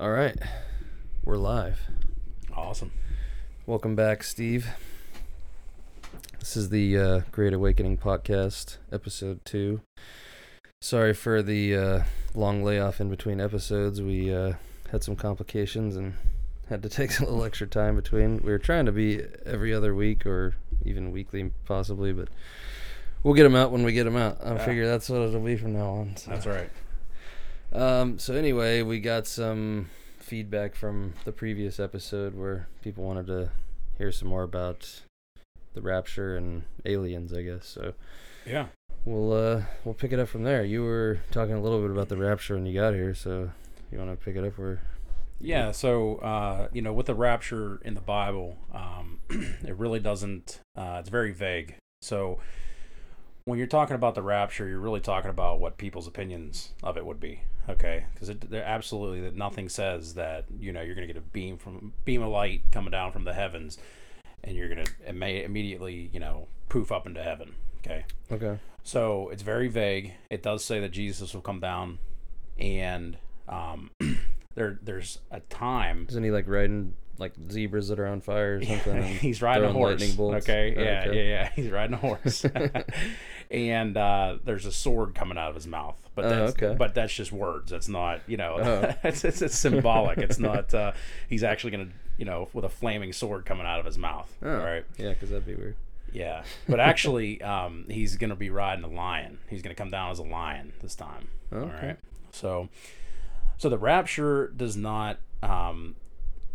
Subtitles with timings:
[0.00, 0.36] All right.
[1.24, 1.80] We're live.
[2.56, 2.90] Awesome.
[3.66, 4.68] Welcome back, Steve.
[6.38, 9.82] This is the uh, Great Awakening podcast, episode two.
[10.80, 12.02] Sorry for the uh,
[12.34, 14.00] long layoff in between episodes.
[14.00, 14.54] We uh,
[14.90, 16.14] had some complications and
[16.70, 18.38] had to take a little extra time between.
[18.38, 20.54] We were trying to be every other week or
[20.84, 22.28] even weekly, possibly, but
[23.22, 24.38] we'll get them out when we get them out.
[24.42, 24.64] I Yeah.
[24.64, 26.16] figure that's what it'll be from now on.
[26.16, 26.30] so.
[26.30, 26.70] That's right.
[27.72, 33.50] Um, so anyway, we got some feedback from the previous episode where people wanted to
[33.98, 35.02] hear some more about
[35.74, 37.66] the rapture and aliens, I guess.
[37.66, 37.94] So
[38.46, 38.66] Yeah.
[39.04, 40.64] we'll uh we'll pick it up from there.
[40.64, 43.50] You were talking a little bit about the rapture when you got here, so
[43.90, 44.80] you want to pick it up where
[45.40, 45.70] Yeah.
[45.70, 50.96] So, uh, you know, with the rapture in the Bible, um, it really doesn't, uh,
[51.00, 51.76] it's very vague.
[52.02, 52.38] So,
[53.44, 57.04] when you're talking about the rapture, you're really talking about what people's opinions of it
[57.04, 57.42] would be.
[57.68, 58.04] Okay.
[58.14, 61.56] Because there absolutely that nothing says that, you know, you're going to get a beam
[61.56, 63.78] from, beam of light coming down from the heavens
[64.44, 67.54] and you're going to imme- immediately, you know, poof up into heaven.
[67.84, 68.04] Okay.
[68.30, 68.58] Okay.
[68.82, 70.14] So it's very vague.
[70.30, 71.98] It does say that Jesus will come down,
[72.58, 73.16] and
[73.48, 73.90] um,
[74.54, 76.06] there there's a time.
[76.08, 79.02] Isn't he like riding like zebras that are on fire or something?
[79.04, 80.02] he's riding a horse.
[80.18, 81.16] Okay, Oh, yeah, okay.
[81.16, 81.50] yeah, yeah.
[81.54, 82.44] He's riding a horse,
[83.50, 85.96] and uh, there's a sword coming out of his mouth.
[86.14, 86.74] But Oh, that's okay.
[86.76, 87.70] but that's just words.
[87.70, 88.56] That's not you know.
[88.60, 88.94] Oh.
[89.04, 90.18] it's, it's it's symbolic.
[90.18, 90.72] It's not.
[90.74, 90.92] Uh,
[91.28, 94.30] he's actually gonna you know with a flaming sword coming out of his mouth.
[94.42, 94.84] Oh, All right.
[94.98, 95.76] Yeah, because that'd be weird.
[96.12, 99.38] Yeah, but actually, um, he's going to be riding a lion.
[99.48, 101.28] He's going to come down as a lion this time.
[101.52, 101.86] All Okay.
[101.86, 101.96] right.
[102.32, 102.68] So,
[103.58, 105.18] so the rapture does not.
[105.40, 105.94] Um,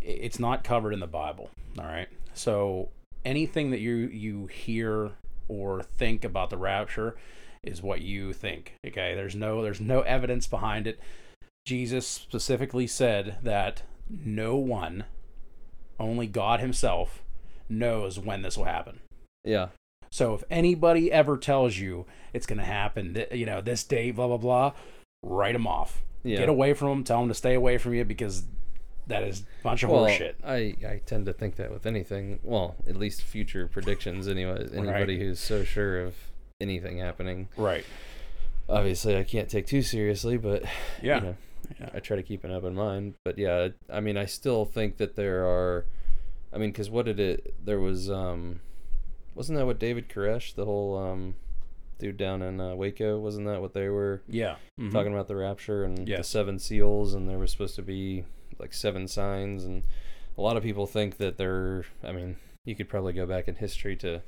[0.06, 1.50] it's not covered in the Bible.
[1.80, 2.08] All right.
[2.34, 2.90] So
[3.24, 5.12] anything that you you hear
[5.48, 7.16] or think about the rapture
[7.64, 8.76] is what you think.
[8.86, 9.16] Okay.
[9.16, 11.00] There's no there's no evidence behind it.
[11.66, 15.06] Jesus specifically said that no one,
[16.00, 17.24] only God Himself,
[17.68, 19.00] knows when this will happen.
[19.44, 19.70] Yeah.
[20.12, 24.16] So if anybody ever tells you it's going to happen, th- you know, this date,
[24.16, 24.74] blah blah blah,
[25.24, 26.04] write them off.
[26.24, 26.38] Yeah.
[26.38, 27.04] Get away from them.
[27.04, 28.44] Tell them to stay away from you because
[29.08, 30.34] that is a bunch of well, horseshit.
[30.44, 32.40] I, I tend to think that with anything.
[32.44, 34.68] Well, at least future predictions, anyway.
[34.74, 36.16] Anybody who's so sure of
[36.62, 37.86] anything happening, Right.
[38.70, 40.38] obviously, I can't take too seriously.
[40.38, 40.64] But
[41.02, 41.16] Yeah.
[41.18, 41.36] you know,
[41.80, 41.90] Yeah.
[41.94, 43.16] I try to keep an open mind.
[43.24, 45.86] But yeah, I mean, I still think that there are.
[46.54, 47.54] I mean, because what did it?
[47.64, 48.62] There was um,
[49.34, 51.36] wasn't that what David Koresh, the whole um,
[52.00, 54.22] dude down in uh, Waco, wasn't that what they were?
[54.28, 54.56] Yeah.
[54.80, 54.92] Mhm.
[54.92, 58.24] talking about the rapture and the seven seals and there was supposed to be
[58.60, 59.84] like seven signs and
[60.38, 62.36] a lot of people think that there i mean
[62.66, 64.22] you could probably go back in history to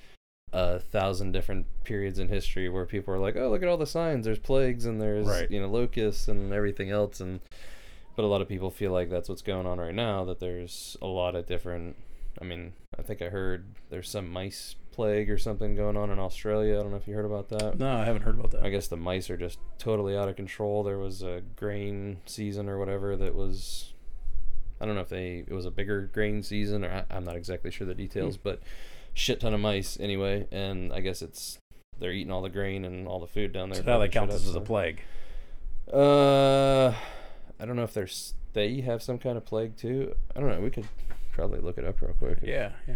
[0.54, 3.86] a thousand different periods in history where people are like oh look at all the
[3.86, 5.52] signs there's plagues and there's Right.
[5.52, 7.42] you know locusts and everything else and
[8.16, 10.96] but a lot of people feel like that's what's going on right now that there's
[11.02, 11.98] a lot of different
[12.42, 16.18] i mean i think i heard there's some mice plague or something going on in
[16.18, 18.64] australia i don't know if you heard about that No, I haven't heard about that.
[18.64, 20.82] I guess the mice are just totally out of control.
[20.82, 23.94] There was a grain season or whatever that was.
[24.80, 27.36] I don't know if they it was a bigger grain season or I, I'm not
[27.36, 28.62] exactly sure the details, but
[29.14, 30.48] shit ton of mice anyway.
[30.52, 31.58] And I guess it's
[32.00, 33.82] they're eating all the grain and all the food down there.
[33.84, 35.02] so now they count this as a plague.
[35.92, 36.90] Uh,
[37.60, 40.16] I don't know if there's they have some kind of plague too.
[40.36, 40.60] I don't know.
[40.60, 40.88] We could
[41.32, 42.40] probably look it up real quick.
[42.42, 42.72] Yeah.
[42.88, 42.96] Yeah.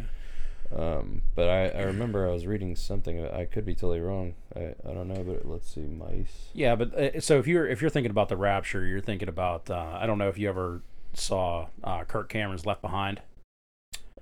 [0.76, 3.26] Um, but I, I remember I was reading something.
[3.26, 4.36] I could be totally wrong.
[4.56, 6.50] I, I don't know, but let's see, mice.
[6.54, 9.70] Yeah, but uh, so if you're if you're thinking about the rapture, you're thinking about
[9.70, 10.82] uh, I don't know if you ever
[11.14, 13.22] saw uh, Kirk Cameron's Left Behind.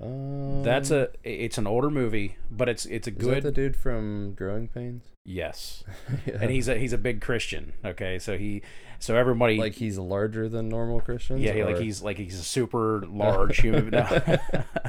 [0.01, 3.51] Um, That's a it's an older movie, but it's it's a Is good that the
[3.51, 5.03] dude from Growing Pains?
[5.25, 5.83] yes.
[6.25, 6.37] yeah.
[6.41, 7.73] and he's a he's a big Christian.
[7.83, 8.61] Okay, so he
[8.99, 11.41] so everybody like he's larger than normal Christians.
[11.41, 13.89] yeah, he, like he's like he's a super large human.
[13.89, 14.37] No,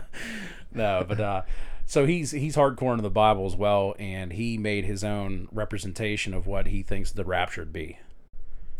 [0.73, 1.43] no, but uh,
[1.87, 6.35] so he's he's hardcore into the Bible as well, and he made his own representation
[6.35, 7.99] of what he thinks the rapture would be.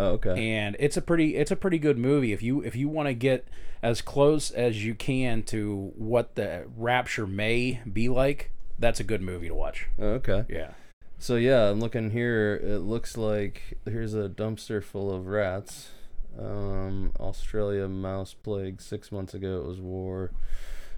[0.01, 0.53] Oh, okay.
[0.53, 3.15] And it's a pretty it's a pretty good movie if you if you want to
[3.15, 3.47] get
[3.83, 8.51] as close as you can to what the rapture may be like.
[8.79, 9.89] That's a good movie to watch.
[9.99, 10.47] Oh, okay.
[10.49, 10.71] Yeah.
[11.19, 12.59] So yeah, I'm looking here.
[12.63, 15.91] It looks like here's a dumpster full of rats.
[16.39, 18.81] Um, Australia mouse plague.
[18.81, 20.31] Six months ago, it was war.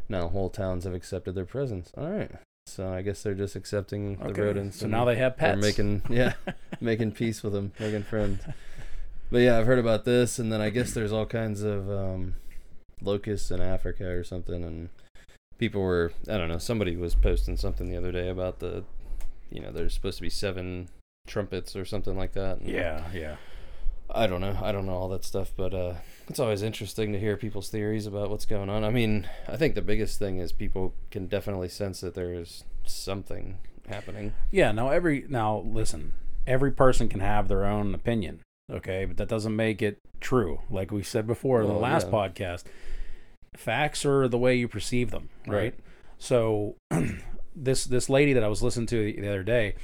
[0.08, 1.90] Now whole towns have accepted their presence.
[1.96, 2.30] All right.
[2.66, 4.78] So I guess they're just accepting the rodents.
[4.78, 5.60] So now they have pets.
[5.60, 6.34] they're making yeah,
[6.80, 8.42] making peace with them, making friends.
[9.32, 12.34] But yeah, I've heard about this, and then I guess there's all kinds of um,
[13.00, 14.90] locusts in Africa or something, and
[15.56, 16.58] people were I don't know.
[16.58, 18.84] Somebody was posting something the other day about the,
[19.50, 20.90] you know, there's supposed to be seven
[21.26, 22.58] trumpets or something like that.
[22.58, 23.36] and yeah, yeah.
[24.10, 24.58] I don't know.
[24.62, 25.94] I don't know all that stuff, but uh,
[26.28, 28.84] it's always interesting to hear people's theories about what's going on.
[28.84, 33.60] I mean, I think the biggest thing is people can definitely sense that there's something
[33.88, 34.34] happening.
[34.50, 34.72] Yeah.
[34.72, 36.12] Now every now listen,
[36.46, 38.40] every person can have their own opinion.
[38.72, 40.60] Okay, but that doesn't make it true.
[40.70, 42.12] Like we said before in the last yeah.
[42.12, 42.64] podcast,
[43.54, 45.54] facts are the way you perceive them, right?
[45.56, 45.74] Right.
[46.18, 46.76] So
[47.56, 49.74] this this lady that I was listening to the other day,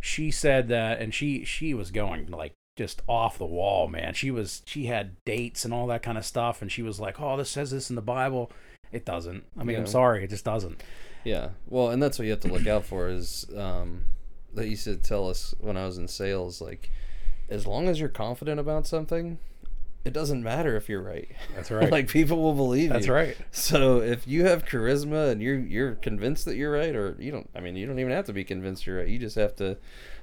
[0.00, 4.14] she said that, and she she was going like just off the wall, man.
[4.14, 7.20] She was she had dates and all that kind of stuff, and she was like,
[7.20, 8.50] "Oh, this says this in the Bible."
[8.92, 9.44] It doesn't.
[9.58, 10.82] I mean, I'm sorry, it just doesn't.
[11.24, 11.50] Yeah.
[11.68, 14.04] Well, and that's what you have to look out for is um,
[14.54, 16.90] that used to tell us when I was in sales, like,
[17.50, 19.38] as long as you're confident about something,
[20.04, 21.28] it doesn't matter if you're right.
[21.54, 21.90] That's right.
[21.90, 23.12] like people will believe That's you.
[23.12, 23.36] right.
[23.50, 27.50] So if you have charisma and you're you're convinced that you're right, or you don't,
[27.54, 29.08] I mean, you don't even have to be convinced you're right.
[29.08, 29.76] You just have to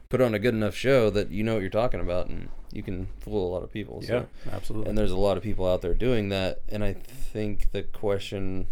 [0.09, 2.81] put on a good enough show that you know what you're talking about, and you
[2.81, 4.01] can fool a lot of people.
[4.01, 4.25] So.
[4.45, 4.89] Yeah, absolutely.
[4.89, 8.67] And there's a lot of people out there doing that, and I think the question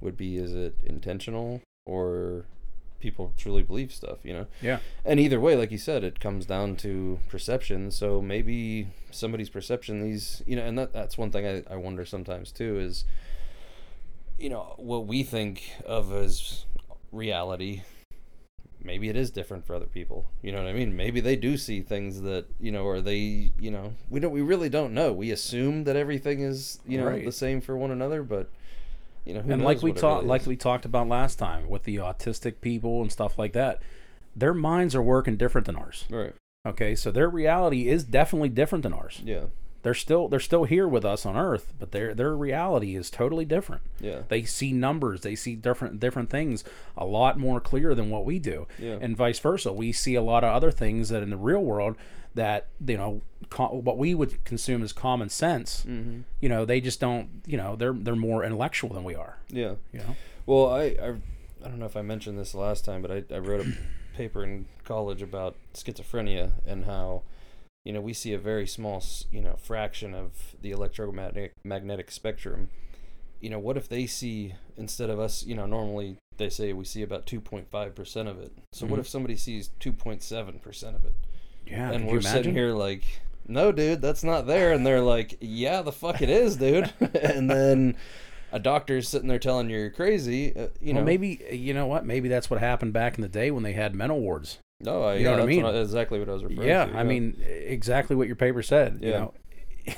[0.00, 2.44] would be: Is it intentional or
[3.00, 4.18] people truly believe stuff?
[4.24, 4.46] You know.
[4.62, 4.78] yeah.
[5.04, 7.90] And either way, like you said, it comes down to perception.
[7.90, 12.04] So maybe somebody's perception, these, you know, and that, that's one thing I, I wonder
[12.04, 13.04] sometimes too is,
[14.38, 16.64] you know, what we think of as
[17.12, 17.82] reality,
[18.82, 20.30] maybe it is different for other people.
[20.42, 20.96] You know what I mean?
[20.96, 24.40] Maybe they do see things that, you know, or they, you know, we don't, we
[24.42, 25.12] really don't know.
[25.12, 27.24] We assume that everything is, you know, Right.
[27.24, 28.48] the same for one another, but,
[29.30, 31.96] you know, and like we talked really like we talked about last time with the
[31.96, 33.80] autistic people and stuff like that
[34.36, 36.34] their minds are working different than ours right.
[36.66, 39.44] okay so their reality is definitely different than ours Yeah.
[39.82, 43.44] they're still they're still here with us on earth but their their reality is totally
[43.44, 44.22] different Yeah.
[44.28, 46.62] they see numbers they see different different things
[46.96, 48.98] a lot more clear than what we do Yeah.
[49.00, 51.96] and vice versa we see a lot of other things that in the real world
[52.34, 53.22] that you know
[53.58, 56.20] what we would consume as common sense Mm-hmm.
[56.40, 59.74] you know they just don't you know they're they're more intellectual than we are Yeah.
[59.92, 60.16] you know
[60.46, 61.08] Well, I, I
[61.64, 63.72] I don't know if I mentioned this last time, but I, I wrote a
[64.16, 67.22] paper in college about schizophrenia and how
[67.84, 72.70] you know we see a very small you know fraction of the electromagnetic magnetic spectrum.
[73.40, 76.84] You know, what if they see instead of us, you know, normally they say we
[76.84, 78.52] see about 2.5% of it.
[78.72, 79.00] So what Mhm.
[79.00, 81.14] if somebody sees 2.7% of it?
[81.66, 83.02] yeah and we're sitting here like,
[83.50, 84.72] no, dude, that's not there.
[84.72, 86.92] And they're like, yeah, the fuck it is, dude.
[87.22, 87.96] and then
[88.52, 90.54] a doctor's sitting there telling you you're crazy.
[90.56, 92.04] Uh, you well, know, maybe you know what?
[92.06, 94.58] Maybe that's what happened back in the day when they had mental wards.
[94.80, 95.64] no, I, you know yeah, what I mean?
[95.66, 96.96] exactly what I was referring Yeah, to.
[96.96, 98.98] I mean exactly what your paper said.
[99.02, 99.18] You Yeah.
[99.18, 99.34] know,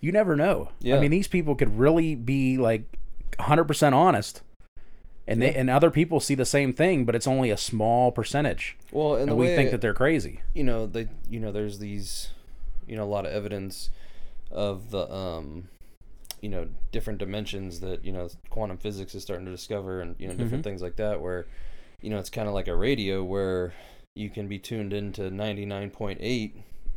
[0.00, 0.68] you never know.
[0.80, 0.96] Yeah.
[0.96, 2.82] I mean, these people could really be like
[3.38, 4.42] 100 percent honest,
[5.26, 5.60] and they Yeah.
[5.60, 9.30] and other people see the same thing, but it's only a small percentage, well, and,
[9.30, 10.40] and, we think that they're crazy.
[10.54, 12.30] you know they, you know, there's these,
[12.86, 13.90] you know, a lot of evidence
[14.50, 15.68] of the, um,
[16.40, 20.26] you know, different dimensions that you know quantum physics is starting to discover, and you
[20.28, 20.64] know, different Mhm.
[20.64, 21.46] things like that, where,
[22.00, 23.72] you know, it's kind of like a radio where
[24.14, 26.52] you can be tuned into 99.8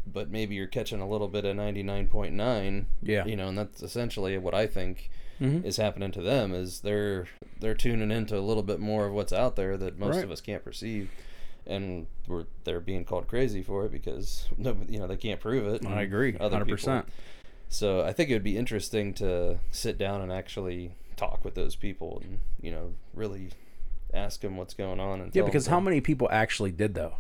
[0.06, 3.24] but maybe you're catching a little bit of 99.9 Yeah.
[3.26, 5.10] you know and that's essentially what i think
[5.40, 5.64] Mhm.
[5.64, 7.28] is happening to them is they're
[7.60, 10.24] they're tuning into a little bit more of what's out there that most Right.
[10.26, 11.10] of us can't perceive
[11.66, 15.66] and we're they're being called crazy for it because no you know they can't prove
[15.68, 17.06] it I agree, 100%.
[17.70, 21.76] so i think it would be interesting to sit down and actually talk with those
[21.76, 23.50] people and you know really
[24.14, 27.16] ask them what's going on and Yeah, because how many people actually did though,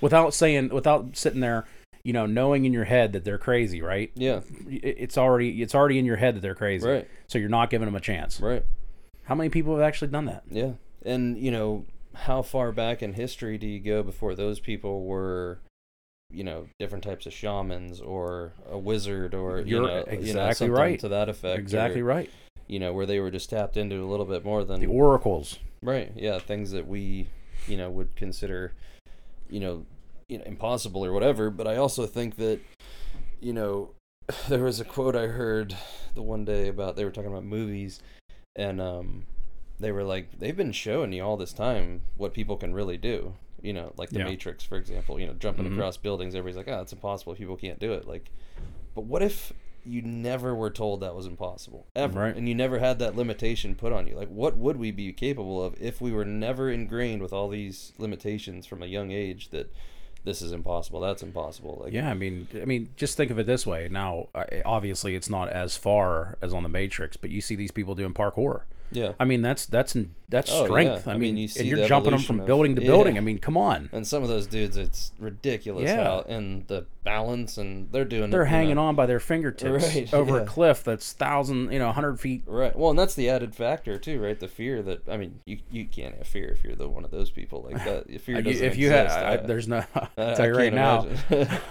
[0.00, 1.66] without saying, without sitting there,
[2.02, 4.10] you know, knowing in your head that they're crazy, right?
[4.14, 7.68] yeah It's already it's already in your head that they're crazy, right so you're not
[7.68, 8.40] giving them a chance.
[8.40, 8.64] right
[9.24, 10.44] How many people have actually done that?
[10.50, 10.72] Yeah.
[11.04, 11.84] And, you know,
[12.18, 15.58] how far back in history do you go before those people were,
[16.30, 20.12] you know, different types of shamans or a wizard or, you You're know, you know,
[20.12, 21.00] exactly something right.
[21.00, 21.58] to that effect?
[21.58, 22.30] Exactly or, right.
[22.66, 24.80] You know, where they were just tapped into a little bit more than.
[24.80, 25.58] The oracles.
[25.82, 26.12] right.
[26.16, 26.38] Yeah.
[26.38, 27.28] Things that we,
[27.66, 28.74] you know, would consider,
[29.48, 29.86] you know,
[30.28, 31.50] you know, impossible or whatever.
[31.50, 32.60] But I also think that,
[33.40, 33.90] you know,
[34.48, 35.76] there was a quote I heard
[36.14, 38.00] the one day about they were talking about movies
[38.56, 39.24] and um
[39.80, 43.34] they were like they've been showing you all this time what people can really do
[43.62, 44.24] you know like the Yeah.
[44.26, 45.72] matrix for example you know jumping Mhm.
[45.74, 48.30] across buildings everybody's like oh it's impossible people can't do it like
[48.94, 49.52] but what if
[49.84, 52.36] you never were told that was impossible ever Right.
[52.36, 55.64] and you never had that limitation put on you like what would we be capable
[55.64, 59.72] of if we were never ingrained with all these limitations from a young age that
[60.24, 63.46] this is impossible that's impossible like Yeah, I mean, I mean, just think of it
[63.46, 63.88] this way.
[63.90, 64.28] Now,
[64.66, 68.12] obviously, it's not as far as on the Matrix, but you see these people doing
[68.12, 68.62] parkour.
[68.90, 69.12] Yeah.
[69.20, 69.96] I mean, that's that's
[70.30, 71.06] that's Oh, strength.
[71.06, 71.12] yeah.
[71.12, 72.88] I, I mean, mean, you see and you're jumping them from of- building to yeah.
[72.88, 73.16] building.
[73.16, 73.88] I mean, come on.
[73.92, 76.04] And some of those dudes, it's ridiculous Yeah.
[76.04, 78.30] how and the balance, and they're doing.
[78.30, 78.84] They're it, you hanging know.
[78.84, 80.42] on by their fingertips Right, over yeah.
[80.42, 82.42] a cliff that's thousand, you know, hundred feet.
[82.46, 82.76] Right.
[82.76, 84.38] Well, and that's the added factor too, right?
[84.38, 87.10] The fear that I mean, you you can't have fear if you're the one of
[87.10, 88.04] those people like that.
[88.08, 89.78] If fear uh, doesn't you, if you had, exist, I, I- there's no.
[89.94, 91.06] I- I'll tell you right now,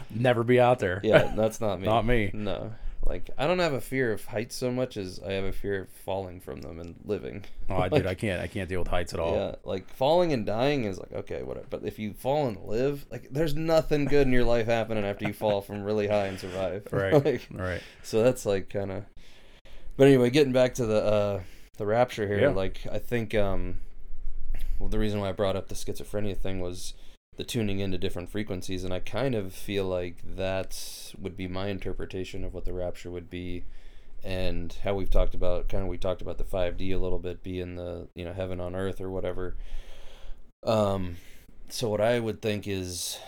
[0.09, 1.00] never be out there.
[1.03, 1.86] yeah, that's not me.
[1.86, 2.31] Not me.
[2.33, 2.71] No.
[3.07, 5.83] Like I don't have a fear of heights so much as I have a fear
[5.83, 7.45] of falling from them and living.
[7.69, 8.41] oh, I Like, dude, I can't.
[8.41, 9.33] I can't deal with heights at all.
[9.35, 11.67] Yeah, like falling and dying is like okay, whatever.
[11.69, 15.25] But if you fall and live, like there's nothing good in your life happening after
[15.25, 16.85] you fall from really high and survive.
[16.91, 17.13] Right.
[17.25, 17.81] like, Right.
[18.03, 19.05] so that's like kind of.
[19.95, 21.41] But anyway, getting back to the uh,
[21.77, 22.49] the rapture here, Yeah.
[22.49, 23.79] like I think um,
[24.79, 26.93] well, the reason why I brought up the schizophrenia thing was
[27.38, 31.67] the tuning into different frequencies, and I kind of feel like that would be my
[31.67, 33.63] interpretation of what the rapture would be,
[34.24, 37.20] and how we've talked about kind of we talked about the five D a little
[37.20, 39.56] bit being the you know heaven on earth or whatever.
[40.63, 41.17] Um,
[41.70, 43.20] so what I would think is,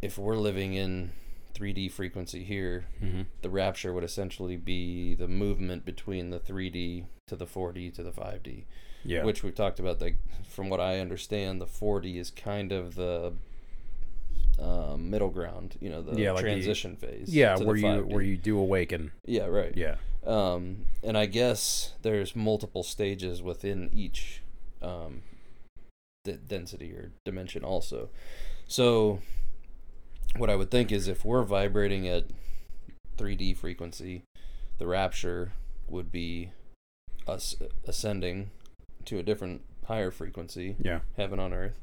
[0.00, 1.12] if we're living in
[1.54, 7.34] 3D frequency here, hmm the rapture would essentially be the movement between the 3D to
[7.34, 8.64] the 4D to the 5D,
[9.04, 9.24] Yeah.
[9.24, 10.00] which we've talked about.
[10.00, 10.16] Like
[10.48, 13.32] from what I understand, the 4D is kind of the
[14.60, 17.34] um, middle ground, you know, the Yeah, like the- transition phase.
[17.34, 18.04] yeah, where you 5D.
[18.12, 19.12] where you do awaken.
[19.26, 19.76] yeah, right.
[19.76, 19.96] Yeah.
[20.26, 24.40] Um, and I guess there's multiple stages within each
[24.80, 25.22] um,
[26.24, 28.08] d- density or dimension also.
[28.68, 29.20] So
[30.36, 32.24] what I would think is if we're vibrating at
[33.18, 34.22] 3D frequency,
[34.78, 35.52] the rapture
[35.88, 36.50] would be
[37.26, 37.56] us
[37.86, 38.50] ascending
[39.06, 41.00] to a different higher frequency, Yeah.
[41.16, 41.74] heaven on earth.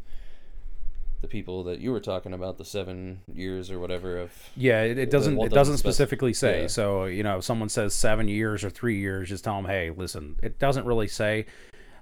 [1.21, 4.97] The people that you were talking about, the seven years or whatever of Yeah, it,
[4.97, 6.61] it doesn't it doesn't specifically say.
[6.61, 6.67] yeah.
[6.67, 9.89] So you know, if someone says seven years or three years, just tell them, hey,
[9.91, 11.45] listen, it doesn't really say.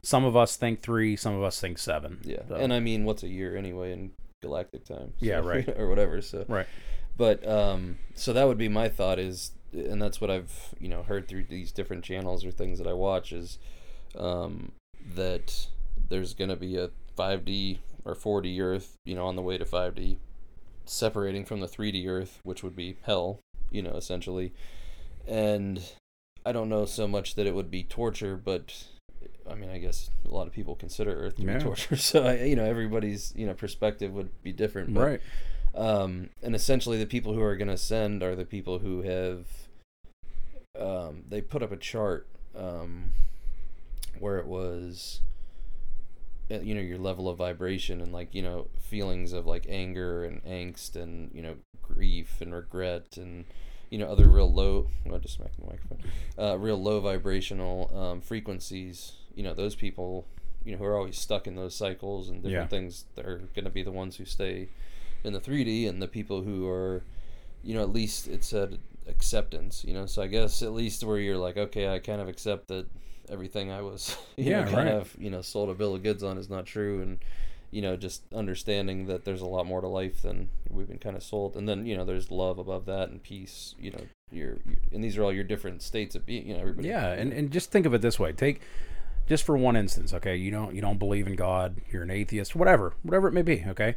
[0.04, 2.20] Some of us think three, some of us think seven.
[2.24, 4.12] Yeah, So- and I mean, what's a year anyway in
[4.44, 5.14] galactic time?
[5.20, 5.68] Yeah, right.
[5.76, 6.22] or whatever.
[6.22, 6.68] So, Right.
[7.18, 11.02] but um, so that would be my thought is, and that's what I've you know
[11.02, 13.58] heard through these different channels or things that I watch is,
[14.16, 14.74] um,
[15.16, 15.68] that
[16.10, 20.18] there's gonna be a 5D or 4D Earth, you know, on the way to 5D,
[20.86, 23.40] separating from the 3D Earth, which would be hell,
[23.72, 24.54] you know, essentially,
[25.28, 25.82] and
[26.46, 28.86] I don't know so much that it would be torture, but
[29.50, 31.58] I mean, I guess a lot of people consider Earth to Yeah.
[31.58, 35.22] be torture, so I, you know, everybody's you know perspective would be different, but, Right.
[35.76, 39.46] Um, and essentially, the people who are going to send are the people who have.
[40.80, 43.12] Um, they put up a chart um,
[44.22, 45.22] where it was,
[46.52, 50.24] uh, you know, your level of vibration and like you know feelings of like anger
[50.24, 53.46] and angst and you know grief and regret and
[53.90, 54.88] you know other real low.
[55.14, 56.00] I just smacked the microphone.
[56.38, 59.14] Uh, real low vibrational um, frequencies.
[59.36, 60.26] You know those people.
[60.64, 62.78] You know who are always stuck in those cycles and different Yeah.
[62.78, 63.06] things.
[63.16, 64.68] They're going to be the ones who stay
[65.24, 67.04] in the 3D, and the people who are,
[67.64, 69.86] you know, at least it said acceptance.
[69.88, 72.68] You know, so I guess at least where you're like, okay, I kind of accept
[72.68, 72.86] that
[73.30, 74.96] everything I was, you Yeah, know, kind right.
[74.96, 77.20] of, you know, sold a bill of goods on is not true, and
[77.70, 81.16] you know, just understanding that there's a lot more to life than we've been kind
[81.18, 83.76] of sold, and then you know, there's love above that and peace.
[83.80, 84.58] You know, your
[84.92, 86.48] and these are all your different states of being.
[86.48, 86.88] You know, everybody.
[86.88, 88.32] Yeah, and, and just think of it this way.
[88.32, 88.62] Take
[89.28, 92.56] just for one instance, okay, you don't you don't believe in God, you're an atheist,
[92.56, 93.96] whatever, whatever it may be, okay?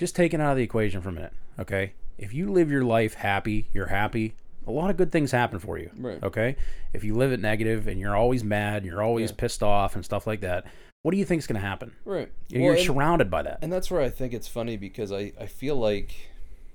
[0.00, 1.92] Just take it out of the equation for a minute, okay?
[2.18, 4.34] If you live your life happy, you're happy,
[4.68, 5.90] a lot of good things happen for you.
[5.96, 6.22] Right.
[6.22, 6.56] Okay?
[6.92, 9.36] If you live it negative and you're always mad, you're always Yeah.
[9.38, 10.66] pissed off and stuff like that,
[11.02, 11.92] what do you think is going to happen?
[12.04, 12.30] Right.
[12.48, 13.58] You're Well, and- surrounded by that.
[13.62, 16.30] And that's where I think it's funny because I, I feel like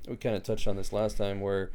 [0.07, 1.71] we kind of touched on this last time where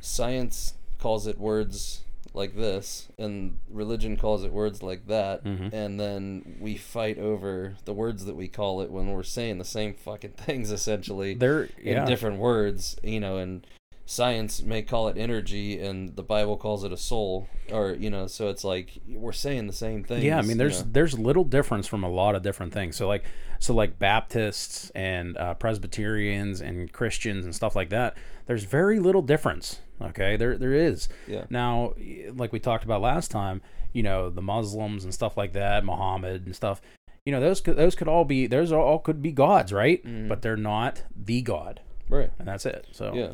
[0.00, 2.02] science calls it words
[2.34, 5.72] like this and religion calls it words like that Mhm.
[5.72, 9.64] and then we fight over the words that we call it when we're saying the
[9.64, 12.04] same fucking things essentially They're in yeah.
[12.04, 13.66] different words you know and
[14.08, 18.28] science may call it energy and the bible calls it a soul or you know
[18.28, 20.88] so it's like we're saying the same thing Yeah, I mean, you there's know.
[20.92, 22.94] there's little difference from a lot of different things.
[22.94, 23.24] So like,
[23.58, 28.16] so like Baptists and uh, Presbyterians and Christians and stuff like that.
[28.46, 29.80] There's very little difference.
[30.00, 31.08] Okay, there there is.
[31.26, 31.44] Yeah.
[31.50, 31.94] Now,
[32.34, 33.60] like we talked about last time,
[33.92, 36.80] you know, the Muslims and stuff like that, Muhammad and stuff.
[37.24, 40.04] You know, those could, those could all be those all could be gods, right?
[40.04, 40.28] Mhm.
[40.28, 42.86] But they're not the god, right and that's it.
[42.92, 43.30] So Yeah.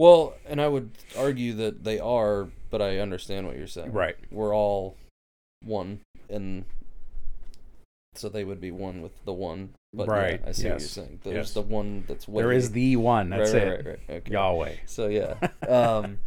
[0.00, 3.92] Well, and I would argue that they are, but I understand what you're saying.
[3.92, 4.96] right, We're all
[5.62, 6.64] one, and
[8.14, 9.74] so they would be one with the one.
[9.92, 11.20] But yeah, Right, I see what you're saying.
[11.22, 11.52] There's yes.
[11.52, 12.42] the one that's way.
[12.42, 13.28] there is the one.
[13.28, 13.66] That's right, it.
[13.66, 14.16] Right, right, right.
[14.16, 14.32] Okay.
[14.32, 14.74] Yahweh.
[14.86, 15.34] So yeah.
[15.68, 16.20] Um,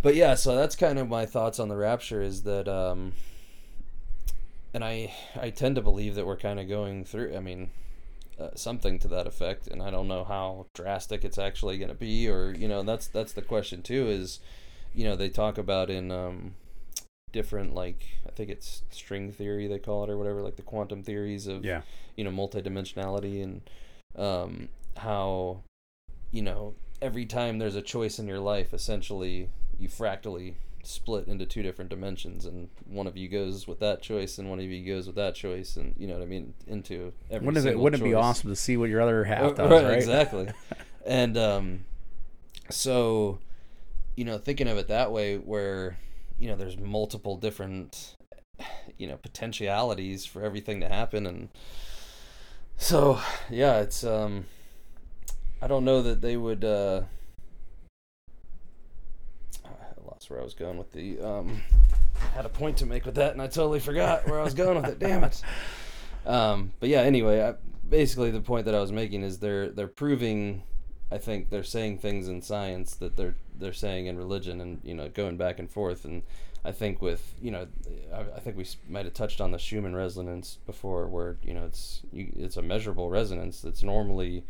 [0.00, 3.12] but yeah, so that's kind of my thoughts on the rapture is that um,
[4.72, 7.36] and I I tend to believe that we're kind of going through.
[7.36, 7.68] I mean,
[8.38, 11.94] uh, something to that effect, and I don't know how drastic it's actually going to
[11.94, 14.08] be, or you know, that's that's the question too.
[14.08, 14.40] Is
[14.94, 16.54] you know they talk about in um,
[17.32, 21.02] different like I think it's string theory they call it or whatever, like the quantum
[21.02, 21.82] theories of Yeah.
[22.16, 23.62] you know multidimensionality and
[24.16, 25.62] um, how
[26.30, 29.48] you know every time there's a choice in your life, essentially
[29.78, 34.38] you fractally split into two different dimensions, and one of you goes with that choice,
[34.38, 37.12] and one of you goes with that choice, and you know what I mean into
[37.30, 37.46] every.
[37.46, 39.94] Wouldn't it, wouldn't it be awesome to see what your other half does, right, right?
[39.94, 40.48] Exactly.
[41.06, 41.84] and um,
[42.70, 43.38] so,
[44.16, 45.98] you know, thinking of it that way, where
[46.38, 48.16] you know there's multiple different,
[48.98, 51.48] you know, potentialities for everything to happen, and
[52.76, 54.46] so yeah, it's um,
[55.60, 56.64] I don't know that they would.
[56.64, 57.02] Uh,
[59.64, 59.68] I
[60.22, 61.62] lost where I was going with the um.
[62.34, 64.80] Had a point to make with that, and I totally forgot where I was going
[64.80, 64.98] with it.
[64.98, 65.42] Damn it.
[66.24, 67.54] Um, but yeah, anyway, I,
[67.88, 70.62] basically the point that I was making is they're they're proving,
[71.10, 74.94] I think they're saying things in science that they're they're saying in religion, and you
[74.94, 76.22] know going back and forth, and
[76.64, 77.66] I think with you know,
[78.14, 81.64] I, I think we might have touched on the Schumann resonance before, where you know
[81.64, 84.44] it's you, it's a measurable resonance that's normally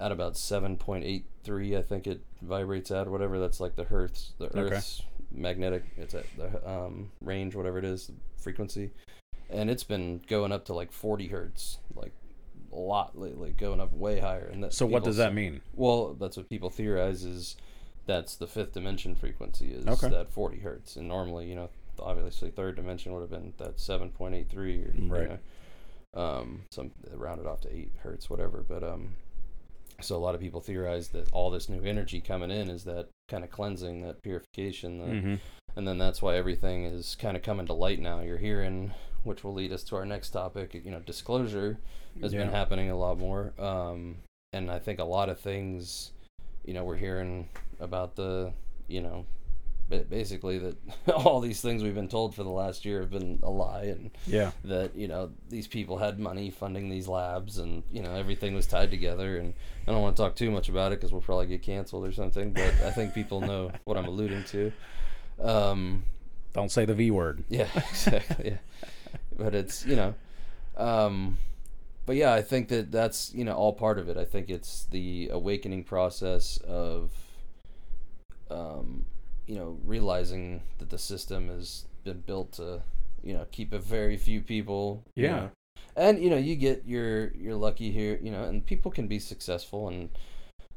[0.00, 3.38] at about seven point eight three, I think it vibrates at or whatever.
[3.38, 4.76] That's like the Hertz, the Okay.
[4.76, 5.84] Earth's magnetic.
[5.96, 8.90] It's at the um, range, whatever it is, frequency
[9.52, 12.12] and it's been going up to like 40 hertz like
[12.72, 15.60] a lot lately going up way higher and that So what does that mean?
[15.74, 17.56] well that's what people theorize is
[18.06, 20.08] that's the fifth dimension frequency is Okay.
[20.08, 24.54] that 40 hertz and normally you know obviously third dimension would have been that 7.83
[24.54, 25.28] or you Right.
[26.14, 29.16] know, um some rounded off to 8 hertz whatever but um
[30.00, 33.08] so a lot of people theorize that all this new energy coming in is that
[33.28, 35.34] kind of cleansing that purification that hmm
[35.76, 38.20] and then that's why everything is kind of coming to light now.
[38.20, 38.92] You're hearing,
[39.22, 40.74] which will lead us to our next topic.
[40.74, 41.78] You know, disclosure
[42.20, 44.16] has been happening a lot more, um,
[44.52, 46.10] and I think a lot of things,
[46.64, 48.52] you know, we're hearing about the,
[48.88, 49.24] you know,
[49.90, 50.76] basically that
[51.14, 54.10] all these things we've been told for the last year have been a lie, and
[54.26, 54.52] Yeah.
[54.64, 58.66] that you know these people had money funding these labs, and you know everything was
[58.66, 59.36] tied together.
[59.38, 59.54] And
[59.86, 62.12] I don't want to talk too much about it because we'll probably get canceled or
[62.12, 62.52] something.
[62.52, 64.72] But I think people know what I'm alluding to.
[65.42, 66.04] Um,
[66.52, 67.44] Don't say the V word.
[67.48, 68.50] yeah, exactly.
[68.50, 68.56] Yeah.
[69.36, 70.14] But it's, you know,
[70.76, 71.38] um,
[72.06, 74.16] but yeah, I think that that's, you know, all part of it.
[74.18, 77.10] I think it's the awakening process of,
[78.50, 79.06] um,
[79.50, 82.80] you know, realizing that the system has been built to,
[83.24, 85.02] you know, keep a very few people.
[85.16, 85.34] you Yeah.
[85.34, 85.50] know.
[85.96, 89.18] And, you know, you get your, you're lucky here, you know, and people can be
[89.18, 90.08] successful and,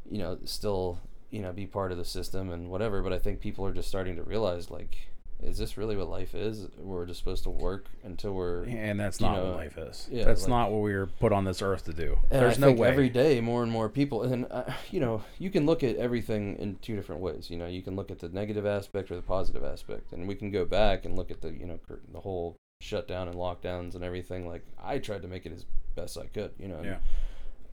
[0.09, 3.03] you know, still, you know, be part of the system and whatever.
[3.03, 4.97] But I think people are just starting to realize, like,
[5.43, 6.67] is this really what life is?
[6.77, 8.63] We're just supposed to work until we're.
[8.65, 10.08] And that's not know, what life is.
[10.12, 12.17] yeah, that's like- not what we were put on this earth to do.
[12.29, 12.88] There's I no think way.
[12.89, 16.56] every day more and more people, and uh, you know, you can look at everything
[16.58, 17.49] in two different ways.
[17.49, 20.36] You know, you can look at the negative aspect or the positive aspect, and we
[20.36, 21.79] can go back and look at the you know
[22.12, 24.47] the whole shutdown and lockdowns and everything.
[24.47, 26.51] Like I tried to make it as best I could.
[26.60, 26.97] You know, Yeah.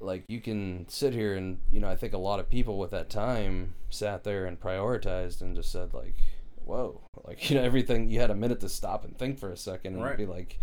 [0.02, 2.90] Like you can sit here and you know I think a lot of people with
[2.92, 6.14] that time sat there and prioritized and just said like,
[6.64, 8.10] whoa, like you know everything.
[8.10, 10.16] You had a minute to stop and think for a second and Right.
[10.16, 10.58] be like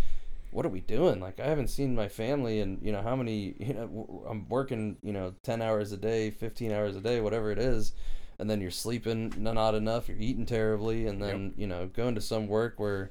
[0.51, 1.19] what are we doing?
[1.19, 4.97] Like, I haven't seen my family and, you know, how many, you know, I'm working,
[5.03, 7.93] you know, 10 hours a day, 15 hours a day, whatever it is.
[8.39, 11.07] And then you're sleeping not enough, you're eating terribly.
[11.07, 13.09] And then, you know, going to some work where,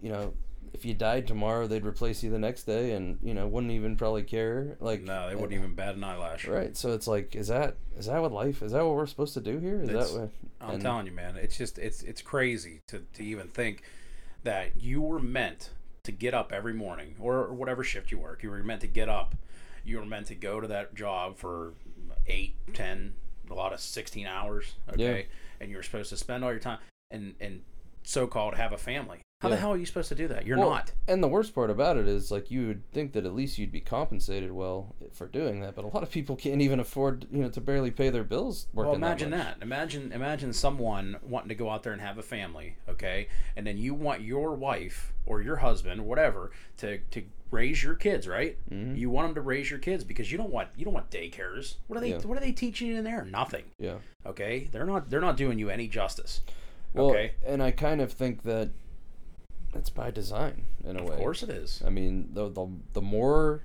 [0.00, 0.32] you know,
[0.74, 3.96] if you died tomorrow, they'd replace you the next day and, you know, wouldn't even
[3.96, 4.76] probably care.
[4.80, 6.46] Like, no, they wouldn't even bat an eyelash.
[6.46, 6.76] Right.
[6.76, 9.40] So it's like, is that, is that what life, is that what we're supposed to
[9.40, 9.80] do here?
[9.82, 13.02] Is It's- that what, I'm and- telling you, man, it's just it's it's crazy to,
[13.14, 13.82] to even think
[14.42, 15.70] that you were meant
[16.04, 18.42] to get up every morning or whatever shift you work.
[18.42, 19.34] You were meant to get up.
[19.84, 21.74] You were meant to go to that job for
[22.26, 23.14] eight, ten,
[23.50, 24.74] a lot of sixteen hours.
[24.92, 25.26] Okay,
[25.60, 26.78] and you were supposed to spend all your time
[27.10, 27.62] and and
[28.02, 29.20] so called have a family.
[29.44, 30.46] How the hell are you supposed to do that?
[30.46, 30.92] You're Well, not.
[31.06, 33.70] And the worst part about it is, like, you would think that at least you'd
[33.72, 37.42] be compensated well for doing that, but a lot of people can't even afford, you
[37.42, 38.92] know, to barely pay their bills working.
[38.92, 39.58] Well, imagine that.
[39.60, 39.62] that.
[39.64, 43.28] Imagine imagine someone wanting to go out there and have a family, okay?
[43.54, 47.94] And then you want your wife or your husband or whatever to to raise your
[47.94, 48.56] kids, right?
[48.70, 48.96] Mhm.
[48.96, 51.74] You want them to raise your kids because you don't want you don't want daycares.
[51.86, 52.18] What are they Yeah.
[52.22, 53.24] what are they teaching you in there?
[53.26, 53.64] Nothing.
[53.78, 53.98] Yeah.
[54.24, 54.68] Okay?
[54.72, 56.40] They're not they're not doing you any justice.
[56.94, 57.32] Well, okay?
[57.44, 58.70] and I kind of think that
[59.74, 61.14] it's by design in a Of way.
[61.14, 61.82] Of course it is.
[61.86, 63.64] I mean, the the the more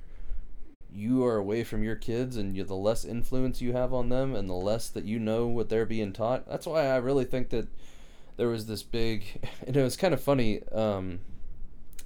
[0.91, 4.35] you are away from your kids and you, the less influence you have on them
[4.35, 6.47] and the less that you know what they're being taught.
[6.47, 7.67] That's why I really think that
[8.37, 11.19] there was this big and it was kind of funny um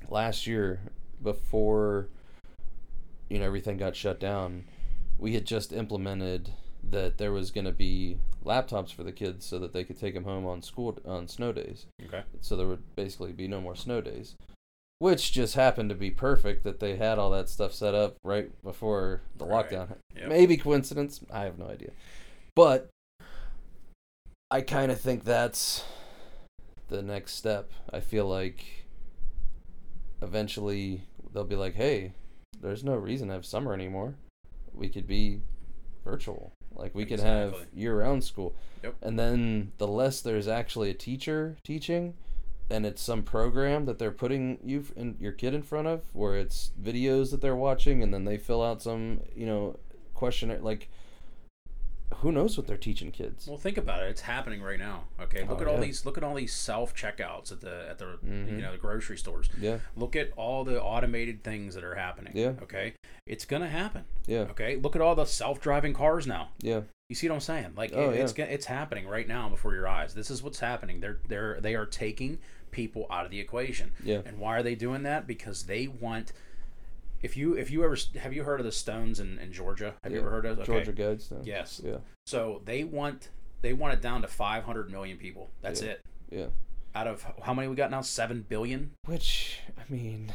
[0.10, 0.82] last year
[1.22, 2.10] before
[3.30, 4.66] you know everything got shut down,
[5.18, 6.52] we had just implemented
[6.84, 10.14] that there was going to be laptops for the kids so that they could take
[10.14, 11.86] them home on school on snow days.
[12.06, 12.24] Okay.
[12.42, 14.36] So there would basically be no more snow days.
[15.00, 18.50] Which just happened to be perfect that they had all that stuff set up right
[18.64, 19.70] before the Right.
[19.70, 19.96] lockdown.
[20.16, 20.30] Yep.
[20.30, 21.20] Maybe coincidence.
[21.32, 21.92] I have no idea.
[22.56, 22.90] But
[24.52, 25.84] I kind of think that's
[26.88, 27.72] the next step.
[27.92, 28.86] I feel like
[30.22, 31.02] eventually
[31.34, 32.14] they'll be like, hey,
[32.62, 34.16] there's no reason to have summer anymore.
[34.74, 35.42] We could be
[36.06, 36.52] virtual.
[36.76, 38.56] Like we could have year round school.
[38.84, 38.96] Yep.
[39.02, 42.16] And then the less there's actually a teacher teaching,
[42.70, 46.36] and it's some program that they're putting you and your kid in front of, where
[46.36, 49.78] it's videos that they're watching, and then they fill out some, you know,
[50.14, 50.60] questionnaire.
[50.60, 50.90] Like,
[52.22, 53.48] who knows what they're teaching kids?
[53.48, 54.10] Well, think about it.
[54.10, 55.06] It's happening right now.
[55.22, 55.82] Okay, look Oh, at all yeah.
[55.82, 56.06] these.
[56.06, 58.52] Look at all these self checkouts at the at the Mhm.
[58.52, 59.50] you know the grocery stores.
[59.60, 62.34] Yeah, Look at all the automated things that are happening.
[62.36, 62.54] Yeah.
[62.62, 62.94] Okay,
[63.26, 64.06] it's gonna happen.
[64.26, 66.50] yeah, Okay, look at all the self driving cars now.
[66.60, 67.74] yeah, You see what I'm saying?
[67.76, 68.46] Like Oh, it- it's yeah.
[68.46, 70.14] go- it's happening right now before your eyes.
[70.16, 71.00] This is what's happening.
[71.02, 72.40] They're they're they are taking
[72.72, 73.92] people out of the equation.
[74.04, 74.22] yeah.
[74.26, 75.28] And why are they doing that?
[75.28, 76.32] Because they want.
[77.24, 79.96] If you if you ever have you heard of the Stones in, in Georgia?
[80.04, 80.60] Have you ever heard of?
[80.60, 80.66] Okay.
[80.66, 81.46] Georgia Guidestones.
[81.46, 81.82] Yes.
[81.84, 83.30] Yeah, So they want
[83.62, 85.50] they want it down to 500 million people.
[85.62, 85.92] That's Yeah.
[85.92, 86.02] it.
[86.30, 86.46] yeah.
[86.94, 88.02] Out of how many we got now?
[88.02, 88.92] Seven billion.
[89.06, 90.32] Which I mean,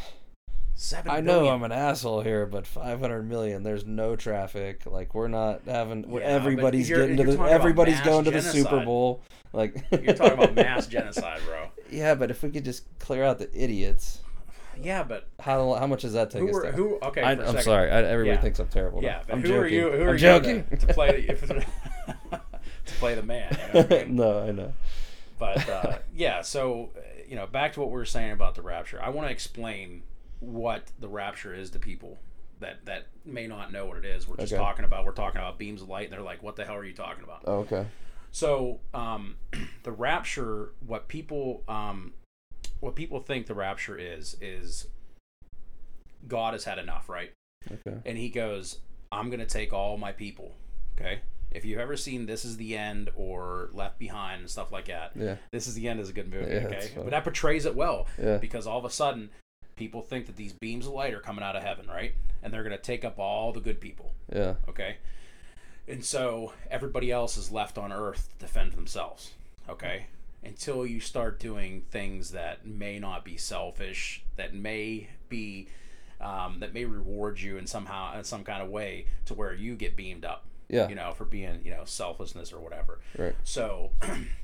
[0.74, 1.10] Seven.
[1.10, 1.48] I know.
[1.48, 3.64] I'm an asshole here, but 500 million.
[3.64, 4.86] There's no traffic.
[4.86, 6.10] Like we're not having.
[6.10, 7.42] Yeah, everybody's getting to the.
[7.42, 8.84] Everybody's going to the Super.
[8.84, 9.22] Bowl.
[9.52, 11.68] Like You're talking about mass genocide, bro.
[11.90, 14.20] Yeah, but if we could just clear out the idiots,
[14.82, 16.98] Yeah, but how how much does that take who us are who?
[17.02, 17.62] Okay, I, for a I'm second.
[17.64, 17.90] sorry.
[17.90, 18.40] I, everybody Yeah.
[18.42, 19.02] thinks I'm terrible.
[19.02, 19.60] Yeah, but I'm who joking.
[19.62, 19.90] are you?
[19.92, 20.64] Who are I'm you joking.
[20.66, 23.56] To, to play if, to play the man.
[23.74, 24.16] You know I mean?
[24.16, 24.72] no, I know.
[25.38, 26.90] But uh, yeah, so
[27.28, 29.00] you know, back to what we were saying about the rapture.
[29.02, 30.02] I want to explain
[30.40, 32.18] what the rapture is to people
[32.60, 34.26] that that may not know what it is.
[34.26, 34.60] We're just Okay.
[34.62, 36.84] talking about we're talking about beams of light, and they're like, "What the hell are
[36.84, 37.86] you talking about?" Oh, okay.
[38.30, 39.36] So um,
[39.84, 42.12] the rapture, what people um,
[42.80, 44.86] what people think the rapture is is
[46.26, 47.32] God has had enough, right?
[47.70, 47.98] Okay.
[48.06, 48.78] and he goes,
[49.12, 50.54] "I'm gonna take all my people."
[50.98, 51.20] Okay.
[51.50, 55.12] If you've ever seen This Is the End or Left Behind and stuff like that,
[55.16, 55.36] Yeah.
[55.50, 56.50] This Is the End is a good movie.
[56.52, 58.36] Yeah, okay, but that portrays it well Yeah.
[58.38, 59.30] because all of a sudden,
[59.76, 62.12] people think that these beams of light are coming out of heaven, right?
[62.42, 64.12] And they're gonna take up all the good people.
[64.32, 64.54] Yeah.
[64.68, 64.96] Okay.
[65.88, 69.32] And so everybody else is left on Earth to defend themselves.
[69.68, 70.06] Okay.
[70.48, 75.68] Until you start doing things that may not be selfish, that may be,
[76.22, 79.74] um, that may reward you in somehow in some kind of way to where you
[79.76, 80.44] get beamed up.
[80.70, 80.88] Yeah.
[80.88, 82.98] You know, for being you know selflessness or whatever.
[83.16, 83.34] Right.
[83.44, 83.90] So,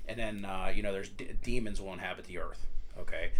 [0.08, 2.66] and then uh, you know, there's d- demons will inhabit the earth.
[2.98, 3.30] Okay,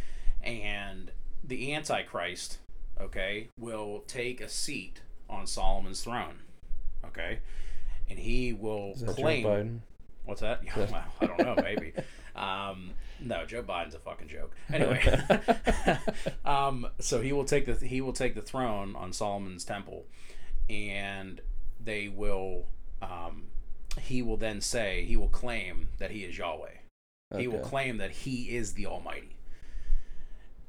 [0.42, 1.11] and
[1.42, 2.59] the Antichrist,
[3.00, 6.40] okay, will take a seat on Solomon's throne.
[7.07, 7.40] Okay,
[8.09, 9.83] and he will Is that Joe claim.
[10.24, 10.62] What's that?
[10.64, 11.57] Yeah, well, I don't know.
[11.62, 11.92] Maybe.
[12.36, 14.54] Um, no, Joe Biden's a fucking joke.
[14.72, 15.02] Anyway,
[16.44, 20.06] um, so he will take the he will take the throne on Solomon's temple,
[20.68, 21.40] and
[21.82, 22.66] they will.
[23.00, 23.44] Um,
[24.00, 26.68] he will then say he will claim that he is Yahweh.
[27.36, 29.36] He will claim that he is the Almighty.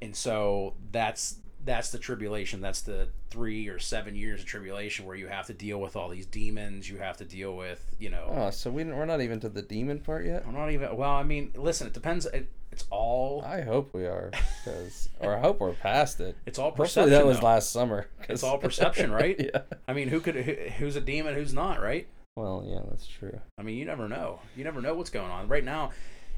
[0.01, 2.61] And so that's that's the tribulation.
[2.61, 6.07] That's the three or seven years of tribulation where you have to deal with all
[6.09, 6.89] these demons.
[6.89, 8.27] You have to deal with you know.
[8.29, 10.43] Oh, so we, we're not even to the demon part yet?
[10.47, 10.95] I'm not even.
[10.95, 11.87] Well, I mean, listen.
[11.87, 12.25] It depends.
[12.27, 13.43] It, it's all.
[13.45, 14.31] I hope we are,
[14.63, 16.35] cause, or I hope we're past it.
[16.45, 17.11] It's all Hopefully perception.
[17.11, 17.45] that was though.
[17.47, 18.07] last summer.
[18.19, 19.35] 'cause- It's all perception, right?
[19.53, 19.61] yeah.
[19.87, 20.35] I mean, who could?
[20.35, 21.35] Who, who's a demon?
[21.35, 21.81] Who's not?
[21.81, 22.07] Right?
[22.35, 23.39] Well, yeah, that's true.
[23.57, 24.39] I mean, you never know.
[24.57, 25.91] You never know what's going on right now.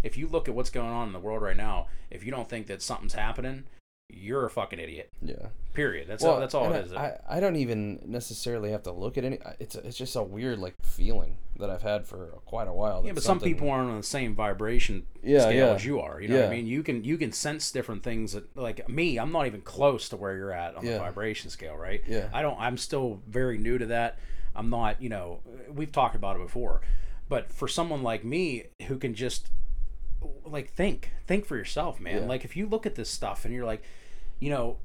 [0.04, 2.48] If you look at what's going on in the world right now, if you don't
[2.48, 3.64] think that something's happening,
[4.10, 5.12] you're a fucking idiot.
[5.22, 5.48] Yeah.
[5.74, 6.08] Period.
[6.08, 6.40] That's all.
[6.40, 6.94] That's all it is.
[6.94, 9.38] I, I don't even necessarily have to look at any.
[9.60, 13.04] It's a, it's just a weird like feeling that I've had for quite a while.
[13.06, 15.74] Yeah, but some people aren't on the same vibration Yeah, scale yeah.
[15.74, 16.20] as you are.
[16.22, 16.68] You know what I mean?
[16.68, 20.18] You can you can sense different things that like me, I'm not even close to
[20.18, 22.02] where you're at on the vibration scale, right?
[22.08, 22.30] Yeah.
[22.34, 24.18] I don't I'm still very new to that.
[24.56, 25.42] I'm not, you know,
[25.72, 26.82] we've talked about it before.
[27.30, 29.50] But for someone like me who can just
[30.46, 32.24] like think, think for yourself, man.
[32.24, 32.28] Yeah.
[32.28, 33.84] Like if you look at this stuff and you're like,
[34.40, 34.78] you know,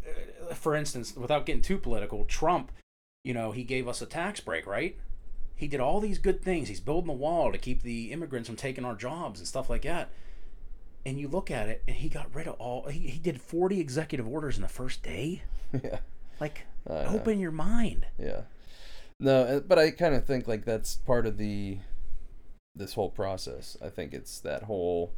[0.51, 2.73] uh, for instance, without getting too political, Trump,
[3.25, 4.97] you know, he gave us a tax break, right?
[5.55, 6.69] He did all these good things.
[6.69, 9.83] He's building the wall to keep the immigrants from taking our jobs and stuff like
[9.83, 10.11] that.
[11.05, 12.89] And you look at it, and he got rid of all.
[12.89, 15.43] He, he did 40 executive orders in the first day.
[15.85, 15.99] yeah.
[16.41, 18.07] Like, open your mind.
[18.19, 18.43] Yeah.
[19.21, 21.79] No, uh, but I kind of think like that's part of the
[22.75, 23.77] this whole process.
[23.81, 25.13] I think it's that whole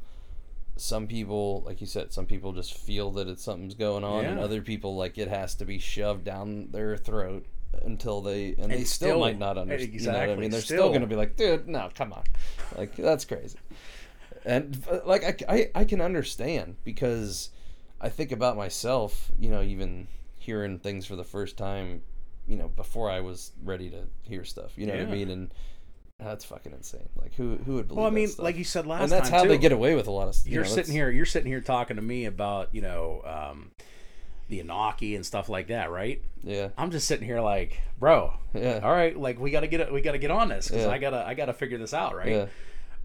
[0.76, 4.40] some people, like you said, some people just feel that it's something's going on, and
[4.40, 7.46] other people like it has to be shoved down their throat
[7.82, 10.00] until they and, they still, still- might not understand.
[10.00, 10.50] You know what I mean?
[10.50, 10.88] They're still, still.
[10.88, 12.24] going to be like, dude, no, come on,
[12.76, 13.58] like that's crazy.
[14.44, 17.50] And uh, like I, I, I can understand because
[18.00, 20.08] I think about myself, you know, even
[20.38, 22.02] hearing things for the first time,
[22.46, 24.72] you know, before I was ready to hear stuff.
[24.76, 25.30] You know what I mean?
[25.30, 25.54] And
[26.18, 27.09] that's fucking insane.
[27.20, 27.98] Like who who would believe?
[27.98, 28.44] Well, I mean, stuff?
[28.44, 29.03] like you said last time.
[29.05, 30.37] and that's time, how they get away with a lot of.
[30.46, 33.70] You you're know, sitting here you're sitting here talking to me about you know um,
[34.48, 38.81] the Anaki and stuff like that right Yeah, i'm just sitting here like bro yeah,
[38.83, 40.90] all right like we gotta get it we gotta get on this because Yeah.
[40.92, 42.46] i gotta i gotta figure this out right yeah,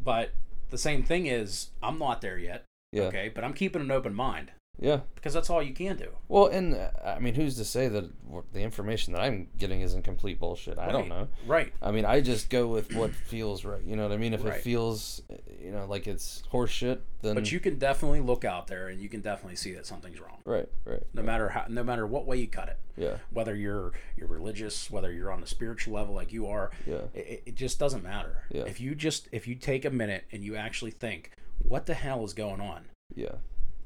[0.03, 0.31] but
[0.69, 4.13] the same thing is i'm not there yet yeah, okay but i'm keeping an open
[4.13, 5.01] mind yeah.
[5.15, 8.09] because that's all you can do Well, and uh, I mean, who's to say that
[8.53, 10.79] the information that I'm getting isn't complete bullshit?
[10.79, 11.27] I don't know.
[11.45, 13.81] right I mean, I just go with what feels right.
[13.83, 14.33] You know what I mean?
[14.33, 14.55] If Right.
[14.55, 18.67] it feels, uh, you know, like it's horseshit, then but you can definitely look out
[18.67, 21.83] there and you can definitely see that something's wrong right, right, no matter how no
[21.83, 25.47] matter what way you cut it yeah, whether you're you're religious whether you're on the
[25.47, 28.63] spiritual level like you are yeah, it, it just doesn't matter Yeah.
[28.63, 32.23] if you just if you take a minute and you actually think what the hell
[32.23, 33.35] is going on yeah,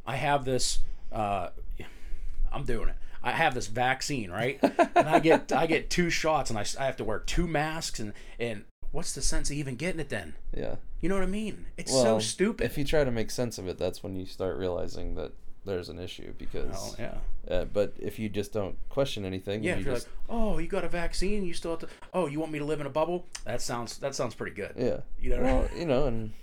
[0.06, 0.80] i have this
[1.12, 1.50] uh
[2.52, 2.96] i'm doing it.
[3.26, 4.60] I have this vaccine right?
[4.96, 8.00] And i get i get two shots and I, I have to wear two masks
[8.00, 10.36] and and what's the sense of even getting it then?
[10.56, 10.76] Yeah.
[11.02, 11.66] you know what i mean?
[11.78, 12.66] It's so stupid.
[12.66, 15.32] If you try to make sense of it, that's when you start realizing that
[15.66, 16.34] there's an issue.
[16.38, 17.16] Because, oh yeah.
[17.50, 20.58] uh, but if you just don't question anything, yeah you if you're just, like oh
[20.60, 22.86] you got a vaccine you still have to oh you want me to live in
[22.86, 23.26] a bubble?
[23.46, 24.74] That sounds that sounds pretty good.
[24.78, 26.34] Yeah, you know well, you know, and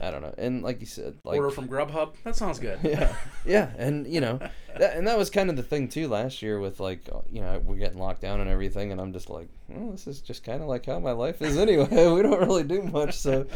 [0.00, 2.14] I don't know, and like you said, like order from grubhub?
[2.24, 2.78] That sounds good.
[2.84, 3.14] Yeah.
[3.44, 4.38] Yeah and you know
[4.78, 7.40] that, and that was kind of the thing too last year with like uh, you
[7.40, 10.44] know we're getting locked down and everything and i'm just like well this is just
[10.44, 11.86] kind of like how my life is anyway.
[11.90, 13.46] We don't really do much so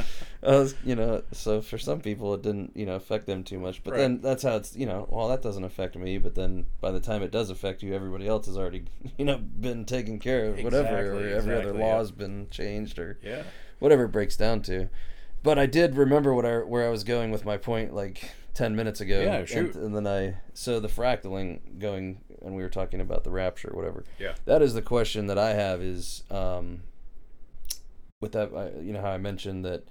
[0.42, 3.83] was, you know so for some people it didn't you know affect them too much
[3.85, 3.98] but Right.
[3.98, 7.00] then that's how it's you know well that doesn't affect me but then by the
[7.00, 8.85] time it does affect you everybody else has already
[9.18, 12.46] you know been taken care of whatever or Exactly, every other exactly, law has been
[12.50, 13.42] changed or yeah.
[13.81, 14.88] whatever it breaks down to.
[15.42, 18.76] But I did remember what I where I was going with my point like ten
[18.76, 19.20] minutes ago.
[19.20, 19.74] Yeah, and- shoot.
[19.74, 23.76] And, then I so the fractaling going and we were talking about the rapture, or
[23.76, 24.05] whatever.
[24.18, 24.35] Yeah.
[24.46, 26.83] That is the question that I have is um,
[28.20, 29.85] with that I, you know how I mentioned that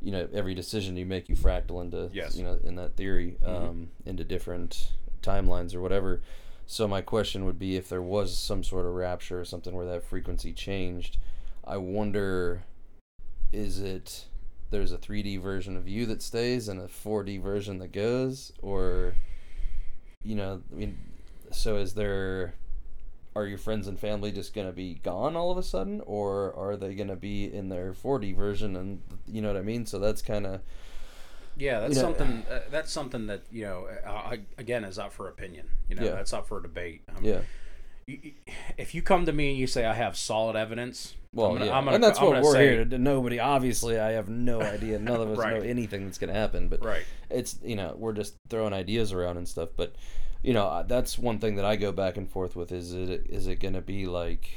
[0.00, 2.36] you know every decision you make you fractal into Yes.
[2.36, 3.48] you know in that theory Mhm.
[3.68, 4.92] um, into different
[5.22, 6.20] timelines or whatever.
[6.66, 9.86] So my question would be if there was some sort of rapture or something where
[9.86, 11.16] that frequency changed,
[11.64, 12.64] I wonder
[13.52, 14.26] is it
[14.70, 19.14] there's a 3D version of you that stays and a 4D version that goes or
[20.24, 20.98] you know, I mean
[21.52, 22.54] so is there
[23.36, 26.76] are your friends and family just to be gone all of a sudden or are
[26.76, 29.86] they to be in their 4D version and you know what I mean?
[29.86, 30.60] So that's kind of
[31.56, 32.42] Yeah, that's You know- something.
[32.50, 33.86] Uh, that's something that you know.
[34.06, 35.68] Uh, I, again, is up for opinion.
[35.88, 36.10] You know, Yeah.
[36.10, 37.02] that's up for debate.
[37.14, 37.40] Um, yeah.
[38.06, 38.32] you-
[38.76, 41.66] if you come to me and you say I have solid evidence, Well, I'm gonna,
[41.66, 42.98] yeah, I'm gonna, and that's I'm what we're say, here to do.
[42.98, 44.98] Nobody, obviously, I have no idea.
[44.98, 45.54] None of us Right.
[45.54, 46.68] know anything that's going to happen.
[46.68, 47.04] But Right.
[47.30, 49.68] it's you know we're just throwing ideas around and stuff.
[49.76, 49.94] But
[50.42, 52.72] you know that's one thing that I go back and forth with.
[52.72, 54.48] Is it is it going to be like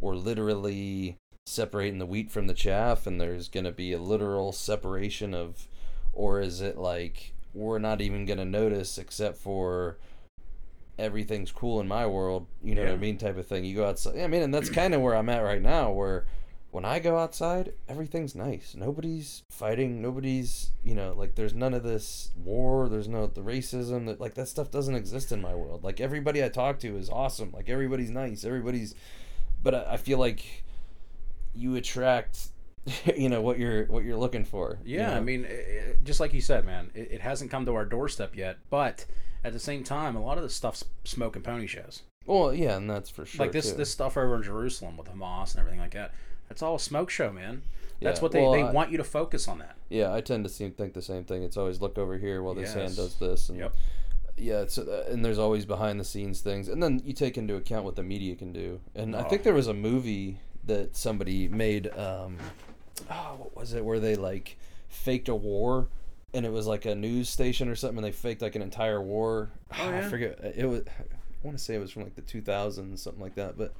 [0.00, 4.52] we're literally separating the wheat from the chaff, and there's going to be a literal
[4.52, 5.66] separation of,
[6.12, 9.98] or is it like we're not even going to notice except for
[10.98, 13.64] everything's cool in my world, you know what I mean, type of thing.
[13.64, 14.18] You go outside.
[14.18, 16.26] I mean, and that's kind of where I'm at right now, where
[16.70, 18.74] when I go outside, everything's nice.
[18.74, 20.00] Nobody's fighting.
[20.00, 22.88] Nobody's, you know, like there's none of this war.
[22.88, 25.84] There's no the racism that like that stuff doesn't exist in my world.
[25.84, 27.52] Like everybody I talk to is awesome.
[27.52, 28.44] Like everybody's nice.
[28.44, 28.94] Everybody's,
[29.62, 30.64] but I, I feel like
[31.54, 32.48] you attract,
[33.16, 34.78] you know, what you're what you're looking for.
[34.84, 37.66] you Yeah, I mean, it, it- just like you said, man, it, it hasn't come
[37.66, 38.58] to our doorstep yet.
[38.70, 39.04] But
[39.44, 42.02] at the same time, a lot of this stuff's smoke and pony shows.
[42.26, 43.44] well, yeah, and that's for sure.
[43.44, 43.76] like this too.
[43.76, 46.12] this stuff over in Jerusalem with Hamas and everything like that.
[46.48, 47.62] That's all a smoke show, man.
[48.00, 49.76] That's Yeah, what they, well, they I- want you to focus on that.
[49.88, 51.42] Yeah, I tend to seem think the same thing.
[51.42, 53.74] It's always look over here while this hand does this, and Yep.
[54.36, 57.54] yeah, it's uh, and there's always behind the scenes things, and then you take into
[57.56, 58.80] account what the media can do.
[58.94, 59.44] And I think Oh.
[59.44, 61.88] there was a movie that somebody made.
[61.96, 62.38] Um,
[63.10, 63.84] oh, what was it?
[63.84, 64.56] Where they like
[64.88, 65.88] faked a war,
[66.34, 69.00] and it was like a news station or something, and they faked like an entire
[69.02, 69.50] war.
[69.78, 70.08] Oh, I yeah?
[70.08, 70.38] forget.
[70.56, 70.82] It was.
[70.86, 73.56] I want to say it was from like the 2000s, something like that.
[73.58, 73.74] But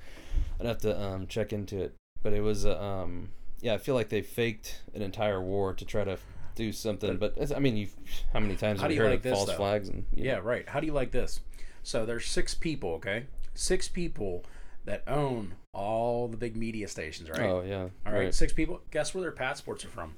[0.59, 1.95] I'd have to um, check into it.
[2.23, 2.67] But it was.
[2.67, 6.19] uh, Um, yeah, I feel like they faked an entire war to try to
[6.57, 7.17] do something.
[7.17, 7.89] But, it's, I mean, you
[8.33, 9.57] how many times How have you heard like of this, false though?
[9.57, 9.89] flags?
[9.89, 10.69] And Yeah, know, right.
[10.69, 11.41] How do you like this?
[11.85, 13.27] So there's six people, okay?
[13.55, 14.45] Six people
[14.85, 17.41] that own all the big media stations, right?
[17.43, 17.89] Oh yeah.
[18.05, 18.81] all right, six people.
[18.91, 20.15] Guess where their passports are from?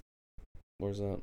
[0.79, 1.21] Where's that?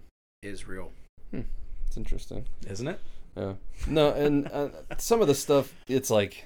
[0.51, 0.91] Israel.
[1.29, 1.41] Hmm.
[1.87, 2.45] It's interesting.
[2.67, 2.99] isn't it?
[3.37, 3.53] Yeah.
[3.87, 6.45] No, and uh, some of the stuff it's like,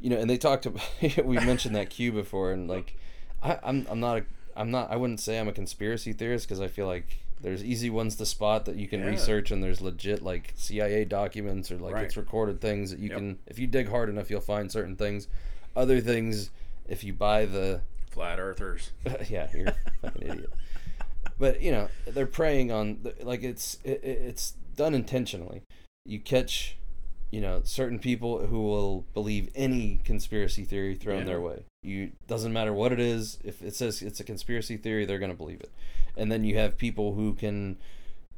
[0.00, 0.82] you know, and they talked about
[1.24, 2.96] we mentioned that Q before, and like,
[3.42, 4.24] I, I'm I'm not a
[4.56, 7.90] I'm not I wouldn't say I'm a conspiracy theorist because I feel like there's easy
[7.90, 9.06] ones to spot that you can Yeah.
[9.10, 12.04] research, and there's legit like CIA documents or like Right.
[12.06, 13.18] it's recorded things that you Yep.
[13.18, 15.28] can if you dig hard enough you'll find certain things.
[15.76, 16.50] Other things,
[16.88, 18.90] if you buy the Flat earthers.
[19.28, 20.52] yeah, you're a fucking idiot.
[21.40, 25.62] But you know, they're preying on the- like it's it, it- it's done intentionally.
[26.06, 26.76] You catch,
[27.32, 31.24] you know, certain people who will believe any conspiracy theory thrown Yeah.
[31.24, 31.64] their way.
[31.82, 33.38] You doesn't matter what it is.
[33.42, 35.70] If it says it's a conspiracy theory, they're gonna believe it.
[36.16, 37.78] And then you have people who can,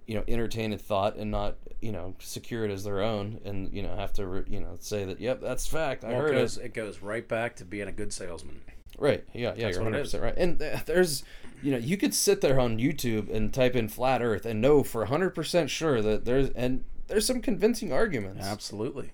[0.06, 3.72] you know, entertain a thought and not, you know, secure it as their own, and
[3.72, 6.04] you know, have to, you know, say that, yep, that's fact.
[6.04, 6.38] I Well, it heard it.
[6.38, 8.60] goes, it goes right back to being a good salesman.
[8.98, 9.24] Right.
[9.32, 9.54] Yeah.
[9.56, 9.66] Yeah.
[9.66, 10.34] That's you're what it 100 percent right.
[10.36, 11.24] And uh, there's,
[11.62, 14.82] you know, you could sit there on YouTube and type in flat Earth and know
[14.82, 18.44] for 100 percent sure that there's and there's some convincing arguments.
[18.46, 19.12] Absolutely.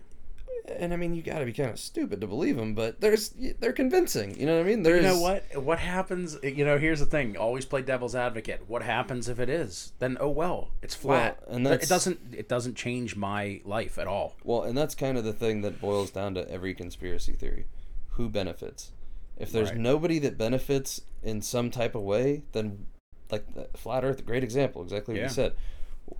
[0.76, 3.34] And I mean, you got to be kind of stupid to believe them, but there's
[3.58, 4.38] they're convincing.
[4.38, 4.82] You know what I mean?
[4.82, 5.44] There's You know what?
[5.56, 6.36] What happens?
[6.42, 7.36] You know, here's the thing.
[7.36, 8.64] Always play devil's advocate.
[8.68, 9.92] What happens if it is?
[9.98, 11.42] Then oh well, it's flat.
[11.48, 12.20] and It doesn't.
[12.32, 14.36] It doesn't change my life at all.
[14.44, 17.64] Well, and that's kind of the thing that boils down to every conspiracy theory:
[18.10, 18.92] who benefits.
[19.38, 19.78] If there's Right.
[19.78, 22.86] nobody that benefits in some type of way, then
[23.30, 23.44] like
[23.76, 25.26] flat Earth, great example, exactly what Yeah.
[25.26, 25.52] you said.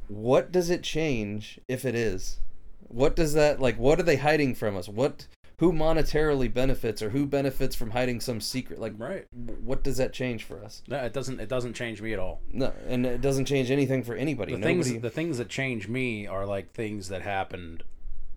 [0.09, 2.39] What does it change if it is?
[2.89, 3.79] What does that like?
[3.79, 4.89] What are they hiding from us?
[4.89, 5.27] What
[5.59, 8.79] who monetarily benefits or who benefits from hiding some secret?
[8.79, 9.25] Like, Right.
[9.33, 10.83] what does that change for us?
[10.87, 11.41] No, it doesn't.
[11.41, 12.41] It doesn't change me at all.
[12.53, 14.53] No, and it doesn't change anything for anybody.
[14.53, 14.83] The Nobody.
[14.91, 15.03] things.
[15.03, 17.83] The things that change me are like things that happened.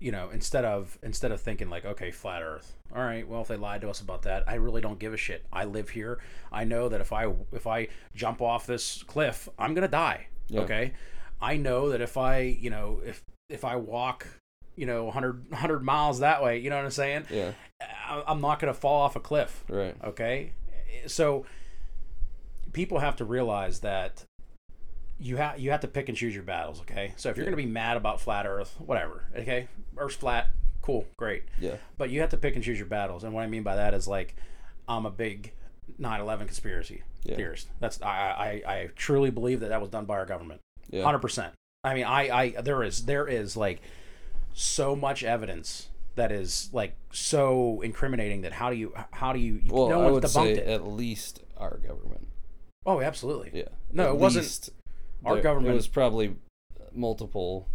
[0.01, 2.75] You know, instead of instead of thinking like, okay, flat Earth.
[2.93, 5.17] All right, well, if they lied to us about that, I really don't give a
[5.17, 5.45] shit.
[5.53, 6.19] I live here.
[6.51, 10.27] I know that if I if I jump off this cliff, I'm gonna die.
[10.49, 10.61] Yeah.
[10.61, 10.93] Okay.
[11.39, 14.27] I know that if I, you know, if if I walk,
[14.75, 17.25] you know, 100, 100 miles that way, you know what I'm saying?
[17.29, 17.51] yeah.
[17.81, 19.63] I- I'm not going to fall off a cliff.
[19.69, 19.95] Right.
[20.03, 20.51] Okay.
[21.07, 21.45] So
[22.73, 24.25] people have to realize that
[25.21, 26.81] you have you have to pick and choose your battles.
[26.81, 27.13] Okay.
[27.15, 27.51] So if you're Yeah.
[27.51, 29.25] going to be mad about flat Earth, whatever.
[29.35, 29.67] Okay.
[29.97, 30.47] Earth's flat.
[30.81, 31.05] Cool.
[31.17, 31.43] Great.
[31.59, 31.75] Yeah.
[31.97, 33.23] But you have to pick and choose your battles.
[33.23, 34.35] And what I mean by that is like,
[34.87, 35.53] I'm a big
[35.99, 37.35] 9/11 conspiracy Yeah.
[37.35, 37.67] theorist.
[37.79, 40.59] That's I, I I truly believe that that was done by our government.
[40.89, 41.03] Yeah.
[41.03, 41.53] Hundred percent.
[41.83, 43.81] I mean, I, I, there is, there is like
[44.53, 49.61] so much evidence that is like so incriminating that how do you, how do you,
[49.67, 50.67] Well, no I one's would debunked say it.
[50.67, 52.27] at least our government.
[52.85, 53.51] oh, absolutely.
[53.53, 53.69] Yeah.
[53.91, 54.69] No, At it wasn't- least
[55.25, 56.27] our there- government- It was probably
[56.79, 57.67] uh, multiple,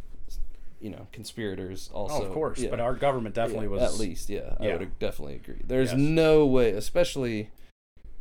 [0.81, 1.91] you know, conspirators.
[1.93, 2.59] Also, oh, of course.
[2.59, 2.71] Yeah.
[2.71, 5.61] But our government definitely Yeah, was At least, yeah, I would definitely agree.
[5.67, 5.99] There's Yes.
[5.99, 7.51] no way, especially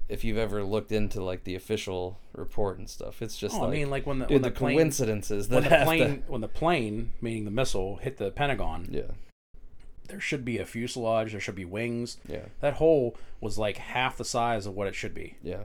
[0.08, 3.22] if you've ever looked into like the official report and stuff.
[3.24, 5.48] It's just Oh, like, I mean, like when the dude, when the, the plane, coincidences
[5.50, 9.12] that when the plane, to, when the plane, meaning the missile, hit the Pentagon, yeah,
[10.08, 12.18] there should be a fuselage, there should be wings.
[12.28, 15.38] yeah, That hole was like half the size of what it should be.
[15.42, 15.64] yeah.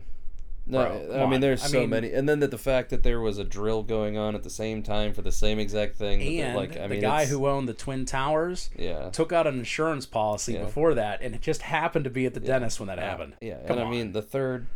[0.70, 1.40] No, Bro, I mean on.
[1.40, 3.82] there's I so mean- many, and then that the fact that there was a drill
[3.82, 6.22] going on at the same time for the same exact thing.
[6.40, 9.58] And like, I the mean, guy who owned the twin towers yeah, took out an
[9.58, 10.64] insurance policy Yeah.
[10.64, 12.46] before that, and it just happened to be at the Yeah.
[12.46, 13.34] dentist when that happened.
[13.40, 13.86] Yeah, Come and on.
[13.86, 14.66] I mean the third,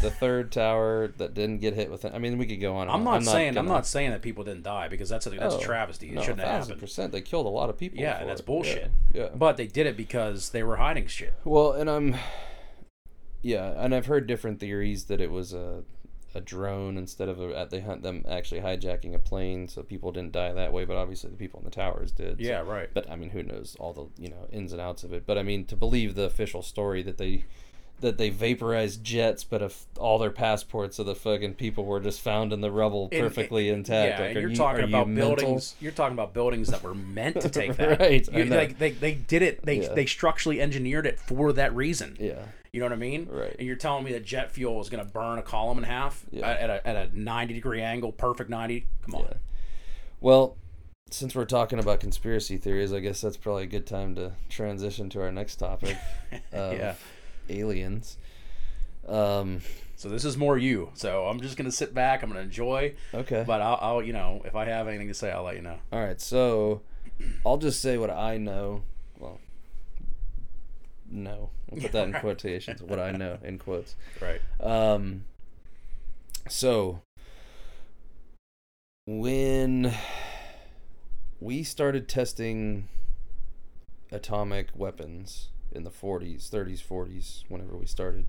[0.00, 2.12] the third tower that didn't get hit with it.
[2.14, 2.88] I mean, we could go on.
[2.88, 5.54] I'm not saying I'm gonna- not saying that people didn't die because that's a that's
[5.56, 6.08] Oh, a travesty.
[6.08, 6.80] It no, shouldn't have happened.
[6.80, 7.12] percent.
[7.12, 7.98] They killed a lot of people.
[8.00, 8.46] Yeah, that's it.
[8.46, 8.90] bullshit.
[9.12, 9.28] Yeah.
[9.34, 11.34] But they did it because they were hiding shit.
[11.44, 12.16] Well, and I'm,
[13.44, 15.84] yeah, and I've heard different theories that it was a,
[16.34, 20.32] a drone instead of a, they hunt them actually hijacking a plane, so people didn't
[20.32, 20.84] die that way.
[20.84, 22.38] But obviously, the people in the towers did.
[22.38, 22.90] so- Yeah, right.
[22.92, 25.26] But I mean, who knows all the you know ins and outs of it?
[25.26, 27.44] But I mean, to believe the official story that they
[28.00, 32.20] that they vaporized jets, but if all their passports of the fucking people were just
[32.20, 34.18] found in the rubble And- perfectly intact.
[34.18, 35.36] Yeah, like, and you're you- talking you about mental?
[35.36, 35.76] buildings.
[35.80, 38.00] You're talking about buildings that were meant to take that.
[38.00, 39.64] Right, You- like they, they did it.
[39.64, 39.94] They Yeah.
[39.94, 42.16] they structurally engineered it for that reason.
[42.18, 42.42] Yeah.
[42.74, 43.28] You know what I mean?
[43.30, 43.54] Right.
[43.56, 46.24] And you're telling me that jet fuel is going to burn a column in half
[46.32, 46.48] Yeah.
[46.50, 48.84] at, a at a 90 degree angle, perfect 90.
[49.04, 49.22] Come on.
[49.22, 49.34] Yeah.
[50.20, 50.56] Well,
[51.08, 55.08] since we're talking about conspiracy theories, I guess that's probably a good time to transition
[55.10, 55.96] to our next topic
[56.52, 56.94] Yeah.
[57.48, 58.16] aliens.
[59.06, 59.60] Um,
[59.94, 60.90] So this is more you.
[60.94, 62.24] So I'm just going to sit back.
[62.24, 62.94] I'm going to enjoy.
[63.14, 63.44] okay.
[63.46, 65.78] But I'll, I'll, you know, if I have anything to say, I'll let you know.
[65.92, 66.20] All right.
[66.20, 66.82] So
[67.46, 68.82] I'll just say what I know.
[69.20, 69.38] Well,
[71.14, 71.50] no.
[71.72, 72.82] I'll put that in quotations.
[72.82, 73.96] What I know in quotes.
[74.20, 74.40] Right.
[74.60, 75.24] Um,
[76.48, 77.00] so
[79.06, 79.94] when
[81.40, 82.88] we started testing
[84.10, 88.26] atomic weapons in the 40s, 30s, 40s, whenever we started,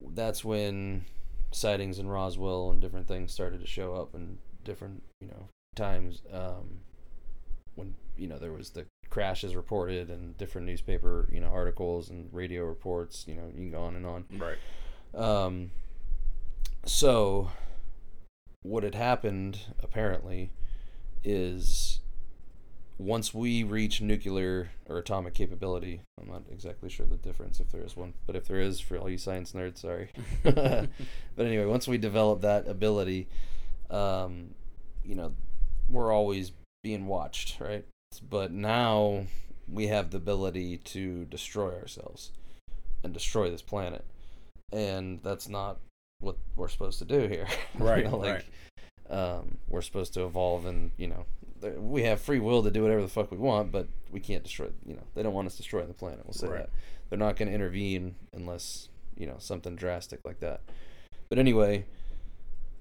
[0.00, 1.04] that's when
[1.52, 6.22] sightings in Roswell and different things started to show up and different you know times
[6.32, 6.80] um,
[7.76, 8.84] when you know there was the
[9.16, 13.24] crashes reported and different newspaper you know articles and radio reports.
[13.26, 14.24] You know you can go on and on.
[14.36, 14.58] Right.
[15.14, 15.70] Um,
[16.84, 17.50] so,
[18.60, 20.50] what had happened apparently
[21.24, 22.00] is
[22.98, 27.82] once we reach nuclear or atomic capability, I'm not exactly sure the difference if there
[27.82, 30.10] is one, but if there is, for all you science nerds, sorry.
[30.42, 30.90] but
[31.38, 33.28] anyway, once we develop that ability,
[33.90, 34.50] um,
[35.02, 35.32] you know,
[35.88, 36.52] we're always
[36.82, 37.86] being watched, right?
[38.28, 39.26] But now
[39.68, 42.30] we have the ability to destroy ourselves
[43.02, 44.04] and destroy this planet
[44.72, 45.78] and that's not
[46.20, 47.46] what we're supposed to do here.
[47.78, 48.46] Right, You know, like,
[49.10, 51.26] um, we're supposed to evolve, and you know,
[51.78, 54.68] we have free will to do whatever the fuck we want, but we can't destroy.
[54.84, 56.20] You know, they don't want us destroying the planet.
[56.24, 56.58] We'll say Right.
[56.62, 56.70] that
[57.08, 60.62] they're not going to intervene unless you know something drastic like that.
[61.28, 61.84] But anyway,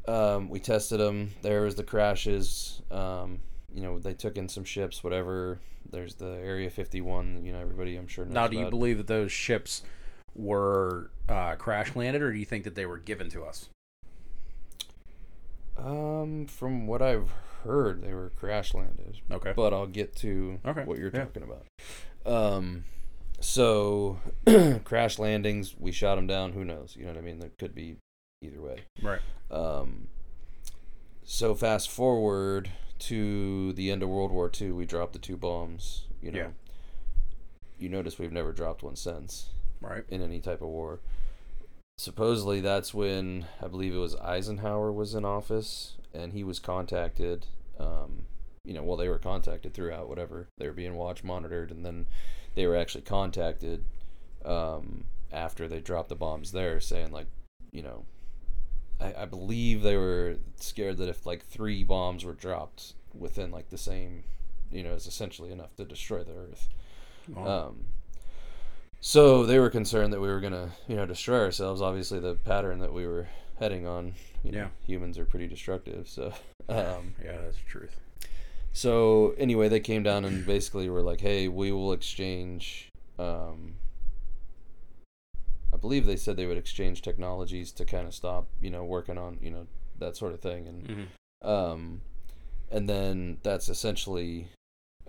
[0.07, 1.31] um, we tested them.
[1.41, 2.81] There was the crashes.
[2.89, 3.39] Um,
[3.75, 5.59] you know, they took in some ships, whatever.
[5.91, 7.43] There's the Area 51.
[7.45, 8.71] You know, everybody I'm sure knows Now, do you about.
[8.71, 9.83] believe that those ships
[10.33, 13.69] were uh, crash landed, or do you think that they were given to us?
[15.77, 17.29] Um, from what I've
[17.63, 19.19] heard, they were crash landed.
[19.29, 19.53] Okay.
[19.55, 21.25] But I'll get to Okay, what you're yeah.
[21.25, 21.65] talking about.
[22.25, 22.85] Um,
[23.41, 24.19] so
[24.85, 26.53] crash landings, we shot them down.
[26.53, 26.95] Who knows?
[26.97, 27.39] You know what I mean?
[27.39, 27.97] There could be
[28.41, 28.83] either way.
[29.01, 29.19] Right.
[29.51, 30.07] Um,
[31.23, 32.69] so fast forward
[32.99, 36.05] to the end of World War II, we dropped the two bombs.
[36.21, 36.39] You know.
[36.39, 36.47] Yeah.
[37.77, 39.49] You notice we've never dropped one since
[39.81, 40.03] Right.
[40.09, 41.01] in any type of war.
[41.97, 47.47] Supposedly, that's when I believe it was Eisenhower was in office, and he was contacted.
[47.79, 48.27] Um,
[48.63, 52.07] you know, well, they were contacted throughout whatever they were being watched, monitored, and then
[52.55, 53.85] they were actually contacted
[54.43, 57.27] um, after they dropped the bombs there, saying like,
[57.71, 58.05] you know,
[58.99, 63.69] I, I believe they were scared that if like three bombs were dropped within like
[63.69, 64.23] the same,
[64.71, 66.69] you know, is essentially enough to destroy the Earth.
[67.27, 67.85] Well, Um,
[69.01, 71.81] so they were concerned that we were gonna, you know, destroy ourselves.
[71.81, 73.27] Obviously, the pattern that we were
[73.59, 74.67] heading on, you know, Yeah.
[74.85, 76.07] humans are pretty destructive.
[76.07, 76.33] So,
[76.69, 77.99] um, yeah, that's the truth.
[78.73, 82.89] so anyway, they came down and basically were like, "Hey, we will exchange."
[83.19, 83.75] Um,
[85.75, 89.17] I believe they said they would exchange technologies to kind of stop, you know, working
[89.17, 89.67] on, you know,
[89.99, 91.03] that sort of thing, and hmm
[91.41, 92.01] um,
[92.71, 94.47] and then that's essentially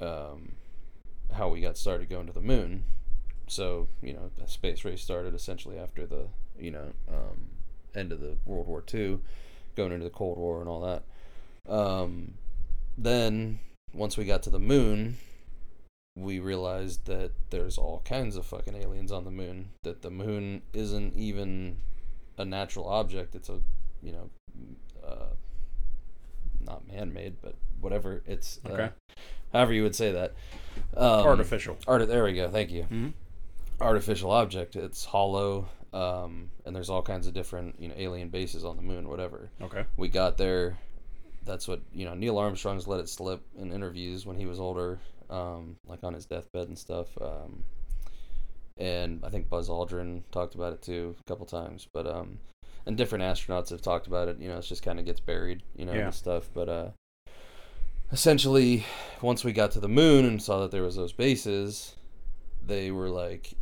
[0.00, 0.52] um,
[1.32, 2.84] how we got started going to the moon.
[3.46, 6.26] So you know, the space race started essentially after the
[6.58, 7.50] you know um,
[7.94, 9.20] end of the World War II,
[9.76, 11.72] going into the Cold War and all that.
[11.72, 12.34] Um,
[12.98, 13.60] then
[13.94, 15.16] once we got to the moon,
[16.16, 19.68] we realized that there's all kinds of fucking aliens on the moon.
[19.84, 21.76] That the moon isn't even
[22.38, 23.34] a natural object.
[23.34, 23.60] It's a
[24.02, 24.30] you know.
[25.06, 25.34] Uh,
[26.60, 28.88] not man-made, but whatever it's uh, Okay.
[29.52, 30.34] however you would say that.
[30.96, 31.76] Um, Artificial.
[31.86, 32.08] Art.
[32.08, 32.50] There we go.
[32.50, 32.82] Thank you.
[32.84, 33.08] hmm
[33.80, 34.74] Artificial object.
[34.74, 38.82] It's hollow, um, and there's all kinds of different you know alien bases on the
[38.82, 39.08] moon.
[39.08, 39.50] Whatever.
[39.62, 39.84] Okay.
[39.96, 40.78] We got there.
[41.44, 42.14] That's what you know.
[42.14, 44.98] Neil Armstrong's let it slip in interviews when he was older,
[45.30, 47.08] um, like on his deathbed and stuff.
[47.20, 47.64] Um,
[48.78, 51.88] and I think Buzz Aldrin talked about it too a couple times.
[51.92, 52.38] But um,
[52.86, 54.38] and different astronauts have talked about it.
[54.38, 56.04] You know, it just kind of gets buried, you know, Yeah.
[56.06, 56.48] and stuff.
[56.54, 56.88] But uh,
[58.12, 58.84] essentially,
[59.20, 61.96] once we got to the moon and saw that there was those bases,
[62.64, 63.52] they were like,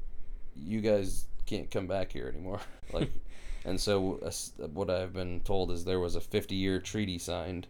[0.57, 2.61] "You guys can't come back here anymore."
[2.93, 3.11] like,
[3.65, 7.67] and so uh, what I've been told is there was a 50-year treaty signed,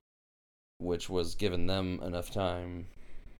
[0.79, 2.87] which was giving them enough time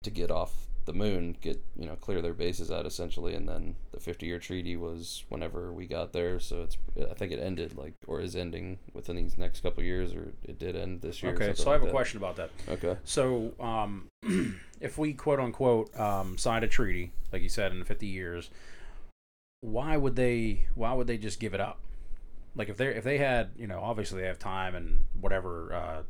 [0.05, 3.75] to get off the moon, get you know clear their bases out essentially, and then
[3.91, 6.39] the 50-year treaty was whenever we got there.
[6.39, 9.85] So it's I think it ended like or is ending within these next couple of
[9.85, 11.33] years, or it did end this year.
[11.33, 11.53] Okay.
[11.53, 11.91] So I like have a that.
[11.91, 12.49] question about that.
[12.69, 12.97] Okay.
[13.03, 14.07] So, um,
[14.79, 18.49] if we quote unquote um, signed a treaty, like you said, in 50 years,
[19.61, 20.65] why would they?
[20.75, 21.79] Why would they just give it up?
[22.55, 26.01] Like if they if they had, you know, obviously they have time and whatever uh,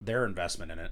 [0.00, 0.90] their investment in it.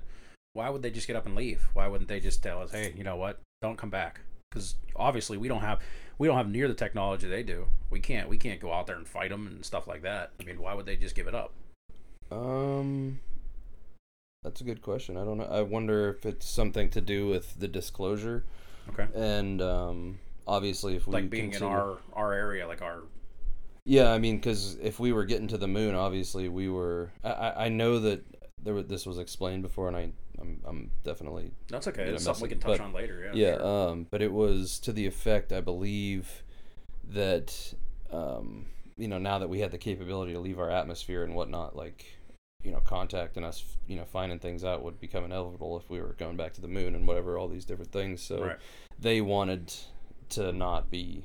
[0.54, 1.68] Why would they just get up and leave?
[1.72, 4.20] Why wouldn't they just tell us, hey, you know what, don't come back?
[4.50, 5.80] Because obviously we don't have
[6.18, 7.68] we don't have near the technology they do.
[7.90, 10.32] We can't we can't go out there and fight them and stuff like that.
[10.40, 11.52] I mean, why would they just give it up?
[12.30, 13.20] Um,
[14.42, 15.16] that's a good question.
[15.16, 15.44] I don't know.
[15.44, 18.44] I wonder if it's something to do with the disclosure
[18.88, 19.06] Okay.
[19.14, 23.02] and um, obviously if we Like being in our our area, like our
[23.84, 27.10] Yeah, I mean, because if we were getting to the moon, obviously we were.
[27.24, 28.24] I I know that
[28.62, 32.04] there was, this was explained before, and I I'm, I'm definitely That's okay.
[32.04, 33.30] It's something we can touch but- on later.
[33.34, 33.46] Yeah.
[33.50, 33.56] yeah.
[33.58, 33.88] sure.
[33.90, 36.42] Um, but it was to the effect, I believe,
[37.10, 37.74] that
[38.10, 41.74] um, you know, now that we had the capability to leave our atmosphere and whatnot,
[41.76, 42.04] like
[42.62, 46.00] you know contact and us you know finding things out would become inevitable if we
[46.00, 48.56] were going back to the moon and whatever all these different things so Right.
[49.00, 49.74] they wanted
[50.28, 51.24] to not be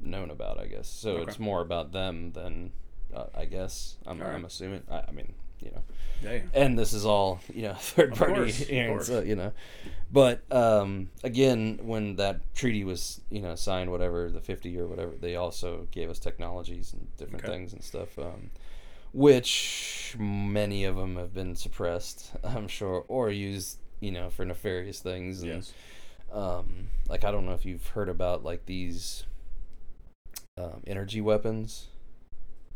[0.00, 1.22] known about i guess so Okay.
[1.30, 2.72] it's more about them than
[3.14, 4.34] uh, i guess i'm, right.
[4.34, 5.34] I'm assuming I, I mean
[5.64, 5.82] you know
[6.22, 6.40] Yeah.
[6.52, 8.52] and this is all you know third Of party
[8.86, 9.52] course, so, you know
[10.12, 15.12] but um again when that treaty was you know signed whatever the 50 or whatever
[15.20, 17.52] they also gave us technologies and different Okay.
[17.54, 18.50] things and stuff um
[19.12, 25.00] which many of them have been suppressed i'm sure or used you know for nefarious
[25.00, 25.72] things and Yes.
[26.32, 29.24] um like i don't know if you've heard about like these
[30.58, 31.86] um, energy weapons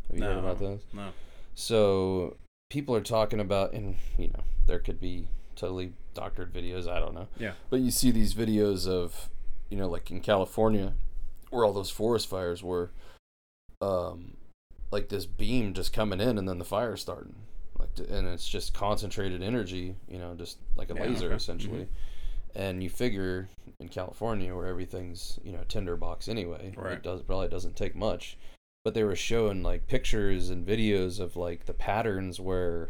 [0.09, 0.39] have you heard No.
[0.41, 1.09] about those No.
[1.55, 2.37] so
[2.71, 6.89] people are talking about, and you know, there could be totally doctored videos.
[6.89, 7.29] I don't know.
[7.39, 7.53] Yeah.
[7.71, 9.31] But you see these videos of,
[9.71, 10.93] you know, like in California,
[11.51, 12.91] where all those forest fires were,
[13.81, 14.37] um,
[14.91, 17.35] like this beam just coming in and then the fire starting,
[17.79, 21.35] like, and it's just concentrated energy, you know, just like a Yeah, laser okay.
[21.37, 21.89] essentially.
[22.55, 23.49] And you figure
[23.79, 26.95] in California where everything's you know tinderbox anyway, Right.
[26.95, 28.37] it does probably doesn't take much
[28.89, 32.89] but they were showing like pictures and videos of like the patterns where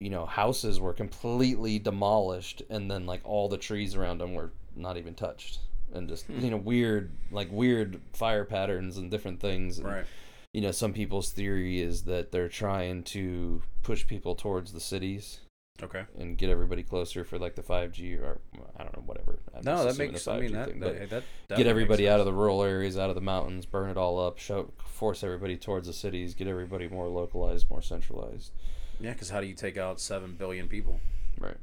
[0.00, 4.50] you know houses were completely demolished and then like all the trees around them were
[4.74, 5.60] not even touched
[5.94, 6.40] and just Hmm.
[6.40, 10.06] you know weird like weird fire patterns and different things and, Right.
[10.52, 15.38] you know some people's theory is that they're trying to push people towards the cities
[15.82, 16.04] Okay.
[16.18, 18.38] and get everybody closer for like the 5G or
[18.78, 20.26] I don't know whatever I'm No, that makes.
[20.26, 20.68] I mean that.
[20.68, 23.66] thing, that, but that get everybody out of the rural areas, out of the mountains,
[23.66, 27.82] burn it all up, show, force everybody towards the cities, get everybody more localized, more
[27.82, 28.52] centralized.
[29.00, 31.00] Yeah, because how do you take out seven billion people?
[31.38, 31.56] Right.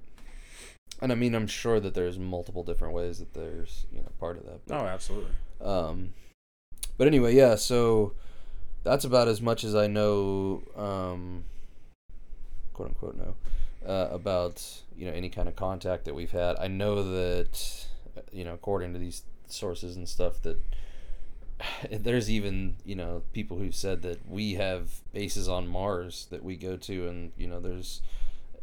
[1.01, 4.37] And I mean, I'm sure that there's multiple different ways that there's you know part
[4.37, 4.59] of that.
[4.69, 5.31] Oh, absolutely.
[5.59, 6.13] um,
[6.97, 7.55] but anyway, yeah.
[7.55, 8.13] So
[8.83, 11.45] that's about as much as I know, um,
[12.73, 13.35] quote unquote, know
[13.85, 16.55] uh, about you know any kind of contact that we've had.
[16.59, 20.57] I know that uh, you know according to these sources and stuff that
[21.91, 26.55] there's even you know people who've said that we have bases on Mars that we
[26.55, 28.01] go to, and you know there's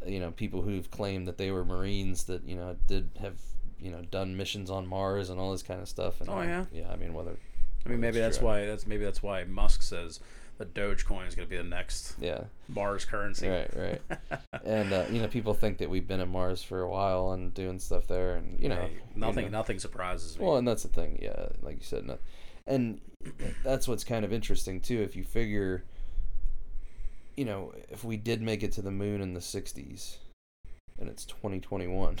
[0.05, 3.37] you know people who've claimed that they were Marines that you know did have
[3.79, 6.21] you know done missions on Mars and all this kind of stuff.
[6.21, 6.65] And Oh, uh, yeah?
[6.73, 6.91] yeah.
[6.91, 7.35] I mean whether
[7.85, 8.47] I mean, maybe That's that's true.
[8.47, 8.65] why.
[8.65, 10.19] That's maybe that's why Musk says
[10.61, 13.47] the Dogecoin is going to be the next yeah Mars currency.
[13.47, 14.01] right right
[14.65, 17.53] and uh, you know people think that we've been at Mars for a while and
[17.53, 19.45] doing stuff there and you know Hey, you nothing.
[19.45, 19.57] know.
[19.57, 20.45] Nothing surprises me.
[20.45, 22.17] Well, and that's the thing, yeah, like you said, no,
[22.67, 23.01] and
[23.63, 25.01] that's what's kind of interesting too.
[25.01, 25.83] If you figure,
[27.35, 30.17] you know, if we did make it to the moon in the '60s,
[30.99, 32.17] and it's 2021,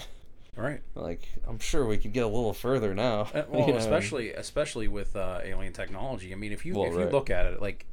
[0.55, 0.81] right.
[0.95, 3.21] like I'm sure we could get a little further now.
[3.33, 3.79] Uh, well, you know?
[3.79, 6.31] especially especially with uh, alien technology.
[6.31, 7.11] I mean, if you Well, if you right.
[7.11, 7.85] look at it, like,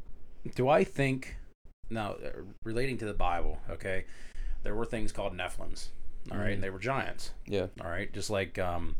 [0.55, 1.37] do I think
[1.91, 2.31] now uh,
[2.65, 3.59] relating to the Bible?
[3.71, 4.05] Okay,
[4.63, 5.89] there were things called Nephilims.
[6.31, 6.55] All right, Mhm.
[6.55, 7.33] and they were giants.
[7.47, 8.97] yeah, All right, just like um,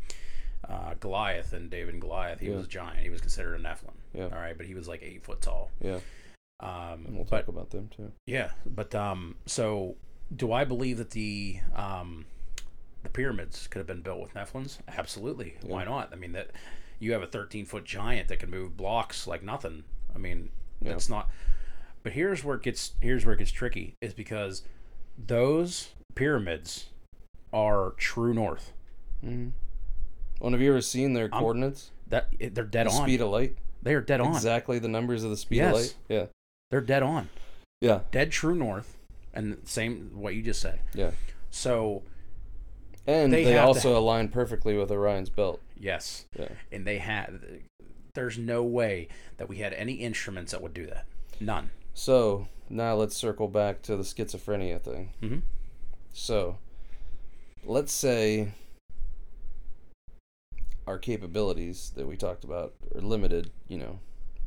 [0.67, 2.55] uh, Goliath and David and Goliath, he Yeah.
[2.55, 2.99] was a giant.
[2.99, 3.93] He was considered a Nephilim.
[4.13, 4.23] Yeah.
[4.25, 5.69] All right, but he was like eight foot tall.
[5.79, 5.99] yeah,
[6.59, 8.11] Um, and we'll but talk about them too.
[8.25, 9.95] yeah, but um, so
[10.35, 12.25] do I believe that the um,
[13.03, 14.79] the pyramids could have been built with Nephilims?
[14.87, 15.55] Absolutely.
[15.61, 16.11] Why not?
[16.11, 16.51] I mean that
[16.99, 19.83] you have a 13 foot giant that can move blocks like nothing.
[20.13, 20.49] I mean,
[20.81, 20.89] Yeah.
[20.91, 21.29] that's not.
[22.03, 24.63] But here's where it gets here's where it gets tricky is because
[25.17, 26.87] those pyramids
[27.51, 28.71] are true north.
[29.25, 29.49] Mm-hmm.
[30.39, 31.91] Well, have you ever seen their I'm- coordinates?
[32.07, 33.03] That they're dead the on.
[33.03, 34.31] speed of light, they are dead on.
[34.33, 35.69] exactly the numbers of the speed Yes.
[35.69, 35.95] of light.
[36.07, 36.25] Yeah,
[36.71, 37.29] They're dead on.
[37.81, 38.97] yeah, Dead true north,
[39.31, 40.79] and same what you just said.
[40.95, 41.11] yeah.
[41.51, 42.01] So
[43.05, 45.61] And They they, have to- also align perfectly with Orion's belt.
[45.77, 46.47] yes, Yeah.
[46.71, 47.61] and they had
[48.19, 49.07] there's no way
[49.37, 51.05] that we had any instruments that would do that
[51.39, 55.13] none So now let's circle back to the schizophrenia thing.
[55.21, 55.41] Mhm.
[56.11, 56.57] So
[57.63, 58.51] let's say
[60.85, 63.99] our capabilities that we talked about are limited, you know,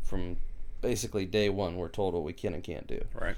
[0.03, 0.37] from
[0.83, 3.03] basically day one, we're told what we can and can't do.
[3.15, 3.37] right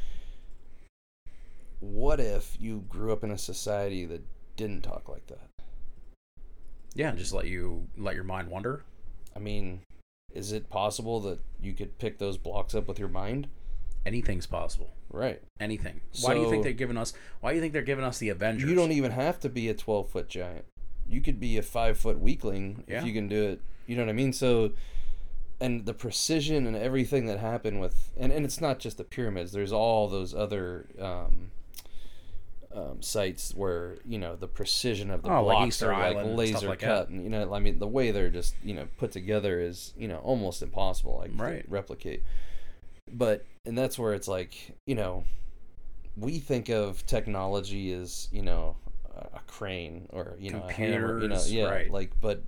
[1.78, 4.22] What if you grew up in a society that
[4.57, 5.49] didn't talk like that?
[6.97, 8.82] yeah just let you let your mind wander
[9.37, 9.80] I mean,
[10.35, 13.49] is it possible that you could pick those blocks up with your mind?
[14.07, 15.41] anything's possible Right.
[15.59, 18.18] anything why do you think they're giving us why do you think they're giving us
[18.18, 20.66] the avengers You don't even have to be a 12 foot giant.
[21.09, 22.99] You could be a five foot weakling Yeah.
[22.99, 23.61] if you can do it.
[23.87, 24.32] You know what I mean?
[24.35, 24.72] So,
[25.61, 29.53] and the precision and everything that happened with, and, and it's not just the pyramids,
[29.53, 31.51] there's all those other um,
[32.75, 36.31] um, sites where, you know, the precision of the Oh, like blocks Easter are Island
[36.31, 37.07] like laser like cut.
[37.07, 37.09] that.
[37.09, 40.09] And, you know, I mean, the way they're just, you know, put together is, you
[40.09, 41.64] know, almost impossible like to Right.
[41.68, 42.22] replicate.
[43.12, 44.55] But, and that's where it's like,
[44.87, 45.25] you know,
[46.16, 48.77] we think of technology as you know
[49.35, 51.91] a, crane or you know a hammer, you know, yeah, right.
[51.91, 52.43] like but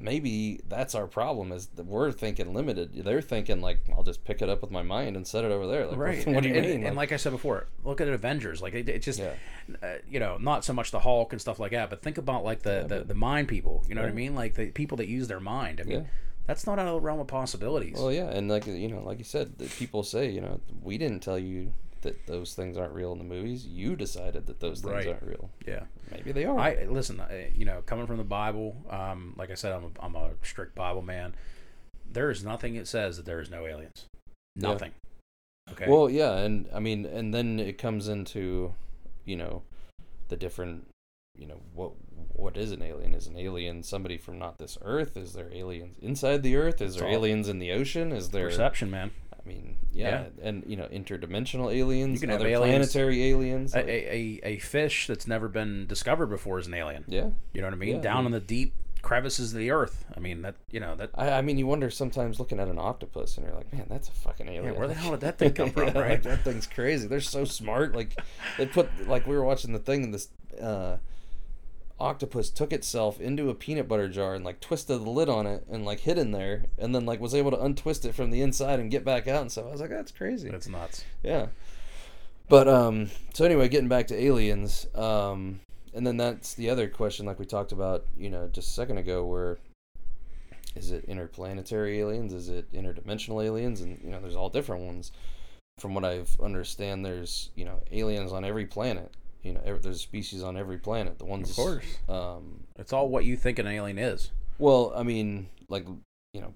[0.00, 2.92] maybe that's our problem is that we're thinking limited.
[3.04, 5.66] They're thinking like I'll just pick it up with my mind and set it over
[5.66, 5.86] there.
[5.86, 6.26] Like, right.
[6.26, 6.84] What, and, do you and, mean?
[6.86, 8.62] And like I said before, look at Avengers.
[8.62, 9.34] Like it, it just, Yeah.
[9.82, 12.44] uh, you know, not so much the Hulk and stuff like that, but think about
[12.44, 13.84] like the the, the mind people.
[13.88, 14.34] You know what I mean?
[14.34, 15.80] Like the people that use their mind.
[15.80, 16.06] I mean, Yeah.
[16.46, 17.96] that's not out of the realm of possibilities.
[17.98, 21.20] Well, yeah, and like you know, like you said, people say, you know, we didn't
[21.20, 21.72] tell you
[22.02, 23.66] that those things aren't real in the movies.
[23.66, 25.06] You decided that those things Right.
[25.08, 25.50] aren't real.
[25.66, 25.84] yeah.
[26.10, 26.58] Maybe they are.
[26.58, 27.20] I listen.
[27.20, 30.30] I, you know, coming from the Bible, um, like I said, I'm a, I'm a
[30.42, 31.34] strict Bible man.
[32.10, 34.06] There is nothing that says that there is no aliens.
[34.56, 34.68] Yeah.
[34.68, 34.92] Nothing.
[35.70, 35.86] Okay.
[35.88, 38.74] Well, yeah, and I mean, and then it comes into,
[39.24, 39.62] you know,
[40.28, 40.88] the different,
[41.38, 41.92] you know, what
[42.32, 43.14] what is an alien?
[43.14, 45.16] Is an alien somebody from not this Earth?
[45.16, 46.80] Is there aliens inside the Earth?
[46.80, 48.10] Is there aliens in the ocean?
[48.10, 48.46] Is there?
[48.46, 49.12] perception, man.
[49.50, 53.74] I mean, yeah, and you know, interdimensional aliens, You can have other aliens- planetary aliens.
[53.74, 57.04] A, like- a, a, a fish that's never been discovered before is an alien.
[57.08, 57.96] yeah, You know what I mean?
[57.96, 60.04] Yeah, Down I in the deep crevices of the earth.
[60.16, 60.54] I mean that.
[60.70, 61.10] You know that.
[61.14, 64.08] I, I mean, you wonder sometimes looking at an octopus, and you're like, man, that's
[64.08, 64.76] a fucking alien.
[64.76, 66.10] where the hell did that thing come from, Yeah, right?
[66.10, 67.08] Like, that thing's crazy.
[67.08, 67.94] They're so smart.
[67.94, 68.16] Like
[68.58, 70.28] they put like we were watching the thing, and this
[70.60, 70.98] uh,
[72.00, 75.64] octopus took itself into a peanut butter jar and like twisted the lid on it
[75.70, 78.42] and like hid in there, and then like was able to untwist it from the
[78.42, 79.42] inside and get back out.
[79.42, 80.48] And so I was like, that's crazy.
[80.48, 81.04] That's nuts.
[81.22, 81.48] Yeah.
[82.48, 85.60] But um so anyway, getting back to aliens, um
[85.92, 88.98] and then that's the other question like we talked about, you know, just a second
[88.98, 89.58] ago where
[90.76, 92.32] is it interplanetary aliens?
[92.32, 93.80] Is it interdimensional aliens?
[93.80, 95.12] And you know, there's all different ones.
[95.78, 99.12] From what I've understand, there's you know aliens on every planet.
[99.42, 101.18] You know, every, there's species on every planet.
[101.18, 101.84] The ones, Of course.
[102.08, 104.30] Um, It's all what you think an alien is.
[104.58, 105.86] well, I mean, like
[106.34, 106.54] you know,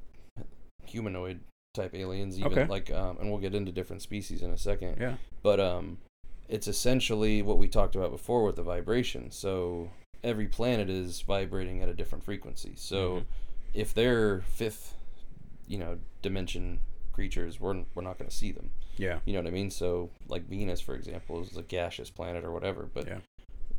[0.84, 1.40] humanoid
[1.74, 2.38] type aliens.
[2.38, 2.66] Even Okay.
[2.66, 5.16] like, um, and we'll get into different species in a second Yeah.
[5.42, 5.98] but um
[6.48, 9.90] it's essentially what we talked about before with the vibration so
[10.22, 13.24] every planet is vibrating at a different frequency so Mhm.
[13.72, 14.94] if they're fifth
[15.66, 16.78] you know dimension
[17.14, 19.20] creatures we're, we're not going to see them Yeah.
[19.24, 22.50] you know what i mean so like venus for example is a gaseous planet or
[22.52, 23.18] whatever but Yeah.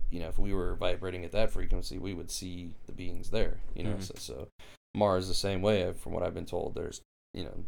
[0.09, 3.59] you know if we were vibrating at that frequency we would see the beings there
[3.75, 4.03] you know Mhm.
[4.03, 4.47] so, so
[4.95, 7.01] mars the same way from what i've been told there's
[7.33, 7.65] you know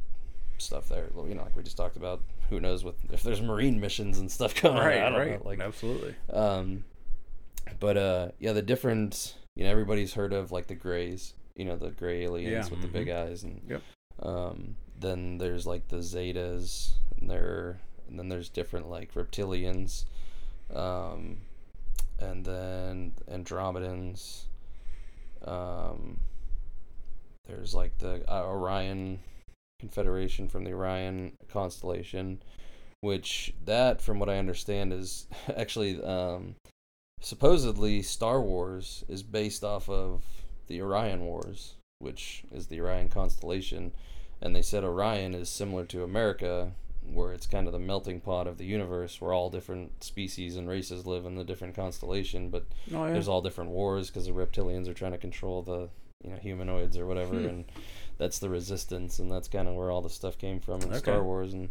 [0.58, 3.80] stuff there you know like we just talked about who knows what if there's marine
[3.80, 5.02] missions and stuff coming Right.
[5.04, 5.40] I don't Right.
[5.44, 6.16] know, like Absolutely.
[6.32, 6.86] um
[7.80, 11.76] but uh yeah the different you know everybody's heard of like the grays you know
[11.76, 13.28] the gray aliens Yeah, with the big mhm.
[13.28, 13.82] eyes and Yep.
[14.24, 17.80] um then there's like the zetas and there
[18.10, 20.06] and then there's different like reptilians
[20.74, 21.38] um
[22.20, 24.44] and then andromedans
[25.46, 26.20] um
[27.48, 29.20] there's like the uh, orion
[29.80, 32.42] confederation from the orion constellation
[33.02, 36.56] which that from what i understand is actually um
[37.22, 40.24] supposedly star wars is based off of
[40.68, 43.92] the orion wars which is the orion constellation
[44.42, 46.72] and they said orion is similar to america
[47.14, 50.68] where it's kind of the melting pot of the universe where all different species and
[50.68, 53.14] races live in the different constellation but Oh yeah.
[53.14, 55.90] there's all different wars because the reptilians are trying to control the
[56.24, 57.46] you know humanoids or whatever Hmm.
[57.48, 57.66] and
[58.18, 60.98] that's the resistance and that's kind of where all the stuff came from in Okay.
[60.98, 61.70] star wars and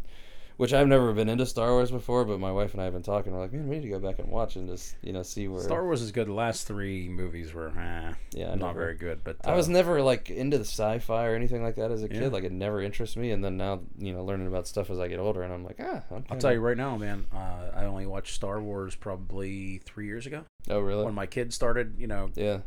[0.57, 3.01] which i've never been into star wars before but my wife and i have been
[3.03, 5.23] talking we're like man we need to go back and watch and just you know
[5.23, 6.27] see where Star Wars is good.
[6.27, 9.23] The last three movies were eh, yeah not never- very good.
[9.23, 12.09] But I was uh, never like into the sci-fi or anything like that as a
[12.09, 12.31] kid.
[12.33, 15.07] Like it never interested me, and then now you know learning about stuff as I
[15.07, 17.25] get older, and I'm like, ah, I'm I'll tell you right now, man.
[17.33, 21.05] Uh, I only watched Star Wars probably three years ago Oh really?
[21.05, 21.95] when my kids started.
[21.97, 22.59] You know, yeah,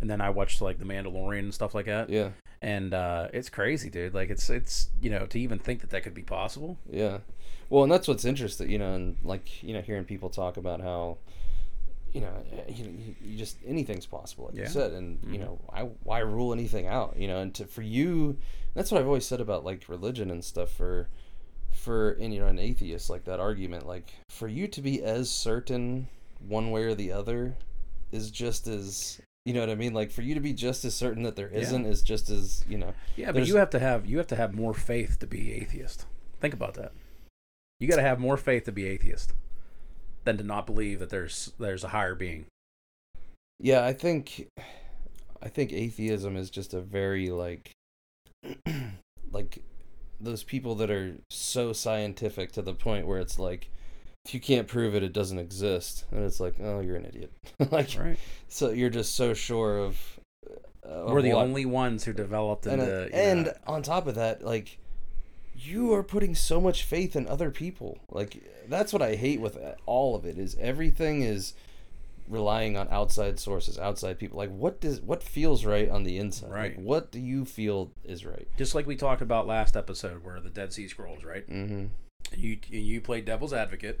[0.00, 2.10] and then I watched like The Mandalorian and stuff like that.
[2.10, 2.30] yeah,
[2.60, 4.14] And uh, it's crazy, dude.
[4.14, 6.76] Like it's it's you know to even think that that could be possible.
[6.90, 7.18] yeah.
[7.70, 10.80] Well, and that's what's interesting, you know, and like you know, hearing people talk about
[10.80, 11.18] how,
[12.12, 14.62] you know, eh, you, you, you just anything's possible, like Yeah.
[14.62, 15.40] you said, and you Mhm.
[15.42, 18.38] know, I why rule anything out, you know, and to for you,
[18.74, 21.08] that's what I've always said about like religion and stuff for.
[21.70, 25.30] For and you know an atheist like that argument like for you to be as
[25.30, 26.08] certain
[26.40, 27.54] one way or the other
[28.10, 30.94] is just as you know what I mean like for you to be just as
[30.94, 31.60] certain that there Yeah.
[31.60, 34.36] isn't is just as you know Yeah, but you have to have you have to
[34.36, 36.04] have more faith to be atheist.
[36.38, 36.92] Think about that.
[37.80, 39.32] You got to have more faith to be atheist
[40.24, 42.44] than to not believe that there's there's a higher being.
[43.58, 44.48] Yeah, I think
[45.42, 47.70] I think atheism is just a very like
[49.32, 49.62] like
[50.20, 53.70] those people that are so scientific to the point where it's like
[54.28, 57.32] if you can't prove it it doesn't exist and it's like oh you're an idiot
[57.72, 58.18] like Right.
[58.46, 60.20] so you're just so sure of
[60.86, 64.06] uh, We're of the what- only ones who developed and, into uh, and on top
[64.06, 64.78] of that like
[65.60, 67.98] you are putting so much faith in other people.
[68.10, 71.52] Like that's what I hate with all of it is everything is
[72.28, 74.38] relying on outside sources, outside people.
[74.38, 76.50] Like what does what feels right on the inside?
[76.52, 76.76] Right.
[76.76, 78.46] Like, what do you feel is right?
[78.56, 81.44] Just like we talked about last episode, where the Dead Sea Scrolls, right?
[81.50, 81.86] Mm-hmm.
[82.36, 84.00] You you played devil's advocate,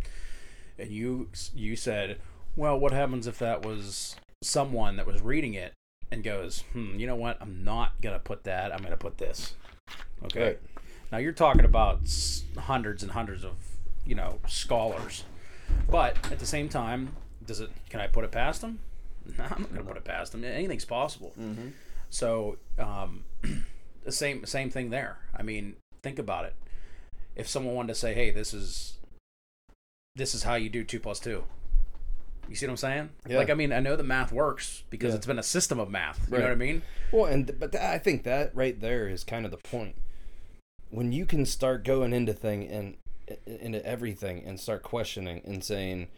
[0.78, 2.18] and you you said,
[2.56, 5.72] well, what happens if that was someone that was reading it
[6.10, 7.38] and goes, hmm, you know what?
[7.40, 8.72] I'm not gonna put that.
[8.72, 9.54] I'm gonna put this.
[10.24, 10.42] Okay.
[10.42, 10.60] Right.
[11.12, 12.00] Now you're talking about
[12.56, 13.54] hundreds and hundreds of
[14.04, 15.24] you know scholars,
[15.90, 17.12] but at the same time,
[17.44, 17.70] does it?
[17.90, 18.80] Can I put it past them?
[19.36, 20.42] No, I'm not gonna put it past them.
[20.42, 21.34] Anything's possible.
[21.38, 21.68] Mm-hmm.
[22.08, 23.24] So um,
[24.04, 25.18] the same same thing there.
[25.36, 26.54] I mean, think about it.
[27.38, 28.98] If someone wanted to say, "Hey, this is
[30.16, 31.44] this is how you do two plus two.
[32.48, 33.10] You see what I'm saying?
[33.28, 33.36] Yeah.
[33.36, 35.16] Like, I mean, I know the math works because Yeah.
[35.18, 36.26] it's been a system of math.
[36.28, 36.38] You Right.
[36.40, 36.82] know what I mean?
[37.12, 39.94] Well, and th- but th- I think that right there is kind of the point.
[40.90, 42.96] When you can start going into thing and
[43.46, 46.08] into everything and start questioning and saying,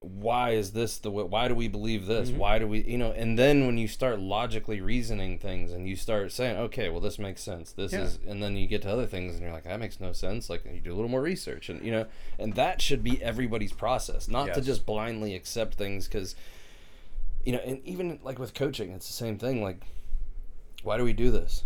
[0.00, 1.24] "Why is this the way?
[1.24, 2.30] Why do we believe this?
[2.30, 2.36] Mhm.
[2.36, 5.96] Why do we, you know?" And then when you start logically reasoning things and you
[5.96, 7.72] start saying, "Okay, well, this makes sense.
[7.72, 8.02] This Yeah.
[8.02, 10.48] is," and then you get to other things and you're like, "That makes no sense."
[10.48, 12.06] Like you do a little more research and you know,
[12.38, 16.34] and that should be everybody's process, not to just blindly accept things because
[17.44, 19.62] you know, and even like with coaching, it's the same thing.
[19.62, 19.82] Like,
[20.82, 21.64] why do we do this?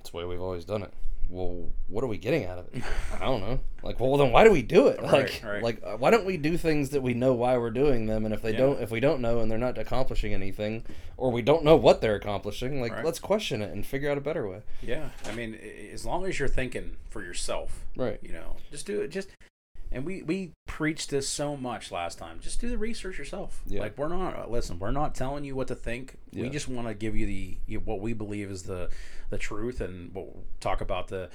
[0.00, 0.92] It's the way we've always done it.
[1.30, 2.82] Well, what are we getting out of it?
[3.20, 3.58] I don't know.
[3.82, 5.02] Like, well, then why do we do it?
[5.02, 5.62] Like, right.
[5.62, 8.24] like, uh, why don't we do things that we know why we're doing them?
[8.24, 8.58] And if they Yeah.
[8.58, 10.84] don't, if we don't know and they're not accomplishing anything,
[11.16, 13.04] or we don't know what they're accomplishing, like, Right.
[13.04, 14.60] let's question it and figure out a better way.
[14.82, 15.10] Yeah.
[15.26, 15.54] I mean,
[15.92, 18.18] as long as you're thinking for yourself, Right.
[18.22, 19.08] you know, just do it.
[19.08, 19.28] Just
[19.94, 22.40] and we we preached this so much last time.
[22.40, 23.62] Just do the research yourself.
[23.64, 23.80] Yeah.
[23.80, 24.78] Like we're not uh, listen.
[24.78, 26.16] We're not telling you what to think.
[26.32, 28.90] We just want to give you the you, what we believe is the
[29.30, 31.30] the truth, and we'll talk about the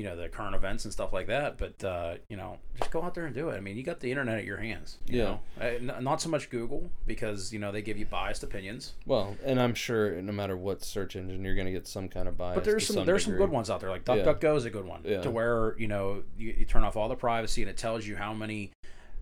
[0.00, 1.58] you know the current events and stuff like that.
[1.58, 3.56] But uh, you know, just go out there and do it.
[3.56, 4.96] I mean, you got the internet at your hands.
[5.06, 5.24] You Yeah.
[5.24, 5.40] Know?
[5.60, 8.94] Uh, n- not so much Google because you know they give you biased opinions.
[9.04, 12.26] Well, and I'm sure no matter what search engine, you're going to get some kind
[12.28, 12.54] of bias.
[12.54, 13.90] But there's to some, there's some good ones out there.
[13.90, 14.16] Like Yeah.
[14.16, 15.20] DuckDuckGo is a good one Yeah.
[15.20, 18.16] to where you know you, you turn off all the privacy and it tells you
[18.16, 18.70] how many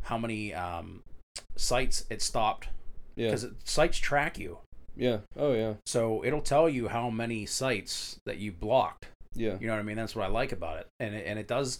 [0.02, 1.02] how many um,
[1.56, 2.68] sites it stopped
[3.16, 3.26] Yeah.
[3.26, 4.58] because sites track you.
[4.96, 5.18] Yeah.
[5.36, 5.74] Oh yeah.
[5.86, 9.06] So it'll tell you how many sites that you blocked.
[9.38, 9.56] Yeah.
[9.60, 9.96] You know what I mean?
[9.96, 10.86] That's what I like about it.
[11.00, 11.78] And it, and it does.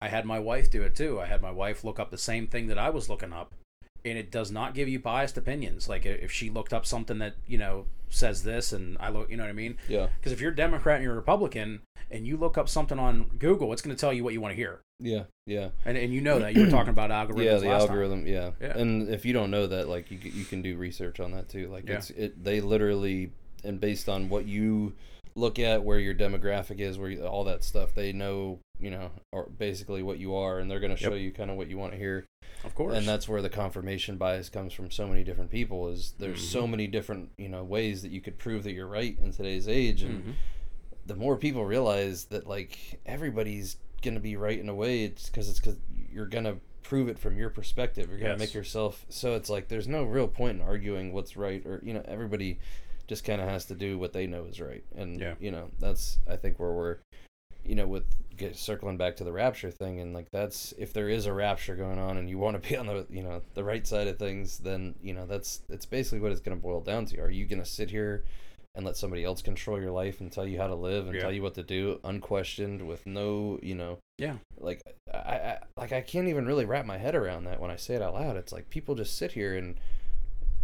[0.00, 1.20] I had my wife do it too.
[1.20, 3.52] I had my wife look up the same thing that I was looking up,
[4.04, 5.88] and it does not give you biased opinions.
[5.88, 9.36] Like if she looked up something that you know says this, and I look, you
[9.36, 9.76] know what I mean?
[9.88, 10.08] Yeah.
[10.18, 11.80] Because if you're a Democrat and you're a Republican,
[12.10, 14.52] and you look up something on Google, it's going to tell you what you want
[14.52, 14.80] to hear.
[15.00, 15.24] Yeah.
[15.46, 15.68] Yeah.
[15.84, 17.44] And, and you know that you were talking about algorithms.
[17.44, 18.50] yeah the algorithm yeah.
[18.60, 18.76] Yeah.
[18.78, 21.68] and if you don't know that like you, you can do research on that too
[21.68, 21.96] like Yeah.
[21.96, 23.30] it's it they literally
[23.62, 24.94] and based on what you
[25.38, 29.10] look at where your demographic is where you, all that stuff they know you know
[29.32, 31.20] or basically what you are and they're going to show Yep.
[31.20, 32.24] you kind of what you want to hear
[32.64, 32.96] Of course.
[32.96, 36.62] and that's where the confirmation bias comes from so many different people is there's so
[36.62, 36.70] Mm-hmm.
[36.72, 40.02] many different you know ways that you could prove that you're right in today's age
[40.02, 40.32] and Mhm.
[41.06, 45.48] the more people realize that like everybody's gonna be right in a way it's because
[45.48, 45.76] it's because
[46.12, 48.38] you're gonna prove it from your perspective you're gonna Yes.
[48.40, 51.92] make yourself so it's like there's no real point in arguing what's right or you
[51.92, 52.58] know everybody
[53.08, 55.34] just kind of has to do what they know is right and Yeah.
[55.40, 56.98] you know that's i think where we're
[57.64, 58.04] you know with
[58.36, 61.74] get, circling back to the rapture thing and like that's if there is a rapture
[61.74, 64.18] going on and you want to be on the you know the right side of
[64.18, 67.30] things then you know that's it's basically what it's going to boil down to are
[67.30, 68.24] you going to sit here
[68.74, 71.22] and let somebody else control your life and tell you how to live and Yeah.
[71.22, 74.36] tell you what to do unquestioned with no you know Yeah.
[74.58, 74.80] like
[75.12, 77.94] I, I like i can't even really wrap my head around that when i say
[77.94, 79.76] it out loud it's like people just sit here and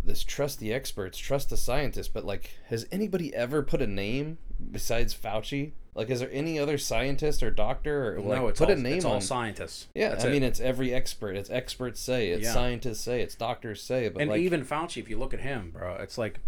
[0.05, 4.39] this trust the experts trust the scientists but like has anybody ever put a name
[4.71, 8.69] besides fauci like is there any other scientist or doctor or like no, it's put
[8.69, 9.89] all, a name it's on all scientists.
[9.95, 10.33] yeah That's i it.
[10.33, 12.53] mean it's every expert it's experts say it's Yeah.
[12.53, 15.71] scientists say it's doctors say but and like even Fauci, if you look at him,
[15.73, 16.41] bro, it's like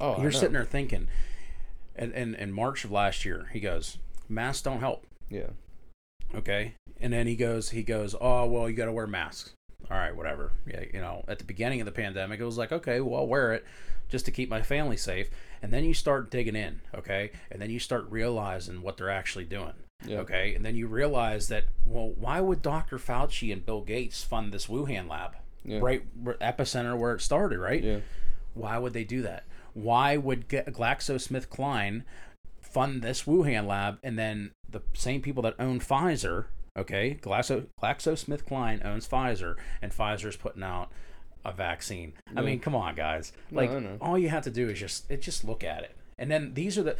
[0.00, 1.08] oh you're sitting there thinking.
[1.96, 5.48] And in, in March of last year, he goes, "Masks don't help." yeah
[6.34, 9.52] Okay, and then he goes, he goes, "Oh well, you got to wear masks."
[9.90, 10.52] All right, whatever.
[10.66, 13.26] Yeah, you know, at the beginning of the pandemic, it was like, okay, well, I'll
[13.26, 13.64] wear it
[14.08, 15.30] just to keep my family safe.
[15.62, 19.44] And then you start digging in, okay, and then you start realizing what they're actually
[19.44, 19.72] doing.
[20.04, 22.98] yeah Okay, and then you realize that well, why would Dr.
[22.98, 25.78] Fauci and Bill Gates fund this Wuhan lab, Yeah.
[25.80, 26.02] right,
[26.40, 27.82] epicenter where it started, right?
[27.82, 28.00] yeah
[28.54, 29.44] Why would they do that?
[29.74, 32.02] Why would GlaxoSmithKline
[32.60, 36.46] fund this Wuhan lab, and then the same people that own Pfizer,
[36.78, 40.90] okay, Glaxo GlaxoSmithKline owns Pfizer, and Pfizer's putting out
[41.44, 42.14] a vaccine.
[42.36, 43.32] I mean, come on, guys.
[43.50, 43.98] Like, know.
[44.00, 46.78] all you have to do is just it just look at it, and then these
[46.78, 46.96] are the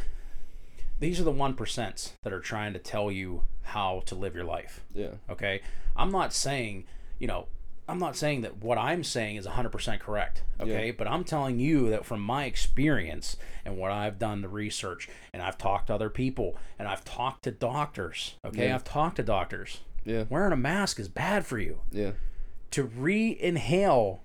[1.00, 4.44] these are the one percents that are trying to tell you how to live your
[4.44, 4.84] life.
[4.94, 5.12] Yeah.
[5.30, 5.60] Okay.
[5.96, 6.84] I'm not saying,
[7.18, 7.46] you know,
[7.88, 10.42] I'm not saying that what I'm saying is 100% correct.
[10.60, 10.86] Okay.
[10.86, 10.92] Yeah.
[10.96, 15.42] But I'm telling you that from my experience and what I've done the research and
[15.42, 18.34] I've talked to other people and I've talked to doctors.
[18.44, 18.68] Okay.
[18.68, 18.74] Yeah.
[18.74, 19.80] I've talked to doctors.
[20.04, 20.24] Yeah.
[20.28, 21.80] Wearing a mask is bad for you.
[21.90, 22.12] Yeah.
[22.72, 24.22] To re inhale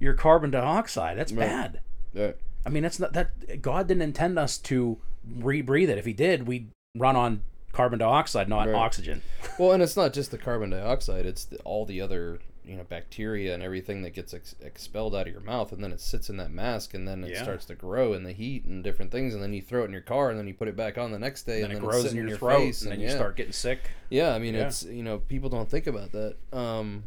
[0.00, 1.46] your carbon dioxide, that's Right.
[1.48, 1.80] bad.
[2.14, 2.36] Right.
[2.66, 4.98] I mean, that's not that God didn't intend us to
[5.36, 5.98] re-breathe it.
[5.98, 7.42] If He did, we'd run on
[7.72, 8.74] carbon dioxide, not Right.
[8.74, 9.22] oxygen.
[9.58, 12.84] Well, and it's not just the carbon dioxide; it's the, all the other you know
[12.84, 16.30] bacteria and everything that gets ex- expelled out of your mouth, and then it sits
[16.30, 17.42] in that mask, and then it Yeah.
[17.42, 19.92] starts to grow in the heat and different things, and then you throw it in
[19.92, 21.76] your car, and then you put it back on the next day, then and it
[21.76, 23.08] then grows it's in sitting your, throat, face, and then yeah.
[23.08, 23.80] you start getting sick.
[24.10, 24.66] Yeah, I mean, Yeah.
[24.66, 27.04] it's you know people don't think about that, um,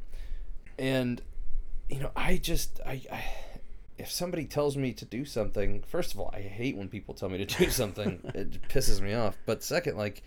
[0.78, 1.22] and
[1.90, 3.24] you know I just I, I
[3.98, 7.30] if somebody tells me to do something, first of all, I hate when people tell
[7.30, 8.22] me to do something.
[8.36, 9.38] it pisses me off.
[9.48, 10.22] But second, like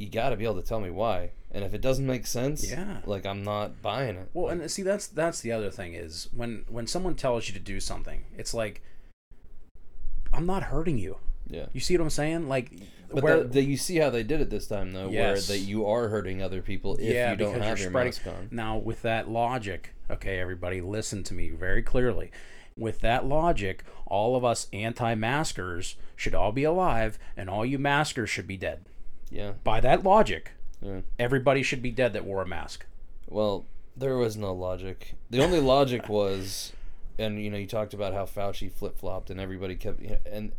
[0.00, 2.68] you got to be able to tell me why, and if it doesn't make sense,
[2.70, 2.98] Yeah.
[3.04, 4.28] like I'm not buying it.
[4.32, 7.60] Well, and see, that's that's the other thing is when when someone tells you to
[7.60, 8.82] do something, it's like
[10.32, 11.18] I'm not hurting you.
[11.48, 11.66] yeah.
[11.72, 12.48] You see what I'm saying?
[12.48, 12.70] Like
[13.12, 15.48] But where the, the, you see how they did it this time, though, Yes.
[15.48, 18.08] where that you are hurting other people if yeah, you don't have you're your spreading.
[18.08, 18.48] mask on.
[18.52, 22.30] Now, with that logic, okay, everybody, listen to me very clearly.
[22.76, 28.30] With that logic, all of us anti-maskers should all be alive, and all you maskers
[28.30, 28.84] should be dead.
[29.30, 31.00] Yeah, By that logic, yeah.
[31.18, 32.86] everybody should be dead that wore a mask.
[33.28, 33.64] Well,
[33.96, 35.14] there was no logic.
[35.30, 36.72] The only logic was,
[37.18, 40.00] and you know, you talked about how Fauci flip flopped, and everybody kept.
[40.00, 40.52] You know, and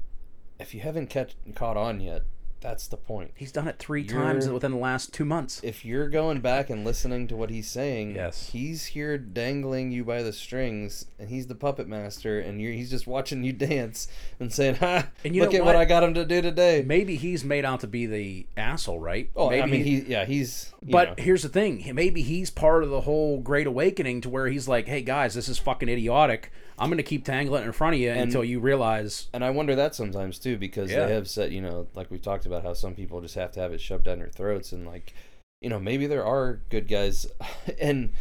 [0.59, 2.23] if you haven't catch, caught on yet,
[2.61, 3.31] that's the point.
[3.35, 5.59] He's done it 3 You're- times within the last two months.
[5.63, 8.49] If you're going back and listening to what he's saying, Yes.
[8.53, 12.89] he's here dangling you by the strings, and he's the puppet master, and you're he's
[12.91, 14.07] just watching you dance
[14.39, 15.07] and saying, "Ha!
[15.25, 15.73] And you look know at what?
[15.75, 15.81] what?
[15.81, 19.29] I got him to do today." Maybe he's made out to be the asshole, right?
[19.35, 20.71] Oh, maybe I mean, he, yeah, he's.
[20.85, 21.23] you But know.
[21.23, 24.87] here's the thing: maybe he's part of the whole Great Awakening, to where he's like,
[24.87, 26.51] "Hey guys, this is fucking idiotic.
[26.81, 29.75] I'm gonna keep tangling it in front of you until you realize." And I wonder
[29.75, 31.05] that sometimes too, because Yeah.
[31.05, 33.59] they have said, you know, like we've talked about how some people just have to
[33.59, 35.13] have it shoved down their throats, and like,
[35.61, 37.27] you know, maybe there are good guys,
[37.79, 38.11] and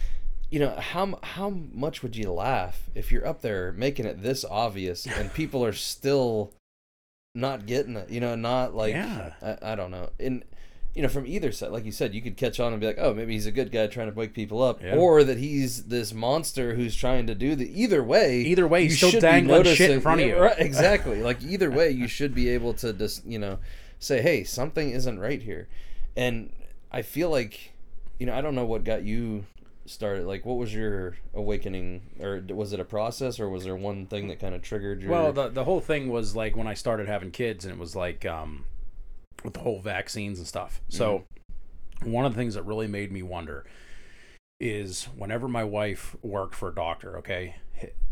[0.50, 4.44] you know, how how much would you laugh if you're up there making it this
[4.44, 6.52] obvious and people are still
[7.34, 9.32] not getting it, you know, not like, Yeah.
[9.40, 10.44] I, I don't know, and
[10.95, 12.99] you know, from either side, like you said, you could catch on and be like,
[12.99, 14.97] oh, maybe he's a good guy trying to wake people up, Yeah.
[14.97, 17.80] or that he's this monster who's trying to do the.
[17.80, 20.36] Either way, Either way, you still should be dangling shit in front of you.
[20.38, 21.22] Right, exactly.
[21.22, 23.59] like either way, you should be able to just you know
[23.99, 25.68] say, hey, something isn't right here,
[26.16, 26.53] and
[26.91, 27.72] I feel like
[28.18, 29.45] you know I don't know what got you
[29.86, 30.26] started.
[30.26, 34.28] Like, what was your awakening, or was it a process, or was there one thing
[34.28, 35.11] that kind of triggered your?
[35.12, 37.95] Well, the the whole thing was like when I started having kids, and it was
[37.95, 38.64] like um,
[39.45, 40.80] with the whole vaccines and stuff.
[40.88, 41.24] So,
[42.03, 43.64] one of the things that really made me wonder
[44.59, 47.57] is whenever my wife worked for a doctor, okay,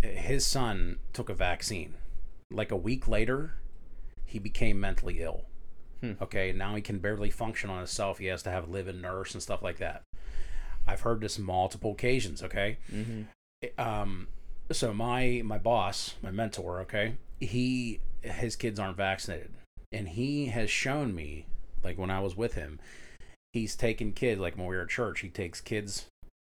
[0.02, 1.94] his son took a vaccine.
[2.50, 3.54] Like a week later,
[4.24, 5.44] he became mentally ill.
[6.00, 6.12] Hmm.
[6.22, 8.18] Okay, now he can barely function on himself.
[8.18, 10.02] He has to have live-in nurse and stuff like that.
[10.86, 12.42] I've heard this multiple occasions.
[12.42, 13.22] Okay, hmm
[13.76, 14.28] um
[14.70, 19.50] so my my boss my mentor okay he his kids aren't vaccinated
[19.92, 21.46] and he has shown me
[21.82, 22.78] like when i was with him
[23.52, 26.06] he's taken kids like when we were at church he takes kids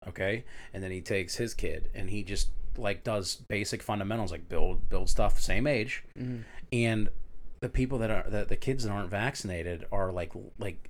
[0.07, 0.43] okay?
[0.73, 4.89] And then he takes his kid and he just like does basic fundamentals like build
[4.89, 6.03] build stuff same age.
[6.17, 6.41] Hmm
[6.73, 7.09] and
[7.61, 10.89] the people that are the, the kids that aren't vaccinated are like like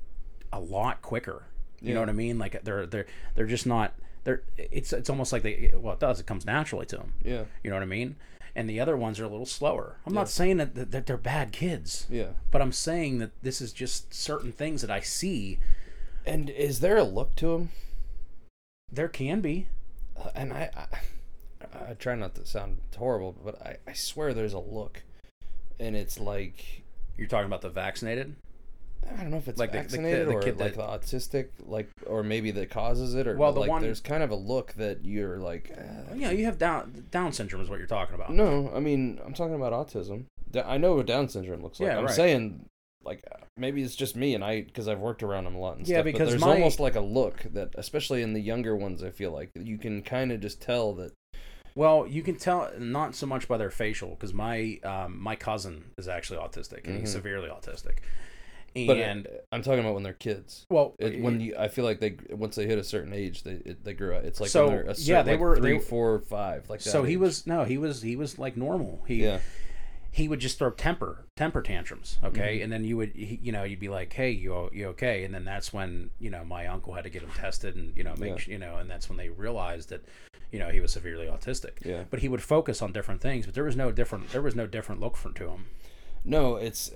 [0.52, 1.43] a lot quicker.
[1.82, 2.39] You know what i mean?
[2.39, 3.93] Like they're they're they're just not
[4.24, 6.20] they're it's it's almost like they well it does.
[6.20, 8.16] It comes naturally to them Yeah, you know what i mean
[8.56, 10.20] and the other ones are a little slower i'm Yeah.
[10.22, 12.30] not saying that, that, that they're bad kids yeah.
[12.51, 15.60] but i'm saying that this is just certain things that i see
[16.26, 17.70] And is there a look to them?
[18.91, 19.68] there can be
[20.18, 24.53] Uh, and I, I, I try not to sound horrible, but I, I swear there's
[24.53, 25.03] a look,
[25.80, 26.84] and it's like
[27.18, 28.36] you're talking about the vaccinated
[29.14, 31.01] I don't know if it's Like the- the kid- vaccinated the or kid like that-
[31.01, 34.24] the autistic, like or maybe that causes it, or Well, the like one- there's kind
[34.24, 37.78] of a look that you're like, uh, yeah you have down down syndrome is what
[37.80, 40.26] you're talking about no, I mean I'm talking about autism.
[40.66, 41.88] I know what Down syndrome looks like.
[41.88, 42.14] Yeah, I'm right.
[42.16, 42.66] saying
[43.03, 45.78] like uh, maybe it's just me and I because I've worked around them a lot
[45.78, 46.06] and Yeah, stuff.
[46.06, 49.10] because but there's my- almost like a look that, especially in the younger ones, I
[49.12, 51.12] feel like you can kind of just tell that.
[51.76, 55.91] Well, you can tell not so much by their facial because my um, my cousin
[55.97, 57.14] is actually autistic and he's Mhm.
[57.14, 57.97] severely autistic.
[58.76, 60.65] But And uh, I'm talking about when they're kids.
[60.69, 63.51] well, It, when you, I feel like they once they hit a certain age, they
[63.65, 64.23] it, they grow up.
[64.26, 66.89] It's like So, a yeah, they like were- three, they- four, five, like that.
[66.89, 69.01] so he was no, he was he was like normal.
[69.07, 69.39] He yeah,
[70.11, 73.63] he would just throw temper temper tantrums okay and then you would he, you know
[73.63, 76.93] you'd be like hey you you okay and then that's when you know my uncle
[76.93, 78.53] had to get him tested and you know make Yeah.
[78.53, 80.05] you know and that's when they realized that
[80.53, 82.03] you know he was severely autistic Yeah.
[82.09, 84.65] but he would focus on different things but there was no different there was no
[84.67, 85.65] different look for to him
[86.23, 86.91] No, it's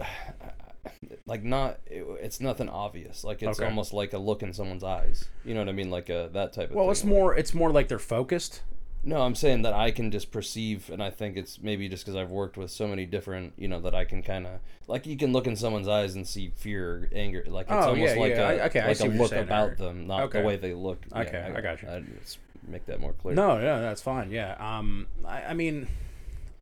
[1.26, 1.80] like not.
[1.86, 3.24] It, it's nothing obvious.
[3.24, 3.68] Like it's Okay.
[3.70, 5.28] almost like a look in someone's eyes.
[5.46, 5.90] You know what I mean?
[5.92, 6.76] Like a that type of.
[6.76, 6.92] well thing.
[6.92, 8.62] it's more it's more like they're focused
[9.04, 12.18] No, I'm saying that I can just perceive, and I think it's maybe just because
[12.18, 15.16] I've worked with so many different, you know, that I can kind of like you
[15.16, 18.32] can look in someone's eyes and see fear, anger, like it's Oh, almost yeah, like
[18.32, 18.50] yeah.
[18.50, 20.42] a I- okay, I like see a look about them, not Okay.
[20.42, 21.00] the way they look.
[21.16, 21.88] Okay, I got you.
[21.88, 23.36] I, let's make that more clear.
[23.36, 24.32] No, no, that's fine.
[24.32, 24.56] Yeah.
[24.60, 25.88] Um, I, I mean,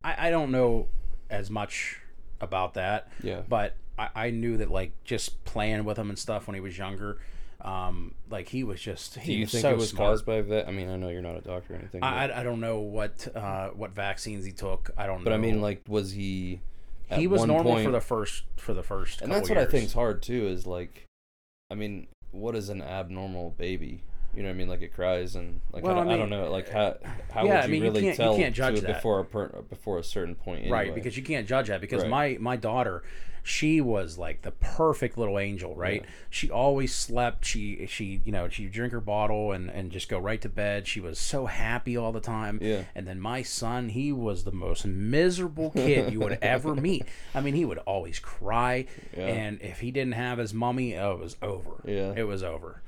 [0.04, 0.86] I, I don't know
[1.28, 1.98] as much
[2.40, 3.42] about that, Yeah.
[3.48, 6.76] but I, I knew that like just playing with him and stuff when he was
[6.78, 7.18] younger,
[7.62, 10.10] um, like he was just he Do you was think so it was smart.
[10.10, 10.68] caused by that?
[10.68, 12.78] I mean, I know you're not a doctor or anything, I, I I don't know
[12.78, 14.90] what uh what vaccines he took.
[14.96, 15.18] I don't.
[15.18, 15.36] Know But know.
[15.36, 16.60] I mean, like, was he?
[17.10, 19.22] he was normal point- for the first for the first.
[19.22, 19.72] and that's what I years.
[19.72, 20.46] think's hard too.
[20.46, 21.06] Is like,
[21.70, 24.02] I mean, what is an abnormal baby?
[24.34, 24.68] You know what I mean?
[24.68, 26.50] Like it cries and like Well, I, don't, I I, don't know.
[26.52, 26.96] Like how
[27.32, 28.86] how yeah, would I you mean, you really can't- you can't judge that.
[28.96, 30.70] before a per, before a certain point?
[30.70, 32.10] right because you can't judge that because Right.
[32.10, 33.02] my my daughter
[33.42, 36.10] she was like the perfect little angel right Yeah.
[36.30, 40.18] she always slept she she you know she'd drink her bottle and and just go
[40.18, 42.84] right to bed she was so happy all the time Yeah.
[42.94, 47.40] and then my son he was the most miserable kid you would ever meet i
[47.40, 48.86] mean he would always cry
[49.16, 49.26] Yeah.
[49.26, 52.12] and if he didn't have his mummy oh, it was over Yeah.
[52.16, 52.82] it was over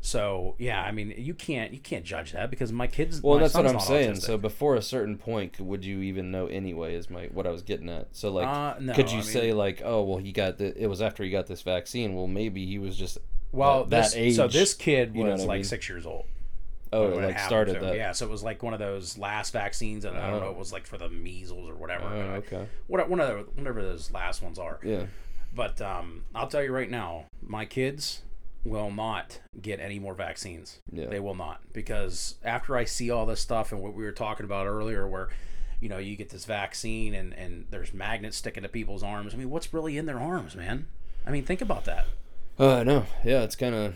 [0.00, 3.42] so yeah i mean you can't you can't judge that because my kids Well, my
[3.42, 4.12] that's what I'm saying.
[4.14, 4.22] autistic.
[4.22, 6.94] So before a certain point, would you even know anyway?
[6.94, 8.08] Is my what I was getting at.
[8.12, 10.86] So like, Uh, no, could you I say like, oh well, he got the it
[10.86, 12.14] was after he got this vaccine.
[12.14, 13.18] Well, maybe he was just
[13.52, 14.36] Well, that, this, that age.
[14.36, 15.64] so this kid you know was I like mean?
[15.64, 16.24] six years old.
[16.92, 17.96] oh, it like started that.
[17.96, 20.44] Yeah, so it was like one of those last vaccines, and I don't Oh.
[20.46, 22.04] know, it was like for the measles or whatever.
[22.06, 22.66] Oh, okay.
[22.86, 24.78] What one of the, whatever those last ones are.
[24.84, 25.06] Yeah.
[25.54, 28.22] But um, I'll tell you right now, my kids
[28.66, 30.80] will not get any more vaccines.
[30.92, 31.06] Yeah.
[31.06, 34.44] They will not because after I see all this stuff and what we were talking
[34.44, 35.28] about earlier, where
[35.80, 39.34] you know you get this vaccine and and there's magnets sticking to people's arms.
[39.34, 40.86] I mean, what's really in their arms, man?
[41.26, 42.06] I mean, think about that.
[42.58, 43.06] Uh, no.
[43.24, 43.94] Yeah, it's kind of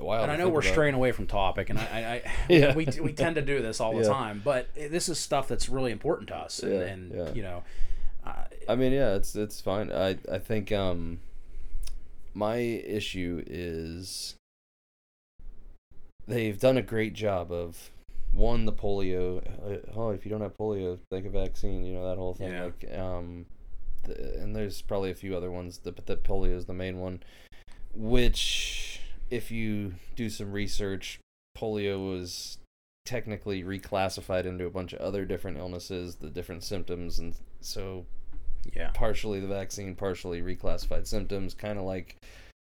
[0.00, 0.22] wild.
[0.24, 0.72] And I know we're about.
[0.72, 2.74] straying away from topic, and I, I, I Yeah.
[2.74, 4.08] we, we tend to do this all the Yeah.
[4.08, 6.72] time, but this is stuff that's really important to us, and,
[7.12, 7.62] Yeah, and you know,
[8.24, 9.92] uh, I mean, yeah, it's it's fine.
[9.92, 11.20] I I think um
[12.34, 14.36] my issue is
[16.26, 17.90] they've done a great job of
[18.32, 19.42] one the polio.
[19.64, 21.84] uh, Oh, if you don't have polio, take a vaccine.
[21.84, 22.52] You know that whole thing.
[22.52, 22.64] Yeah.
[22.64, 23.46] Like um,
[24.04, 25.78] the, and there's probably a few other ones.
[25.78, 27.22] The, but the polio is the main one.
[27.94, 31.20] Which, if you do some research,
[31.56, 32.58] polio was
[33.04, 38.06] technically reclassified into a bunch of other different illnesses, the different symptoms, and so
[38.74, 42.16] yeah, partially the vaccine, partially reclassified symptoms, kind of like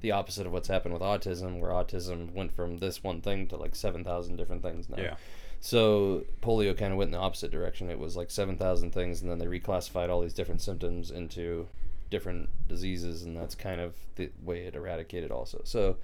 [0.01, 3.55] the opposite of what's happened with autism, where autism went from this one thing to
[3.55, 4.97] like 7,000 different things now.
[4.97, 5.15] yeah,
[5.59, 7.89] So polio kind of went in the opposite direction.
[7.89, 11.67] It was like 7,000 things, and then they reclassified all these different symptoms into
[12.09, 15.61] different diseases, and that's kind of the way it eradicated also.
[15.63, 15.97] So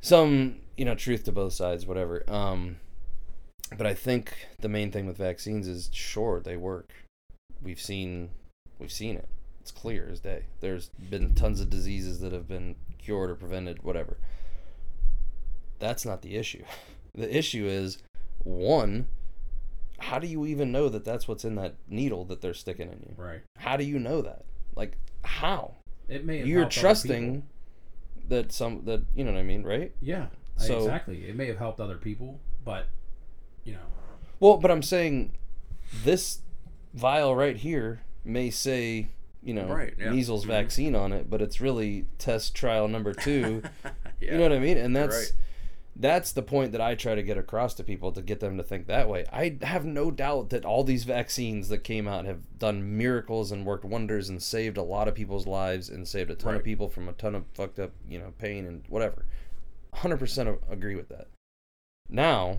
[0.00, 2.24] some, you know, truth to both sides, whatever.
[2.28, 2.76] Um,
[3.76, 6.90] but I think the main thing with vaccines is sure they work.
[7.62, 8.30] We've seen
[8.80, 9.28] we've seen it.
[9.60, 10.44] It's clear as day.
[10.60, 14.16] There's been tons of diseases that have been cured or prevented, whatever.
[15.78, 16.64] That's not the issue.
[17.12, 17.98] The issue is
[18.44, 19.08] one,
[19.98, 23.00] how do you even know that that's what's in that needle that they're sticking in
[23.00, 23.14] you?
[23.16, 23.40] right.
[23.58, 24.44] How do you know that?
[24.76, 25.74] Like how?
[26.06, 27.42] It may have You're trusting
[28.28, 29.92] that some that you know what I mean, right?
[30.00, 30.26] yeah,
[30.56, 31.28] So- exactly.
[31.28, 32.86] It may have helped other people, but
[33.64, 33.80] you know,
[34.38, 35.32] Well, but I'm saying
[36.04, 36.42] this
[36.94, 39.08] vial right here may say,
[39.42, 40.10] you know, Right, yeah.
[40.10, 40.48] measles Mhm.
[40.48, 43.62] vaccine on it, but it's really test trial number 2.
[44.20, 44.76] yeah, You know what I mean?
[44.76, 45.32] And that's right.
[45.96, 48.62] that's the point that I try to get across to people to get them to
[48.62, 49.24] think that way.
[49.32, 53.66] I have no doubt that all these vaccines that came out have done miracles and
[53.66, 56.88] worked wonders and saved a lot of people's lives and saved a ton of people
[56.88, 59.24] from a ton of fucked up, you know, pain and whatever.
[59.94, 61.26] 100% agree with that.
[62.08, 62.58] Now,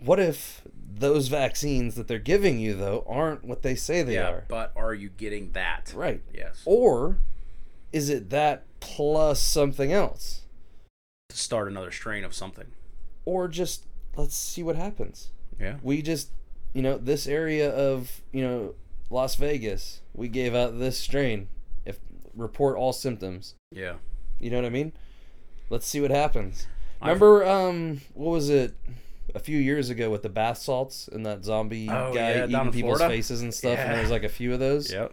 [0.00, 4.28] what if those vaccines that they're giving you though aren't what they say they yeah.
[4.30, 4.44] are?
[4.48, 5.92] But are you getting that?
[5.94, 6.22] Right.
[6.34, 6.62] Yes.
[6.64, 7.18] Or
[7.92, 10.42] is it that plus something else?
[11.30, 12.66] To start another strain of something.
[13.24, 13.84] Or just
[14.16, 15.30] let's see what happens.
[15.60, 15.76] Yeah.
[15.82, 16.30] we just
[16.72, 18.74] you know this area of you know
[19.10, 21.48] las vegas we gave out this strain
[21.84, 21.98] if
[22.36, 23.94] report all symptoms Yeah.
[24.38, 24.92] you know what i mean
[25.70, 26.66] let's see what happens
[27.00, 28.74] remember um what was it
[29.34, 32.72] a few years ago with the bath salts and that zombie Oh, guy yeah, eating
[32.72, 33.08] people's Florida?
[33.08, 35.12] faces and stuff and there was like a few of those Yep.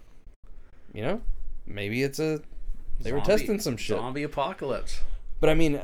[0.93, 1.21] You know,
[1.65, 2.41] maybe it's a
[3.01, 3.97] they were testing some shit.
[3.97, 5.01] Zombie apocalypse.
[5.41, 5.81] But I mean,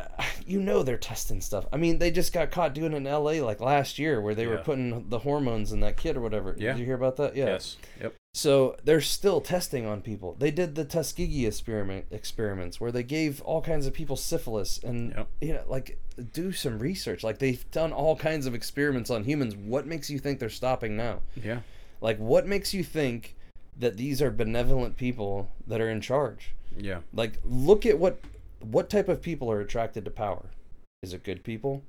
[0.47, 1.65] you know they're testing stuff.
[1.73, 3.41] I mean, they just got caught doing it in L.A.
[3.41, 6.55] like last year, where they were putting the hormones in that kid or whatever.
[6.57, 6.71] Yeah.
[6.71, 7.35] Did you hear about that?
[7.35, 7.47] Yeah.
[7.47, 7.75] Yes.
[8.01, 8.15] Yep.
[8.33, 10.35] So they're still testing on people.
[10.39, 15.13] They did the Tuskegee experiment experiments where they gave all kinds of people syphilis and
[15.15, 15.27] Yep.
[15.41, 15.99] you know like
[16.31, 17.23] do some research.
[17.23, 19.55] Like they've done all kinds of experiments on humans.
[19.55, 21.19] What makes you think they're stopping now?
[21.35, 21.59] Yeah.
[21.99, 23.35] Like what makes you think
[23.77, 26.53] that these are benevolent people that are in charge?
[26.77, 26.99] Yeah.
[27.13, 28.21] Like look at what
[28.61, 30.45] what type of people are attracted to power.
[31.03, 31.83] Is it good people?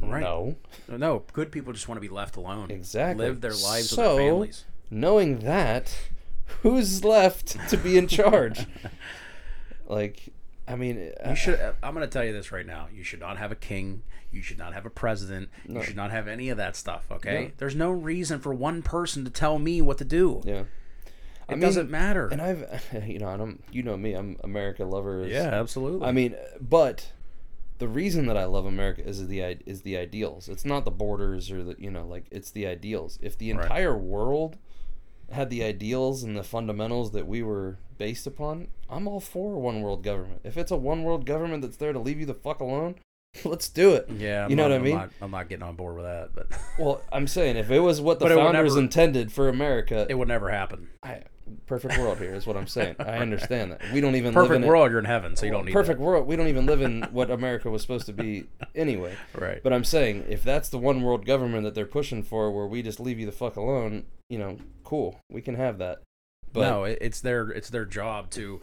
[0.00, 0.20] Right.
[0.20, 0.54] No.
[0.86, 2.70] No, good people just want to be left alone.
[2.70, 3.26] Exactly.
[3.26, 4.64] Live their lives So- with their families.
[4.90, 5.96] Knowing that,
[6.62, 8.66] who's left to be in charge?
[9.86, 10.28] like,
[10.68, 11.60] I mean, uh, You should.
[11.82, 12.88] I'm going to tell you this right now.
[12.92, 14.02] You should not have a king.
[14.30, 15.48] You should not have a president.
[15.66, 15.80] No.
[15.80, 17.06] You should not have any of that stuff.
[17.10, 17.44] Okay.
[17.46, 17.50] No.
[17.58, 20.40] There's no reason for one person to tell me what to do.
[20.44, 20.64] yeah.
[21.48, 22.28] It doesn't matter.
[22.28, 22.64] And I've,
[23.08, 25.22] you know, I don't, you know me, I'm America lover.
[25.22, 26.06] Is, yeah, absolutely.
[26.06, 27.10] I mean, but
[27.78, 30.48] the reason that I love America is the is the ideals.
[30.48, 33.18] It's not the borders or the you know like it's the ideals.
[33.20, 33.62] If the Right.
[33.64, 34.58] entire world
[35.32, 39.80] had the ideals and the fundamentals that we were based upon, I'm all for one
[39.82, 40.40] world government.
[40.44, 42.96] If it's a one world government that's there to leave you the fuck alone,
[43.44, 44.08] let's do it.
[44.10, 44.94] yeah, I'm you know not- what I I'm mean?
[44.96, 48.00] not- I'm not getting on board with that, but Well, I'm saying if it was
[48.00, 50.88] what the But it would founders never- intended for America, it would never happen.
[51.02, 51.22] I,
[51.66, 52.96] perfect world here is what I'm saying.
[52.98, 55.52] I understand that we don't even live Perfect in world, you're in heaven, so you
[55.52, 56.26] don't need perfect world.
[56.26, 59.16] We don't even live in what America was supposed to be anyway.
[59.34, 59.62] Right.
[59.62, 62.82] But I'm saying if that's the one world government that they're pushing for, where we
[62.82, 66.02] just leave you the fuck alone, you know, cool, we can have that.
[66.52, 68.60] But no, it's their it's their job to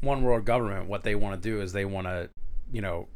[0.00, 0.88] one world government.
[0.88, 2.28] What they want to do is they want to,
[2.72, 3.08] you know,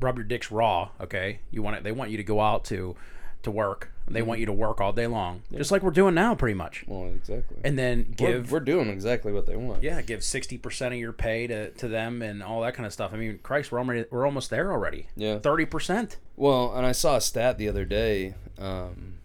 [0.00, 0.90] rub your dicks raw.
[1.00, 1.84] Okay, you want it.
[1.84, 2.96] They want you to go out to
[3.42, 3.91] to work.
[4.08, 4.28] They Mm-hmm.
[4.28, 6.84] want you to work all day long, just like we're doing now, pretty much.
[6.88, 7.58] well, exactly.
[7.64, 9.82] And then We're- give we're, doing exactly what they want.
[9.82, 12.92] yeah, give sixty percent of your pay to, to them and all that kind of
[12.92, 13.12] stuff.
[13.14, 15.06] I mean, Christ, we're already we're almost there already.
[15.16, 15.38] Yeah.
[15.38, 16.16] Thirty percent.
[16.36, 19.18] Well, and I saw a stat the other day um,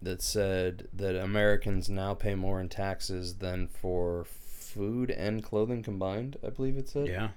[0.00, 6.36] that said that Americans now pay more in taxes than for food and clothing combined.
[6.46, 7.08] I believe it said.
[7.08, 7.28] Yeah.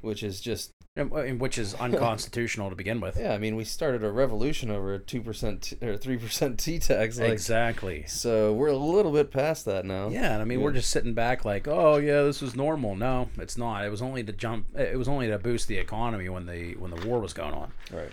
[0.00, 3.16] Which is just Uh, which is unconstitutional to begin with.
[3.16, 3.32] yeah.
[3.32, 7.18] I mean, we started a revolution over a two percent or three percent T tax.
[7.18, 8.04] Like, exactly.
[8.06, 10.08] So we're a little bit past that now.
[10.08, 12.94] Yeah, and I mean we're just sitting back like, oh yeah, this is normal.
[12.94, 13.86] No, it's not.
[13.86, 14.66] It was only to jump.
[14.76, 17.54] Eh, it was only to boost the economy when the when the war was going
[17.54, 17.72] on.
[17.90, 18.10] Right.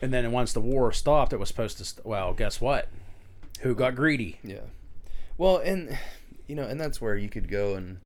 [0.00, 1.84] And then once the war stopped, it was supposed to.
[1.84, 2.88] St- well, guess what?
[3.60, 4.38] Who got greedy?
[4.42, 4.60] Yeah.
[5.36, 5.98] Well, and
[6.46, 7.98] you know, and that's where you could go and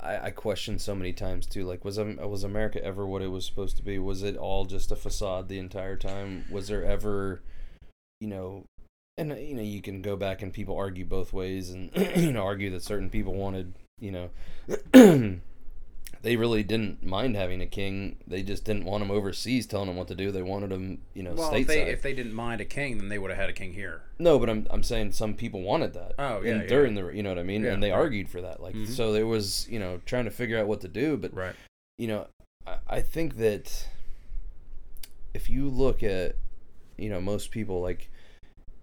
[0.00, 1.64] I, I question so many times too.
[1.64, 3.98] Like, was Am- was America ever what it was supposed to be?
[3.98, 6.44] Was it all just a facade the entire time?
[6.50, 7.42] Was there ever,
[8.20, 8.64] you know,
[9.16, 12.42] and you know, you can go back and people argue both ways, and you know,
[12.42, 14.12] argue that certain people wanted, you
[14.94, 15.40] know.
[16.22, 18.16] They really didn't mind having a king.
[18.26, 20.32] They just didn't want him overseas telling them what to do.
[20.32, 21.60] They wanted him, you know, Well, stateside.
[21.60, 23.72] if they if they didn't mind a king, then they would have had a king
[23.72, 24.02] here.
[24.18, 26.14] No, but I'm I'm saying some people wanted that.
[26.18, 26.68] Oh, yeah, and yeah.
[26.68, 28.60] during the you know what I mean, Yeah, and they argued for that.
[28.62, 28.88] Like Mhm.
[28.88, 31.16] so, there was you know trying to figure out what to do.
[31.16, 31.54] But Right.
[31.98, 32.26] you know,
[32.66, 33.86] I, I think that
[35.34, 36.36] if you look at
[36.96, 38.10] you know most people like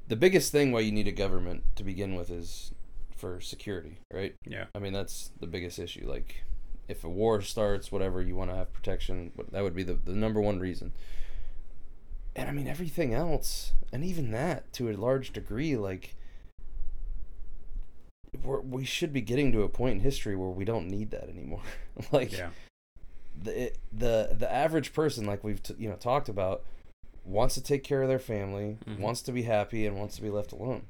[0.07, 2.71] the biggest thing why you need a government to begin with is
[3.15, 4.35] for security, right?
[4.45, 4.65] Yeah.
[4.75, 6.05] I mean that's the biggest issue.
[6.07, 6.43] Like
[6.87, 10.13] if a war starts, whatever you want to have protection, that would be the the
[10.13, 10.93] number one reason.
[12.35, 16.15] And I mean everything else, and even that to a large degree, like
[18.43, 21.29] we're, we should be getting to a point in history where we don't need that
[21.29, 21.61] anymore.
[22.11, 22.49] like Yeah.
[23.41, 26.63] the the the average person, like we've t- you know talked about,
[27.23, 28.99] wants to take care of their family, Mhm.
[28.99, 30.83] wants to be happy, and wants to be left alone.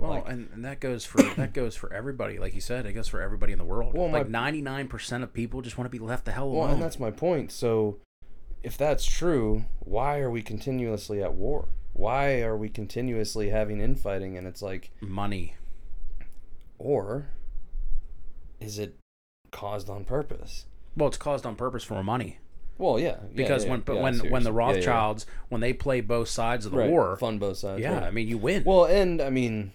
[0.00, 2.38] Well, Like- and, and that goes for that goes for everybody.
[2.38, 3.94] Like you said, it goes for everybody in the world.
[3.94, 6.58] Well, like ninety nine percent of people just want to be left the hell alone.
[6.58, 7.52] Well, and that's my point.
[7.52, 7.98] So,
[8.62, 11.68] if that's true, why are we continuously at war?
[11.92, 14.38] Why are we continuously having infighting?
[14.38, 15.54] And it's like, money.
[16.78, 17.26] or
[18.60, 18.96] is it
[19.50, 20.66] caused on purpose?
[20.96, 22.38] Well, it's caused on purpose for money.
[22.78, 24.52] Well, yeah, yeah, because yeah, when but yeah, when what when the.
[24.52, 27.82] Rothschilds when they play both sides of the Right, war, fund both sides.
[27.82, 28.02] yeah, right.
[28.04, 28.64] I mean you win.
[28.64, 29.72] well, and I mean,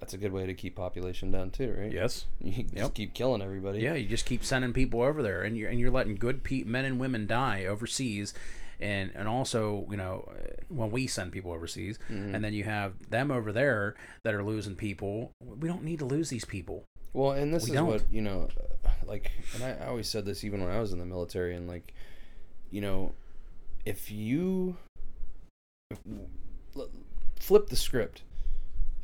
[0.00, 1.92] that's a good way to keep population down too, right?
[1.92, 2.94] yes, You just Yep.
[2.94, 3.80] keep killing everybody.
[3.80, 6.64] yeah, you just keep sending people over there, and you're and you're letting good pe-
[6.64, 8.34] men and women die overseas,
[8.80, 10.30] and and also you know
[10.68, 12.34] when we send people overseas, Mhm.
[12.34, 15.32] and then you have them over there that are losing people.
[15.42, 16.84] We don't need to lose these people.
[17.12, 17.86] Well, and this We is don't.
[17.86, 18.48] what you know,
[19.06, 21.66] like, and I, I always said this even when I was in the military, and
[21.66, 21.94] like,
[22.70, 23.14] you know,
[23.86, 24.76] if you
[27.38, 28.22] flip the script,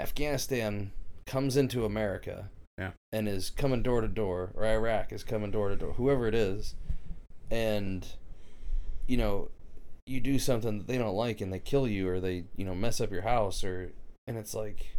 [0.02, 0.92] Afghanistan
[1.26, 2.90] comes into America Yeah.
[3.12, 6.34] and is coming door to door, or Iraq is coming door to door, whoever it
[6.34, 6.74] is,
[7.50, 8.06] and
[9.06, 9.48] you know,
[10.06, 12.74] you do something that they don't like and they kill you or they, you know,
[12.74, 13.92] mess up your house or
[14.26, 14.96] and it's like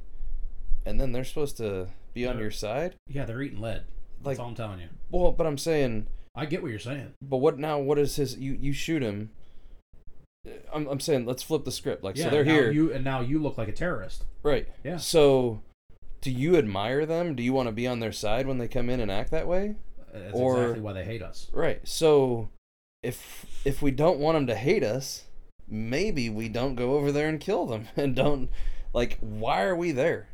[0.85, 2.95] and then they're supposed to be on your side?
[3.07, 3.84] Yeah, they're eating lead.
[4.23, 4.88] Like That's all I'm telling you.
[5.11, 7.13] well, but I'm saying I get what you're saying.
[7.21, 9.31] but what now what is his you you shoot him
[10.74, 13.22] I'm, I'm saying let's flip the script like yeah, so they're here You and now
[13.22, 14.26] you look like a terrorist.
[14.41, 14.98] right Yeah.
[14.98, 15.61] so
[16.22, 18.90] do you admire them do you want to be on their side when they come
[18.90, 19.76] in and act that way
[20.14, 21.49] That's Or- exactly why they hate us.
[21.53, 22.49] right so
[23.02, 25.24] if if we don't want them to hate us
[25.68, 28.49] maybe we don't go over there and kill them and don't
[28.94, 30.28] like why are we there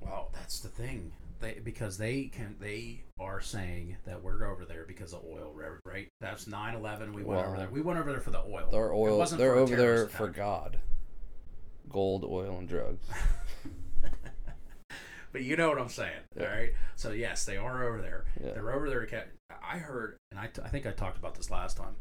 [0.00, 1.12] Well, that's the thing.
[1.40, 5.70] They because they can they are saying that we're over there because of oil, right?
[5.84, 6.08] right?
[6.20, 7.12] That's 9/11.
[7.14, 7.68] We went over there.
[7.70, 8.68] We went over there for the oil.
[8.70, 10.28] Their It oil, wasn't they're over there terrorist for.
[10.28, 10.78] God.
[11.88, 13.04] Gold, oil, and drugs.
[15.32, 16.46] But you know what I'm saying, Yeah.
[16.46, 16.70] all right?
[16.96, 18.24] So yes, they are over there.
[18.42, 18.52] Yeah.
[18.54, 19.06] They're over there.
[19.62, 21.94] I heard, and I, t- I think I talked about this last time.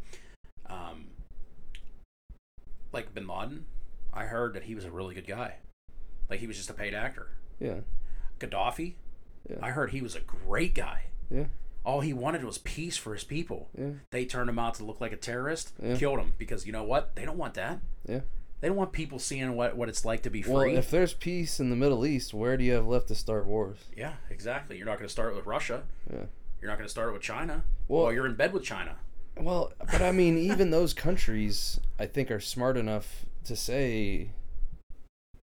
[0.66, 1.10] Um,
[2.91, 3.66] like Bin Laden,
[4.11, 5.57] I heard that he was a really good guy.
[6.28, 7.28] Like he was just a paid actor.
[7.60, 7.82] Yeah,
[8.40, 8.95] Gaddafi,
[9.49, 9.57] Yeah.
[9.61, 11.03] I heard he was a great guy.
[11.30, 11.45] yeah,
[11.84, 13.70] All he wanted was peace for his people.
[13.78, 15.95] yeah, They turned him out to look like a terrorist, Yeah.
[15.98, 17.16] killed him because you know what?
[17.16, 17.80] They don't want that.
[18.07, 18.22] yeah.
[18.61, 20.53] They don't want people seeing what, what it's like to be free.
[20.53, 23.45] Well, if there's peace in the Middle East, where do you have left to start
[23.45, 23.78] wars?
[23.95, 24.76] yeah, exactly.
[24.76, 25.84] You're not going to start with Russia.
[26.11, 26.26] Yeah.
[26.61, 27.64] You're not going to start with China.
[27.88, 28.98] Well- Well, you're in bed with China.
[29.40, 34.32] Well, but I mean, even those countries, I think, are smart enough to say,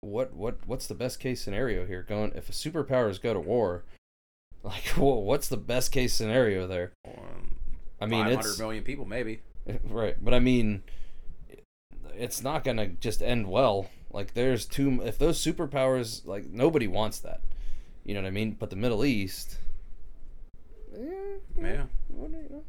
[0.05, 2.02] what, what, what's the best case scenario here?
[2.02, 3.85] Going if superpowers go to war,
[4.62, 6.93] like, well, what's the best case scenario there?
[7.06, 7.56] Um,
[8.01, 9.40] I mean, 500 it's million people, maybe.
[9.85, 10.82] right, but I mean,
[12.16, 13.90] it's not gonna just end well.
[14.10, 17.40] Like, there's too if those superpowers, like, nobody wants that.
[18.05, 18.52] You know what I mean?
[18.59, 19.56] But the Middle East,
[20.93, 21.02] yeah,
[21.59, 21.85] Yeah.
[22.09, 22.64] what, you know,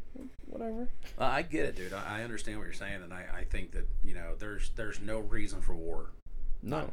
[0.48, 0.90] whatever.
[1.20, 1.94] Uh, I get it, dude.
[1.94, 5.00] I, I understand what you're saying, and I, I think that you know there's there's
[5.00, 6.12] no reason for war.
[6.64, 6.92] No.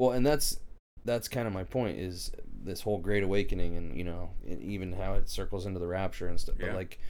[0.00, 0.58] Well, and that's
[1.04, 2.32] that's kind of my point is
[2.64, 6.26] this whole great awakening and you know and even how it circles into the rapture
[6.26, 6.54] and stuff.
[6.58, 6.68] Yeah.
[6.68, 7.00] But like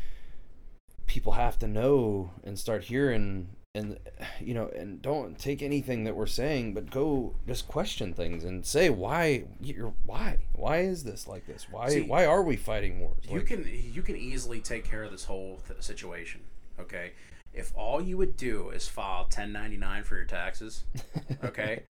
[1.06, 3.96] people have to know and start hearing and
[4.40, 8.66] you know and don't take anything that we're saying but go just question things and
[8.66, 12.98] say why you're why why is this like this why See, why are we fighting
[12.98, 16.40] wars You Like, can you can easily take care of this whole th- situation.
[16.80, 17.12] Okay,
[17.54, 20.82] if all you would do is file 1099 for your taxes,
[21.44, 21.84] okay.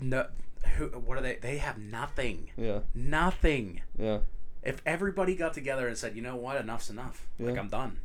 [0.00, 0.26] No,
[0.76, 1.36] who, what are they?
[1.36, 3.82] They have nothing, yeah nothing.
[3.98, 4.18] yeah
[4.62, 7.26] If everybody got together and said, you know what, enough's enough.
[7.38, 7.46] yeah.
[7.50, 7.98] Like I'm done.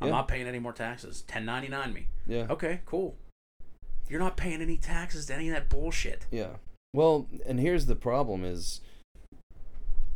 [0.00, 0.14] I'm Yeah.
[0.14, 1.22] not paying any more taxes.
[1.28, 2.06] 1099 me.
[2.26, 3.14] yeah Okay, cool.
[4.08, 6.26] You're not paying any taxes to any of that bullshit.
[6.30, 6.56] Yeah.
[6.92, 8.80] Well, and here's the problem is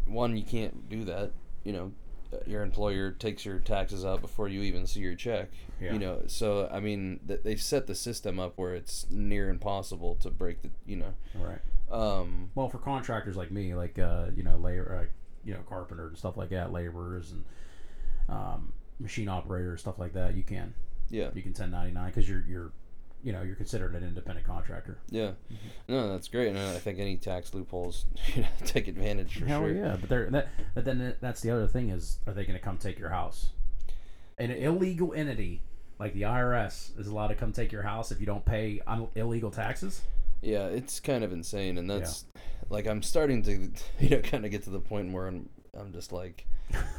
[0.06, 1.32] one you can't do that,
[1.64, 1.93] you know,
[2.46, 5.50] your employer takes your taxes out before you even see your check.
[5.80, 5.92] Yeah.
[5.92, 10.16] You know, so I mean, th- they've set the system up where it's near impossible
[10.16, 11.14] to break the, you know.
[11.34, 11.60] Right.
[11.90, 15.06] Um Well, for contractors like me, like uh, you know, labor, uh,
[15.44, 17.44] you know, carpenter and stuff like that, laborers and
[18.28, 20.74] um, machine operators, stuff like that, you can
[21.10, 21.28] yeah.
[21.34, 22.72] you can 1099 because you're you're
[23.26, 24.98] you know you're considered an independent contractor.
[25.10, 25.32] Yeah.
[25.52, 25.92] Mm-hmm.
[25.92, 26.46] No, that's great.
[26.46, 29.74] And I think any tax loopholes you know, take advantage for Hell sure.
[29.74, 32.64] yeah, but they're that, but then that's the other thing is are they going to
[32.64, 33.50] come take your house?
[34.38, 35.62] An illegal entity
[35.98, 39.08] like the IRS is allowed to come take your house if you don't pay un-
[39.16, 40.02] illegal taxes.
[40.40, 42.26] Yeah, it's kind of insane, and that's
[42.68, 45.48] like I'm starting to, you know, kind of get to the point where I'm,
[45.78, 46.46] I'm just like,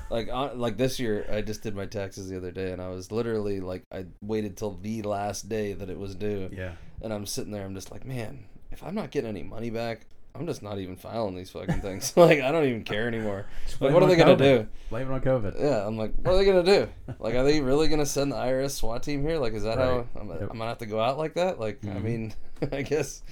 [0.10, 2.90] like, uh, like this year I just did my taxes the other day, and I
[2.90, 6.74] was literally like, I waited till the last day that it was due, Yeah.
[7.02, 10.06] and I'm sitting there, I'm just like, man, if I'm not getting any money back,
[10.36, 12.14] I'm just not even filing these fucking things.
[12.18, 13.48] like, I don't even care anymore.
[13.80, 14.38] Like, what are they gonna COVID.
[14.62, 14.68] do?
[14.92, 15.60] Blame it on COVID.
[15.60, 16.88] Yeah, I'm like, what are they gonna do?
[17.20, 19.40] Like, are they really gonna send the IRS SWAT team here?
[19.40, 19.86] Like, is that Right.
[19.86, 20.42] how I'm, Yep.
[20.44, 21.60] I'm gonna have to go out like that?
[21.60, 22.04] Like, I Mhm.
[22.04, 22.34] mean,
[22.72, 23.24] I guess,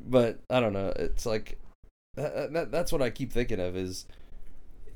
[0.00, 0.92] but I don't know.
[0.96, 1.58] It's like
[2.16, 4.04] that, that, that's what I keep thinking of is,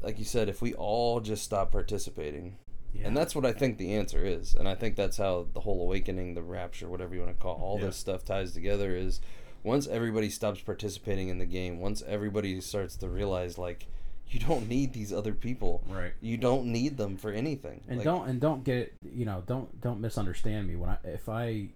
[0.04, 2.56] like you said, if we all just stop participating,
[2.94, 3.06] Yeah.
[3.08, 5.82] and that's what I think the answer is, and I think that's how the whole
[5.82, 7.86] awakening, the rapture, whatever you want to call all Yeah.
[7.86, 9.20] this stuff ties together is
[9.62, 13.86] once everybody stops participating in the game, once everybody starts to realize like
[14.28, 15.82] you don't need these other people.
[15.88, 16.12] right.
[16.20, 17.82] You don't need them for anything.
[17.88, 21.28] and Like, don't and don't get you know don't don't misunderstand me when i if
[21.28, 21.68] i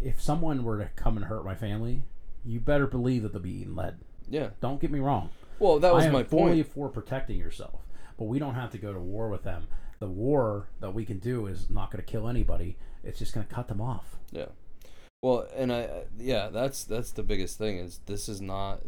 [0.00, 2.02] if someone were to come and hurt my family
[2.44, 3.96] you better believe that they'll be eating lead
[4.28, 4.50] Yeah.
[4.60, 6.72] don't get me wrong Well, that was my fully point.
[6.72, 7.82] for protecting yourself
[8.16, 9.66] but we don't have to go to war with them
[9.98, 13.46] the war that we can do is not going to kill anybody it's just going
[13.46, 14.46] to cut them off Yeah.
[15.22, 18.82] Well, and I yeah, that's that's the biggest thing is this is not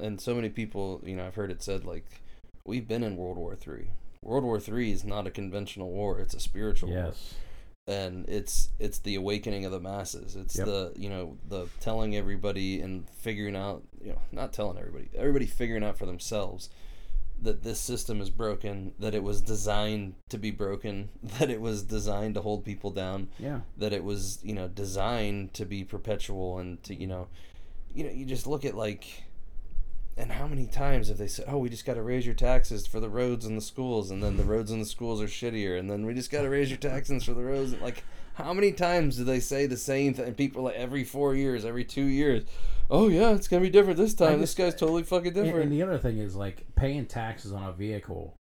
[0.00, 2.04] and so many people, you know, I've heard it said like
[2.64, 3.88] we've been in World War 3.
[4.22, 6.98] World War 3 is not a conventional war, it's a spiritual war.
[7.88, 10.34] And it's it's the awakening of the masses.
[10.34, 10.66] It's Yep.
[10.66, 15.08] the, you know, the telling everybody and figuring out, you know, not telling everybody.
[15.14, 16.68] Everybody figuring out for themselves
[17.40, 21.82] that this system is broken, that it was designed to be broken, that it was
[21.84, 23.60] designed to hold people down Yeah.
[23.76, 27.28] that it was you know designed to be perpetual and to you know
[27.94, 29.22] you know you just look at like
[30.16, 32.86] and how many times have they said oh we just got to raise your taxes
[32.86, 35.78] for the roads and the schools and then the roads and the schools are shittier
[35.78, 38.02] and then we just got to raise your taxes for the roads like
[38.34, 41.64] how many times do they say the same thing and people like every four years
[41.64, 42.44] every two years
[42.90, 45.82] oh yeah it's gonna be different this time this guy's totally fucking different and the
[45.82, 48.34] other thing is like paying taxes on a vehicle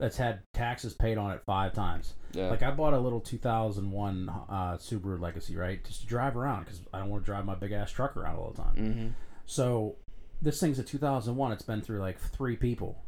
[0.00, 2.14] that's had taxes paid on it five times.
[2.32, 6.64] yeah Like I bought a little 2001 uh, Subaru Legacy, right, just to drive around
[6.64, 8.76] because I don't want to drive my big ass truck around all the time.
[8.76, 9.08] mm-hmm.
[9.46, 9.96] So
[10.42, 11.52] this thing's a 2001.
[11.52, 13.02] It's been through like three people.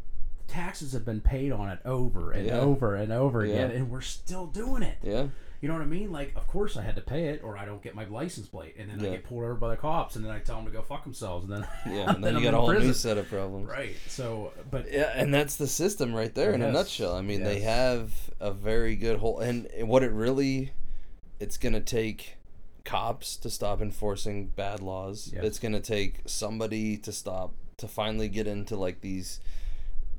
[0.49, 2.59] Taxes have been paid on it over and Yeah.
[2.59, 3.55] over and over Yeah.
[3.55, 4.99] again, and we're still doing it.
[5.03, 5.29] yeah
[5.63, 6.11] You know what I mean?
[6.11, 8.75] Like, of course I had to pay it, or I don't get my license plate,
[8.79, 9.09] and then Yeah.
[9.11, 11.05] I get pulled over by the cops, and then I tell them to go fuck
[11.05, 12.87] themselves, and then yeah and then, I'm you got in a whole prison.
[12.89, 13.95] new set of problems Right.
[14.09, 17.15] So, but Yeah, and that's the system right there in a nutshell.
[17.15, 20.73] I mean, they have a very good whole, and what it really,
[21.39, 22.39] it's gonna take
[22.85, 25.31] cops to stop enforcing bad laws.
[25.33, 25.45] Yes.
[25.45, 29.41] It's gonna take somebody to stop to finally get into like these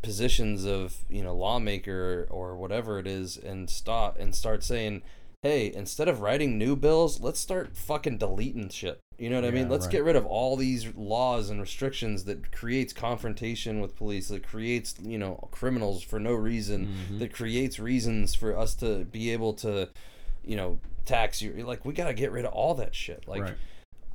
[0.01, 5.01] positions of you know lawmaker or whatever it is and stop and start saying
[5.43, 9.51] hey instead of writing new bills let's start fucking deleting shit you know what i
[9.51, 9.91] mean let's right.
[9.91, 14.95] get rid of all these laws and restrictions that creates confrontation with police that creates
[15.03, 17.19] you know criminals for no reason Mm-hmm.
[17.19, 19.87] that creates reasons for us to be able to
[20.43, 23.41] you know tax you like we got to get rid of all that shit like
[23.41, 23.55] right.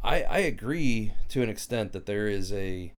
[0.02, 2.92] I, I agree to an extent that there is a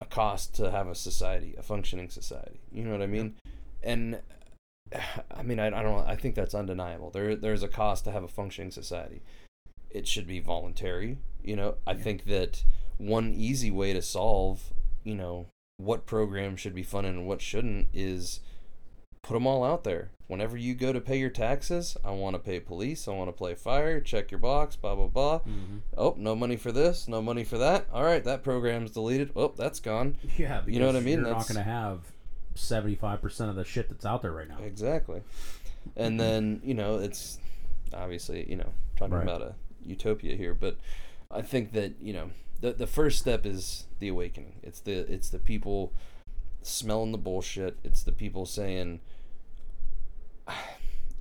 [0.00, 2.60] a cost to have a society, a functioning society.
[2.70, 3.34] You know what I mean?
[3.82, 4.20] And
[5.34, 6.06] I mean, I, I don't.
[6.06, 7.10] I think that's undeniable.
[7.10, 9.22] There there's a cost to have a functioning society.
[9.90, 11.18] It should be voluntary.
[11.42, 12.64] You know, I think that
[12.98, 14.72] one easy way to solve,
[15.04, 15.46] you know,
[15.78, 18.40] what programs should be funded and what shouldn't is
[19.26, 20.10] put them all out there.
[20.28, 23.32] Whenever you go to pay your taxes, I want to pay police, I want to
[23.32, 25.38] play fire, check your box, blah blah blah.
[25.40, 25.76] Mm-hmm.
[25.96, 27.86] Oh, no money for this, no money for that.
[27.92, 29.30] All right, that program's deleted.
[29.36, 30.16] Oh, that's gone.
[30.36, 31.18] Yeah, You know what I mean?
[31.18, 32.00] You're That's- not going to have
[32.56, 34.58] seventy-five percent of the shit that's out there right now.
[34.64, 35.22] Exactly.
[35.96, 37.38] And then, you know, it's
[37.94, 39.22] obviously, you know, talking Right.
[39.22, 39.54] about a
[39.84, 40.76] utopia here, but
[41.30, 42.30] I think that, you know,
[42.60, 44.54] the the first step is the awakening.
[44.64, 45.92] It's the it's the people
[46.62, 47.78] smelling the bullshit.
[47.84, 49.00] It's the people saying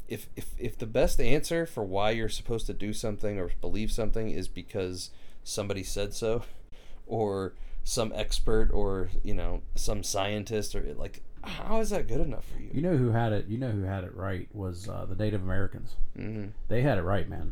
[0.07, 3.91] if if if the best answer for why you're supposed to do something or believe
[3.91, 5.09] something is because
[5.43, 6.43] somebody said so
[7.07, 7.53] or
[7.83, 12.59] some expert or, you know, some scientist or like how is that good enough for
[12.59, 12.69] you?
[12.73, 13.45] You know who had it?
[13.47, 15.95] You know who had it right was uh, the Native Americans.
[16.17, 16.51] Mhm.
[16.67, 17.51] They had it right, man.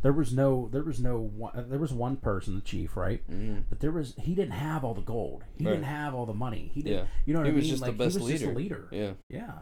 [0.00, 3.22] There was no, there was no, one, there was one person, the chief, right?
[3.30, 3.64] Mhm.
[3.68, 5.44] But there was, he didn't have all the gold.
[5.58, 5.72] He Right.
[5.72, 6.70] didn't have all the money.
[6.74, 6.98] He didn't.
[6.98, 7.06] Yeah.
[7.26, 7.70] You know what He I was mean?
[7.70, 8.56] just the like best he was just a leader.
[8.56, 8.88] leader.
[8.90, 9.12] Yeah.
[9.28, 9.52] Yeah.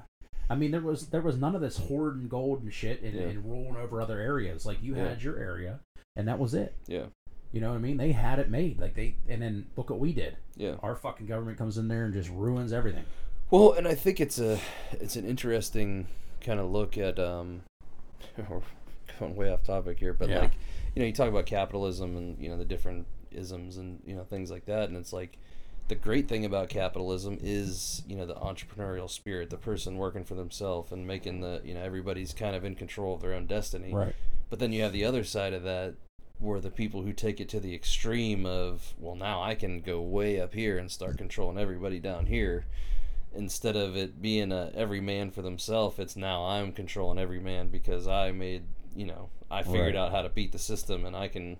[0.51, 3.23] I mean, there was there was none of this hoarding gold and shit and, Yeah.
[3.23, 4.67] and rolling over other areas.
[4.67, 5.09] Like you Yeah.
[5.09, 5.81] had your area,
[6.17, 6.75] and that was it.
[6.87, 7.07] Yeah.
[7.53, 7.97] You know what I mean?
[7.99, 8.81] They had it made.
[8.81, 10.37] Like they, and then look what we did.
[10.57, 10.77] Yeah.
[10.83, 13.05] Our fucking government comes in there and just ruins everything.
[13.51, 14.59] Well, and I think it's a
[14.93, 16.07] it's an interesting
[16.41, 17.63] kind of look at um
[18.49, 18.61] we're
[19.21, 20.41] going way off topic here, but Yeah.
[20.41, 20.53] like
[20.95, 24.25] you know, you talk about capitalism and you know the different isms and you know
[24.25, 25.39] things like that and it's like
[25.93, 30.35] the great thing about capitalism is you know the entrepreneurial spirit the person working for
[30.35, 33.93] themselves and making the you know everybody's kind of in control of their own destiny
[33.93, 34.15] Right.
[34.49, 35.95] But then you have the other side of that
[36.39, 40.01] where the people who take it to the extreme of, well, now I can go
[40.03, 42.67] way up here and start controlling everybody down here.
[43.35, 47.69] Instead of it being a every man for themselves, it's now I'm controlling every man
[47.69, 48.65] because I made,
[48.95, 49.97] you know, I figured Right.
[49.97, 51.59] out how to beat the system and I can,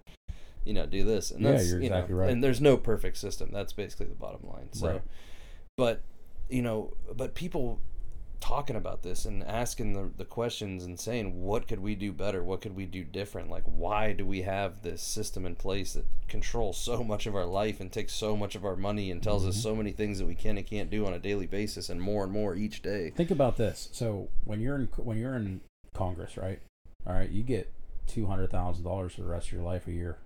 [0.65, 1.31] you know, do this.
[1.31, 2.31] And Yeah, you're you know, exactly right.
[2.31, 3.51] And there's no perfect system.
[3.53, 4.73] That's basically the bottom line.
[4.73, 5.03] So, Right.
[5.77, 6.03] but,
[6.49, 7.81] you know, but people
[8.41, 12.43] talking about this and asking the, the questions and saying what could we do better
[12.43, 16.05] what could we do different like why do we have this system in place that
[16.27, 19.47] controls so much of our life and takes so much of our money and tells
[19.47, 19.63] us Mm-hmm.
[19.63, 22.25] so many things that we can and can't do on a daily basis and more
[22.25, 23.89] and more each day Think about this.
[23.93, 25.61] So when you're in when you're in
[25.95, 26.59] Congress, right?
[27.07, 27.73] All right, you get
[28.09, 30.17] two hundred thousand dollars for the rest of your life a year.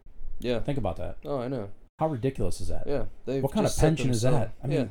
[0.40, 1.16] Yeah Think about that.
[1.24, 1.68] oh i know
[1.98, 2.84] How ridiculous is that?
[2.86, 3.04] yeah
[3.40, 4.52] what kind of pension is that?
[4.62, 4.90] I mean,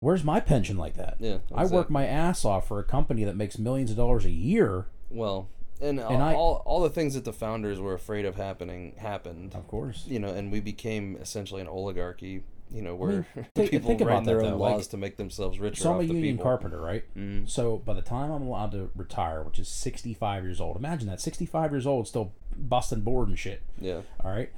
[0.00, 1.16] where's my pension like that?
[1.20, 4.24] yeah yeah I work my ass off for a company that makes millions of dollars
[4.24, 4.86] a year.
[5.10, 5.48] well
[5.80, 9.54] and, And I- all all the things that the founders were afraid of happening happened.
[9.56, 10.04] Of course.
[10.06, 12.44] You know, and we became essentially an oligarchy.
[12.70, 13.26] You know, where
[13.56, 15.90] think- people think write about their own though, like- laws to make themselves richer So
[15.90, 16.44] I'm off a the union people.
[16.44, 17.02] carpenter, right?
[17.16, 17.50] Mm.
[17.50, 21.20] So by the time I'm allowed to retire, which is 65 years old, imagine that
[21.20, 23.60] 65 years old, still busting board and shit.
[23.80, 24.50] Yeah, All right.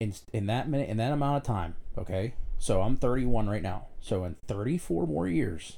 [0.00, 2.32] In in that minute, in that amount of time, okay.
[2.58, 3.86] So I'm 31 right now.
[4.00, 5.76] So in 34 more years,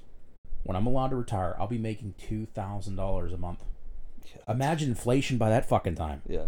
[0.63, 3.65] when I'm allowed to retire, I'll be making two thousand dollars a month.
[4.49, 6.23] Imagine inflation by that fucking time.
[6.29, 6.47] yeah,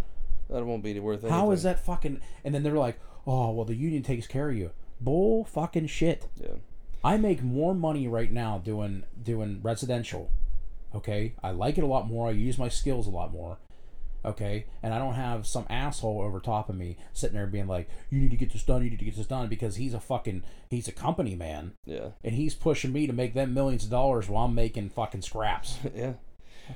[0.48, 1.30] that won't be worth anything.
[1.30, 2.20] How is that fucking?
[2.44, 4.70] And then they're like, oh well, the union takes care of you.
[5.00, 6.28] Bull fucking shit.
[6.40, 6.54] Yeah,
[7.02, 10.30] I make more money right now doing doing residential.
[10.94, 12.28] Okay, I like it a lot more.
[12.28, 13.58] I use my skills a lot more.
[14.24, 17.88] Okay, and I don't have some asshole over top of me sitting there being like,
[18.10, 18.82] "You need to get this done.
[18.82, 22.08] You need to get this done," because he's a fucking he's a company man, yeah,
[22.22, 25.78] and he's pushing me to make them millions of dollars while I'm making fucking scraps.
[25.94, 26.14] yeah.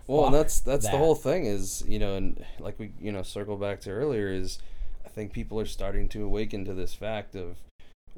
[0.06, 0.92] Well, Fuck that's that's that.
[0.92, 4.28] the whole thing is you know, and like we you know circle back to earlier
[4.28, 4.58] is,
[5.06, 7.56] I think people are starting to awaken to this fact of,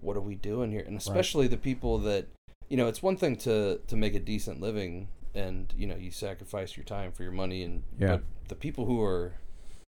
[0.01, 2.27] what are we doing here, and especially the people that,
[2.69, 6.11] you know, it's one thing to to make a decent living, and you know you
[6.11, 8.09] sacrifice your time for your money, and Yeah.
[8.16, 9.35] but the people who are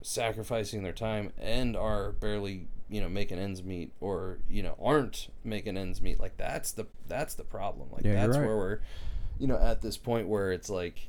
[0.03, 5.29] sacrificing their time and are barely you know making ends meet or you know aren't
[5.43, 8.47] making ends meet like that's the that's the problem like Yeah, that's right.
[8.47, 8.79] where we're
[9.39, 11.09] you know at this point where it's like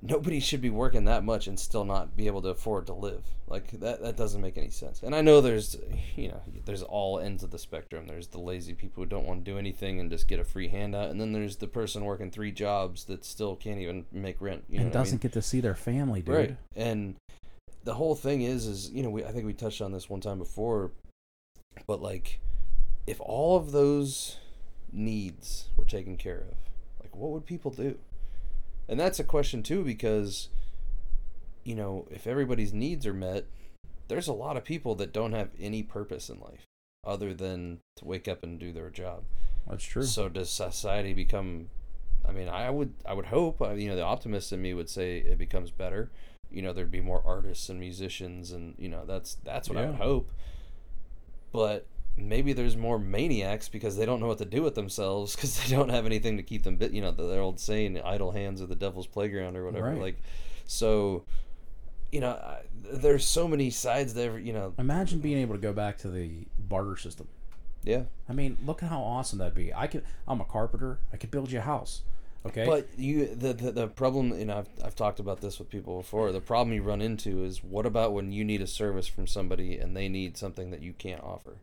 [0.00, 3.24] nobody should be working that much and still not be able to afford to live
[3.48, 5.76] like that that doesn't make any sense and i know there's
[6.14, 9.44] you know there's all ends of the spectrum there's the lazy people who don't want
[9.44, 12.30] to do anything and just get a free handout and then there's the person working
[12.30, 15.04] three jobs that still can't even make rent you know and what I mean?
[15.04, 16.34] doesn't get to see their family, dude.
[16.34, 16.56] Right.
[16.76, 17.16] And
[17.84, 20.20] the whole thing is, is you know, we I think we touched on this one
[20.20, 20.92] time before,
[21.86, 22.40] but like,
[23.06, 24.36] if all of those
[24.92, 26.56] needs were taken care of,
[27.00, 27.96] like, what would people do?
[28.88, 30.48] And that's a question too, because,
[31.64, 33.44] you know, if everybody's needs are met,
[34.08, 36.64] there's a lot of people that don't have any purpose in life
[37.06, 39.24] other than to wake up and do their job.
[39.68, 40.04] That's true.
[40.04, 41.68] So does society become?
[42.26, 43.60] I mean, I would, I would hope.
[43.60, 46.10] uh, You know, the optimist in me would say it becomes better.
[46.50, 49.84] You know, there'd be more artists and musicians, and you know, that's that's what I
[49.86, 50.30] would hope.
[51.52, 51.86] But
[52.18, 55.74] maybe there's more maniacs because they don't know what to do with themselves because they
[55.74, 56.92] don't have anything to keep them bit.
[56.92, 59.90] You know, the, the old saying, "Idle hands are the devil's playground" or whatever.
[59.90, 60.00] Right.
[60.00, 60.20] Like,
[60.64, 61.24] so,
[62.12, 62.60] you know, I,
[62.92, 64.38] there's so many sides there.
[64.38, 67.28] You know, Imagine being able to go back to the barter system.
[67.84, 68.02] yeah.
[68.28, 69.72] I mean, look at how awesome that'd be.
[69.74, 70.04] I could.
[70.26, 70.98] I'm a carpenter.
[71.12, 72.02] I could build you a house.
[72.46, 72.64] Okay.
[72.64, 75.98] But you, the, the the problem, you know, I've, I've talked about this with people
[75.98, 76.30] before.
[76.30, 79.76] The problem you run into is what about when you need a service from somebody
[79.76, 81.56] and they need something that you can't offer?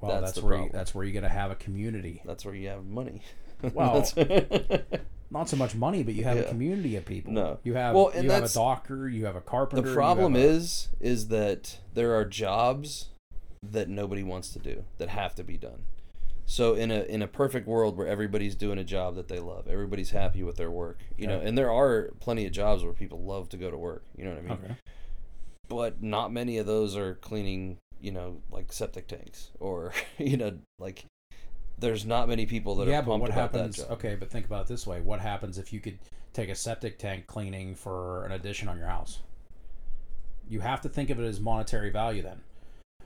[0.00, 2.22] Well, that's that's, where you, that's where you got to have a community.
[2.24, 3.22] That's where you have money.
[3.74, 4.06] Well,
[5.30, 6.42] Not so much money, but you have Yeah.
[6.44, 7.32] a community of people.
[7.32, 7.58] No.
[7.64, 9.08] You have Well, and you have a doctor.
[9.08, 9.88] You have a carpenter.
[9.88, 13.08] the problem a- is, is that there are jobs
[13.62, 15.82] that nobody wants to do that have to be done.
[16.48, 19.66] So in a in a perfect world where everybody's doing a job that they love,
[19.66, 23.20] everybody's happy with their work, you know, and there are plenty of jobs where people
[23.24, 24.04] love to go to work.
[24.16, 24.52] You know what I mean?
[24.52, 24.74] Okay.
[25.68, 30.58] but not many of those are cleaning you know like septic tanks or you know
[30.78, 31.06] like
[31.78, 33.76] there's not many people that yeah, are but what about happens?
[33.76, 33.92] that job.
[33.98, 35.98] Okay, but think about it this way: What happens if you could
[36.32, 39.20] take a septic tank cleaning for an addition on your house?
[40.48, 42.40] You have to think of it as monetary value then.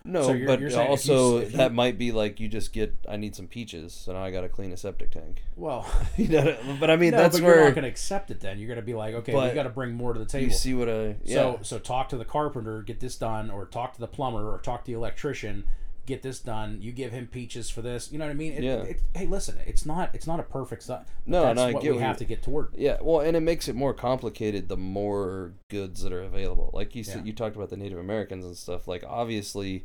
[0.04, 2.40] No so you're- but you're saying if you also if you- that might be like
[2.40, 5.42] you just get i need some peaches so now i gotta clean a septic tank
[5.56, 5.86] Well,
[6.16, 8.40] you know but i mean no, that's but you're not going to accept it.
[8.40, 10.44] Then you're going to be like, okay, we got to bring more to the table.
[10.46, 13.66] you see what i yeah So so talk to the carpenter, get this done, or
[13.66, 15.64] talk to the plumber, or talk to the electrician,
[16.06, 16.78] get this done.
[16.80, 18.10] You give him peaches for this.
[18.10, 18.52] You know what I mean?
[18.54, 18.82] It, Yeah.
[18.82, 21.06] it- hey, listen, it's not it's not a perfect stuff.
[21.26, 22.68] No, that's and I what get we what have to get toward.
[22.76, 26.94] yeah well and it makes it more complicated the more goods that are available like
[26.96, 29.84] you said you talked about the native americans and stuff like obviously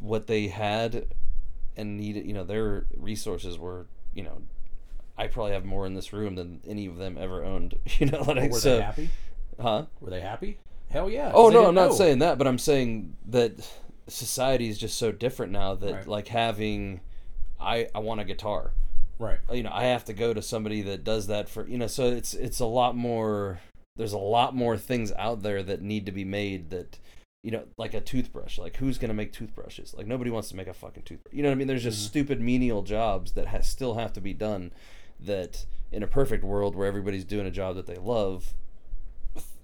[0.00, 1.06] what they had
[1.76, 4.40] and needed you know their resources were you know
[5.18, 8.22] i probably have more in this room than any of them ever owned you know
[8.22, 9.10] like were so they happy?
[9.60, 10.58] huh Were they happy?
[10.90, 11.32] Hell yeah.
[11.34, 11.94] oh no i'm not know.
[11.94, 13.52] saying that but i'm saying that
[14.08, 16.06] society is just so different now that Right.
[16.06, 17.00] like having
[17.60, 18.72] i i want a guitar
[19.18, 19.38] Right.
[19.52, 22.04] you know i have to go to somebody that does that for you know so
[22.10, 23.60] it's it's a lot more
[23.96, 26.98] there's a lot more things out there that need to be made that
[27.42, 30.56] you know like a toothbrush like who's going to make toothbrushes like nobody wants to
[30.56, 32.08] make a fucking toothbrush you know what i mean there's just Mhm.
[32.08, 34.70] stupid menial jobs that has, still have to be done
[35.18, 38.52] that in a perfect world where everybody's doing a job that they love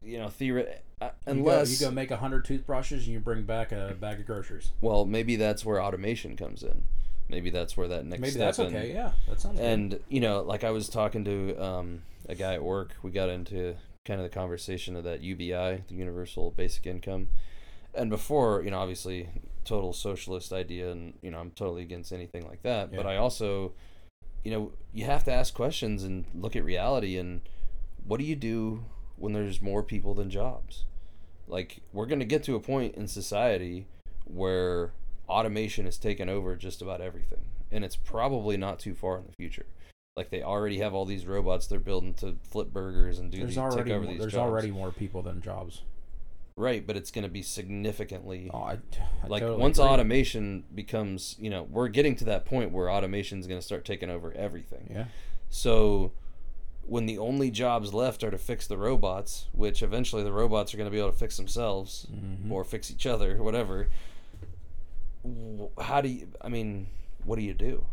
[0.02, 3.20] you know theoret- uh, You unless go, you go make a hundred toothbrushes and you
[3.20, 4.70] bring back a bag of groceries.
[4.80, 6.82] well maybe that's where automation comes in
[7.28, 8.92] maybe that's where that next Maybe step that's in- okay.
[8.92, 9.64] Yeah, that sounds good.
[9.66, 13.28] and you know like i was talking to um, a guy at work we got
[13.28, 13.74] into
[14.04, 17.28] kind of the conversation of that UBI, the Universal Basic Income,
[17.94, 19.28] and before, you know, obviously,
[19.64, 22.90] total socialist idea, and you know, I'm totally against anything like that.
[22.90, 23.74] But I also,
[24.42, 27.16] you know, you have to ask questions and look at reality.
[27.16, 27.42] And
[28.04, 30.84] what do you do when there's more people than jobs?
[31.48, 33.86] Like, we're going to get to a point in society
[34.24, 34.93] where
[35.28, 37.40] automation has taken over just about everything,
[37.70, 39.66] and it's probably not too far in the future.
[40.16, 43.51] Like they already have all these robots they're building to flip burgers and do There's
[43.51, 44.51] these, already take over more, these there's jobs.
[44.51, 45.81] already more people than jobs.
[46.59, 48.73] right, but it's going to be significantly Oh, I,
[49.24, 49.89] I like totally once agree.
[49.90, 53.86] automation becomes, you know, we're getting to that point where automation is going to start
[53.86, 54.89] taking over everything.
[54.90, 55.05] Yeah.
[55.48, 56.12] So
[56.84, 60.76] when the only jobs left are to fix the robots, which eventually the robots are
[60.76, 62.50] going to be able to fix themselves Mhm.
[62.50, 63.88] or fix each other, whatever.
[65.80, 66.28] How do you?
[66.40, 66.88] I mean,
[67.24, 67.86] what do you do?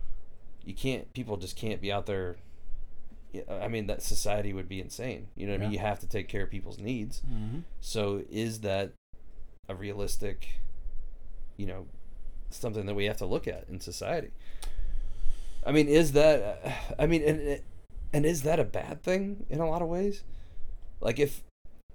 [0.63, 1.11] You can't.
[1.13, 2.37] People just can't be out there.
[3.47, 5.27] I mean, that society would be insane.
[5.35, 5.73] You know what I mean?
[5.73, 7.21] You have to take care of people's needs.
[7.31, 7.63] Mhm.
[7.79, 8.93] So is that
[9.67, 10.59] a realistic,
[11.55, 11.85] you know,
[12.49, 14.31] something that we have to look at in society?
[15.63, 16.95] I mean, is that?
[16.97, 17.61] I mean, and
[18.13, 20.23] and is that a bad thing in a lot of ways?
[21.01, 21.43] Like if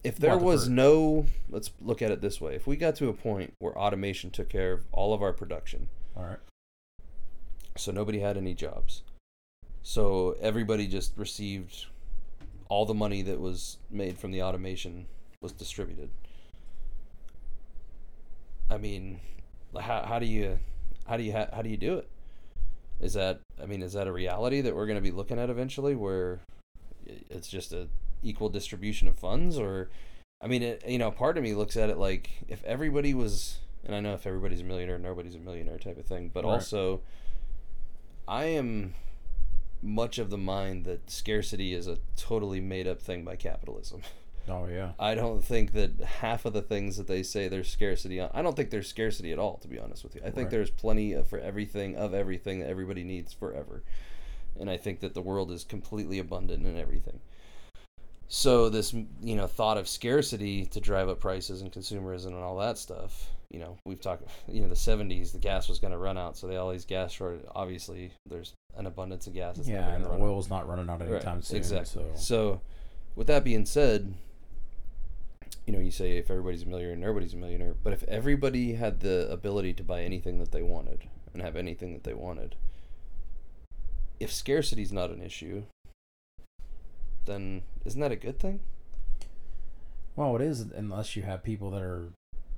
[0.03, 3.15] if there was no, let's look at it this way: if we got to a
[3.15, 6.39] point where automation took care of all of our production, All right.
[7.77, 9.03] so nobody had any jobs,
[9.83, 11.87] so everybody just received
[12.69, 15.07] all the money that was made from the automation
[15.41, 16.11] was distributed.
[18.71, 19.21] I mean,
[19.79, 20.59] how how do you
[21.07, 22.09] how do you how do you do it?
[23.01, 25.51] Is that I mean, is that a reality that we're going to be looking at
[25.51, 26.41] eventually, where
[27.07, 27.89] it's just a
[28.23, 29.91] equal distribution of funds, or
[30.41, 33.59] I mean, it, you know, part of me looks at it like if everybody was,
[33.85, 36.53] and I know if everybody's a millionaire, nobody's a millionaire type of thing, but Right.
[36.53, 37.01] also,
[38.27, 38.95] I am
[39.83, 44.03] much of the mind that scarcity is a totally made up thing by capitalism.
[44.49, 44.93] Oh yeah.
[44.99, 48.31] I don't think that half of the things that they say there's scarcity on.
[48.35, 50.21] I don't think there's scarcity at all, to be honest with you.
[50.23, 50.51] I think Right.
[50.51, 53.83] there's plenty of, for everything of everything that everybody needs forever,
[54.61, 57.21] and I think that the world is completely abundant in everything.
[58.29, 58.93] So this,
[59.23, 63.31] you know, thought of scarcity to drive up prices and consumerism and all that stuff.
[63.51, 64.25] You know, we've talked.
[64.49, 66.85] You know, the '70s, the gas was going to run out, so they all these
[66.87, 67.45] gas shortage.
[67.55, 69.59] Obviously, there's an abundance of gas.
[69.65, 70.51] Yeah, and the run out.
[70.51, 71.59] not running out anytime soon.
[71.59, 72.03] Exactly.
[72.15, 72.61] So So,
[73.15, 74.13] with that being said,
[75.67, 77.75] you know, you say if everybody's a millionaire, nobody's a millionaire.
[77.83, 81.93] But if everybody had the ability to buy anything that they wanted and have anything
[81.95, 82.57] that they wanted,
[84.21, 85.65] if scarcity's not an issue,
[87.25, 88.61] then isn't that a good thing?
[90.17, 92.11] well, it is unless you have people that are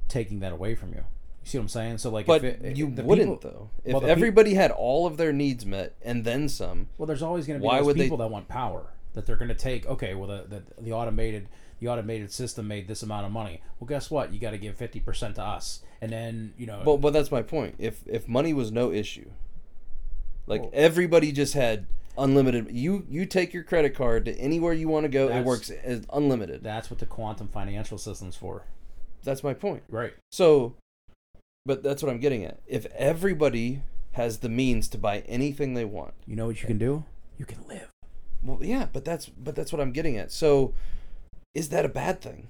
[0.08, 0.98] taking that away from you.
[1.42, 1.98] You see what I'm saying?
[1.98, 3.70] So like, But if it, you wouldn't people- though.
[3.84, 7.46] If well, everybody had all of their needs met and then some, Well, there's always
[7.46, 9.86] going to be Why would they- people that want power that they're going to take.
[9.86, 10.44] Okay, well, the,
[10.76, 11.48] the the automated
[11.80, 13.60] the automated system made this amount of money.
[13.78, 14.32] Well, guess what?
[14.32, 16.82] You got to give fifty percent to us, and then you know.
[16.84, 17.74] Well, but that's my point.
[17.78, 19.30] If if money was no issue,
[20.46, 21.86] like Well- everybody just had
[22.18, 25.28] unlimited, you you take your credit card to anywhere you want to go.
[25.28, 26.62] It works as unlimited.
[26.62, 28.64] that's what the quantum financial system's for,
[29.22, 29.82] That's my point.
[29.90, 30.14] right?
[30.32, 30.74] So,
[31.66, 32.58] but that's what I'm getting at.
[32.66, 33.82] If everybody
[34.12, 37.04] has the means to buy anything they want, You know what you can do?
[37.38, 37.90] You can live.
[38.42, 40.32] well, yeah, but that's but that's what I'm getting at.
[40.32, 40.72] So,
[41.56, 42.48] is that a bad thing?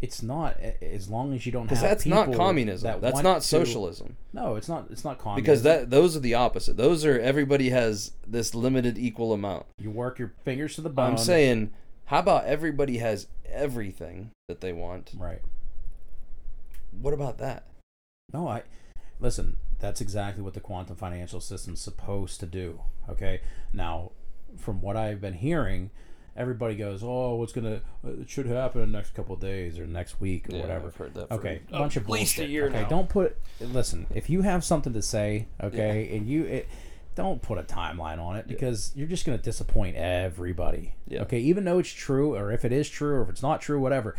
[0.00, 1.80] It's not as long as you don't have.
[1.80, 2.86] That's not communism.
[2.86, 4.16] that That's not to- socialism.
[4.32, 4.86] No, it's not.
[4.90, 5.42] It's not communism.
[5.42, 6.76] Because that those are the opposite.
[6.76, 9.66] Those are everybody has this limited equal amount.
[9.78, 11.12] you work your fingers to the bone.
[11.12, 11.72] I'm saying,
[12.06, 15.12] how about everybody has everything that they want?
[15.18, 15.42] right.
[17.00, 17.64] What about that?
[18.32, 18.62] No, I
[19.20, 19.56] listen.
[19.78, 22.80] That's exactly what the quantum financial system's supposed to do.
[23.10, 23.40] Okay.
[23.74, 24.12] Now,
[24.56, 25.90] from what I've been hearing,
[26.36, 27.80] everybody goes, "Oh, what's gonna?
[28.04, 30.96] It should happen in the next couple of days or next week or whatever." I've
[30.96, 31.30] heard that.
[31.30, 32.50] Okay, a bunch of at least a bullshit.
[32.50, 32.88] year okay, now.
[32.88, 33.36] don't put.
[33.60, 36.68] Listen, if you have something to say, okay, and you it,
[37.14, 40.94] don't put a timeline on it because you're just going to disappoint everybody.
[41.08, 41.22] Yeah.
[41.22, 43.80] Okay, even though it's true, or if it is true, or if it's not true,
[43.80, 44.14] whatever.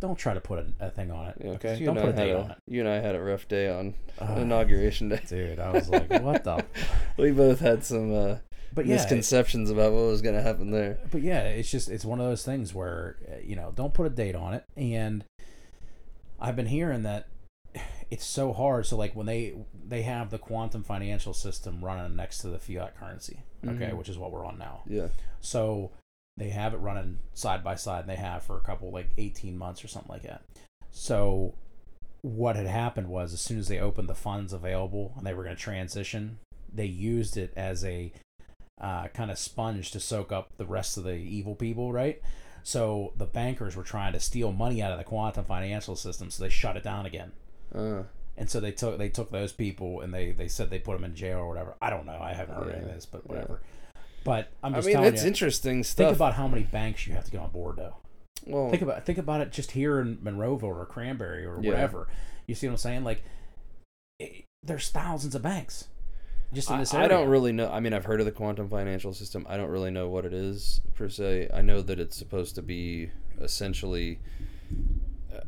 [0.00, 1.36] Don't try to put a, a thing on it.
[1.42, 2.58] Yeah, Okay, you don't put a date a, on it.
[2.66, 4.36] You and I had a rough day on Ah.
[4.36, 5.20] inauguration day.
[5.26, 6.62] Dude, I was like, what the?
[7.16, 8.36] We both had some uh,
[8.74, 10.98] But yeah, misconceptions about what was going to happen there.
[11.10, 14.06] but yeah, it's just it's one of those things where uh, you know don't put
[14.06, 14.64] a date on it.
[14.76, 15.24] And
[16.40, 17.28] I've been hearing that
[18.10, 18.86] it's so hard.
[18.86, 19.54] So like when they
[19.86, 23.96] they have the quantum financial system running next to the fiat currency, okay, Mhm.
[23.96, 24.82] which is what we're on now.
[24.86, 25.08] Yeah.
[25.40, 25.90] So
[26.36, 29.56] they have it running side by side, and they have for a couple like eighteen
[29.56, 30.42] months or something like that.
[30.90, 31.54] So
[32.22, 35.44] what had happened was as soon as they opened the funds available and they were
[35.44, 36.38] going to transition,
[36.72, 38.12] they used it as a
[38.80, 42.20] uh, kind of sponge to soak up the rest of the evil people, right?
[42.62, 46.42] So the bankers were trying to steal money out of the quantum financial system, so
[46.42, 47.32] they shut it down again.
[47.74, 48.04] Uh,
[48.36, 51.04] And so they took they took those people and they they said they put them
[51.04, 51.74] in jail or whatever.
[51.80, 52.18] I don't know.
[52.20, 53.32] I haven't heard any of this, but yeah.
[53.32, 53.60] whatever.
[54.24, 55.28] But I'm just I mean, telling it's you.
[55.28, 56.06] interesting stuff.
[56.08, 57.96] Think about how many banks you have to get on board, though.
[58.46, 61.70] well, Think about think about it just here in Monroeville or Cranberry or Yeah.
[61.70, 62.08] whatever.
[62.46, 63.04] You see what I'm saying?
[63.04, 63.22] Like,
[64.18, 65.88] it, there's thousands of banks
[66.54, 67.08] just in I, this I area.
[67.10, 67.70] don't really know.
[67.70, 69.44] I mean, I've heard of the quantum financial system.
[69.48, 71.50] I don't really know what it is per se.
[71.52, 73.10] I know that it's supposed to be
[73.40, 74.20] essentially.
[75.34, 75.40] uh,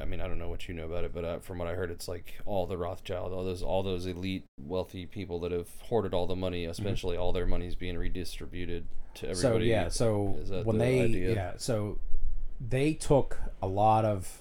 [0.00, 1.74] I mean, I don't know what you know about it, but uh, from what I
[1.74, 5.68] heard, it's like all the Rothschild, all those, all those elite, wealthy people that have
[5.82, 6.64] hoarded all the money.
[6.64, 9.34] Essentially, all their money is being redistributed to Mm-hmm.
[9.34, 9.66] So everybody.
[9.70, 11.34] yeah, so Is that when the they idea?
[11.34, 11.98] yeah, so
[12.66, 14.40] they took a lot of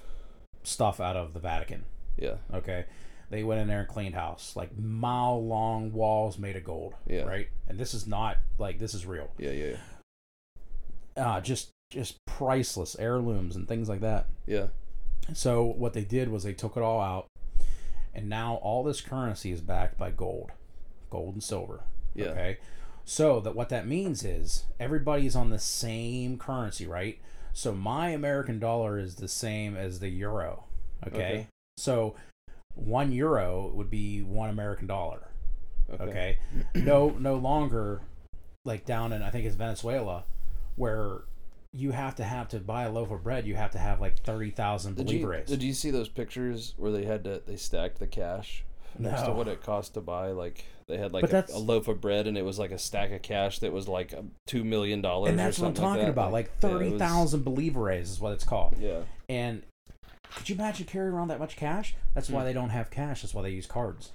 [0.64, 1.84] stuff out of the Vatican.
[2.18, 2.86] yeah, Okay,
[3.32, 6.94] they went in there and cleaned house, like mile long walls made of gold.
[7.08, 7.24] Yeah.
[7.24, 9.32] Right, and this is not like this is real.
[9.40, 9.76] yeah, yeah,
[11.18, 14.28] Uh, just just priceless heirlooms and things like that.
[14.46, 14.68] yeah.
[15.34, 17.28] So what they did was they took it all out,
[18.14, 20.52] and now all this currency is backed by gold,
[21.10, 21.82] gold and silver.
[22.16, 22.28] Yeah.
[22.28, 22.58] Okay.
[23.06, 27.20] So that what that means is everybody's on the same currency, right?
[27.54, 30.64] So my American dollar is the same as the euro.
[31.08, 31.16] Okay.
[31.18, 31.48] Okay.
[31.78, 32.16] So
[32.76, 35.28] one euro would be one American dollar.
[35.94, 36.04] Okay.
[36.04, 36.38] Okay.
[36.76, 38.02] no, no longer
[38.64, 40.24] like down in I think it's Venezuela,
[40.76, 41.24] where
[41.74, 43.46] you have to have to buy a loaf of bread.
[43.46, 45.46] You have to have like thirty thousand Did you, bolívares.
[45.48, 48.64] did you see those pictures where they had to they stacked the cash
[49.00, 49.34] next to No.
[49.36, 50.32] what it cost to buy?
[50.32, 53.12] Like they had like a, a loaf of bread and it was like a stack
[53.12, 54.14] of cash that was like
[54.48, 55.30] two million dollars.
[55.30, 56.12] and that's or what I'm something talking like that.
[56.22, 56.32] about.
[56.32, 58.76] Like yeah, thirty was- thousand bolívares is what it's called.
[58.80, 59.64] Yeah, And
[60.36, 61.96] could you imagine carrying around that much cash?
[62.14, 62.46] That's why Hmm.
[62.48, 63.22] they don't have cash.
[63.22, 64.12] That's why they use cards.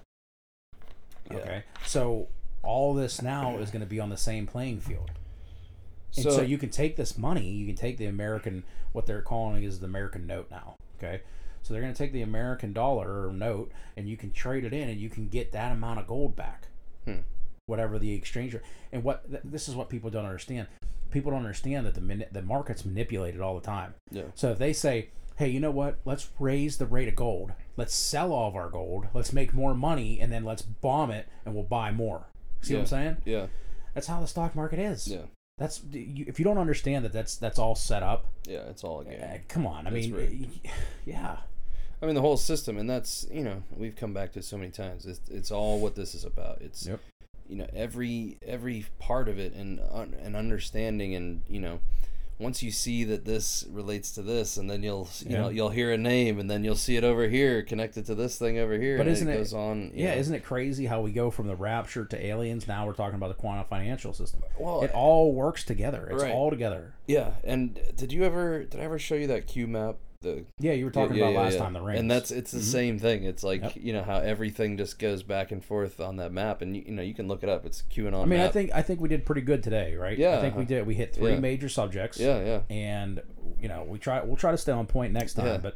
[1.31, 1.37] Yeah.
[1.39, 1.63] Okay.
[1.85, 2.29] So
[2.63, 5.11] all this now is going to be on the same playing field.
[6.17, 9.65] And so, you can take this money, you can take the American, what they're calling
[9.65, 10.77] is the American note now.
[10.99, 11.21] Okay.
[11.63, 14.73] So they're going to take the American dollar or note and you can trade it
[14.73, 16.69] in and you can get that amount of gold back.
[17.05, 17.19] Hmm.
[17.67, 18.63] Whatever the exchange rate.
[18.93, 20.69] And what th- this is what people don't understand.
[21.11, 23.95] People don't understand that the the market's manipulated all the time.
[24.11, 25.99] yeah, So if they say, "Hey, you know what?
[26.05, 27.53] Let's raise the rate of gold.
[27.77, 29.07] Let's sell all of our gold.
[29.15, 32.27] Let's make more money, and then let's bomb it, and we'll buy more."
[32.63, 33.17] See what I'm saying?
[33.25, 33.47] yeah,
[33.95, 35.07] That's how the stock market is.
[35.09, 35.23] yeah,
[35.59, 38.27] That's if you don't understand that that's that's all set up.
[38.47, 38.61] yeah.
[38.71, 39.19] It's all a game.
[39.21, 40.73] eh, come on, I That's mean, right.
[41.07, 41.37] yeah,
[42.03, 44.57] I mean the whole system, and that's you know we've come back to it so
[44.57, 45.07] many times.
[45.07, 46.61] It's it's all what this is about.
[46.63, 47.01] It's Yep.
[47.49, 49.79] you know every every part of it and
[50.23, 51.79] and understanding and you know
[52.39, 55.41] once you see that this relates to this and then you'll you Yeah.
[55.41, 58.37] know you'll hear a name and then you'll see it over here connected to this
[58.39, 60.13] thing over here But and isn't it it- goes on yeah.
[60.15, 60.21] know.
[60.21, 62.69] Isn't it crazy how we go from the rapture to aliens?
[62.69, 64.43] Now we're talking about the quantum financial system.
[64.59, 66.09] well It all works together.
[66.13, 66.33] It's Right.
[66.33, 66.93] all together.
[67.07, 69.97] yeah and did you ever did i ever show you that q map
[70.27, 71.59] the Yeah, you were talking Yeah, about yeah, last yeah.
[71.61, 72.01] time the rings.
[72.01, 72.63] And that's it's the Mhm.
[72.63, 73.25] same thing.
[73.25, 73.73] It's like Yep.
[73.77, 76.93] you know how everything just goes back and forth on that map, and you, you
[76.93, 77.65] know you can look it up.
[77.65, 78.23] It's QAnon.
[78.23, 80.19] I mean, I think I think we did pretty good today, right?
[80.19, 80.37] Yeah.
[80.39, 80.87] I think we did.
[80.87, 82.19] We hit three major subjects.
[82.19, 83.23] Yeah, yeah, and
[83.61, 85.75] you know we try we'll try to stay on point next time but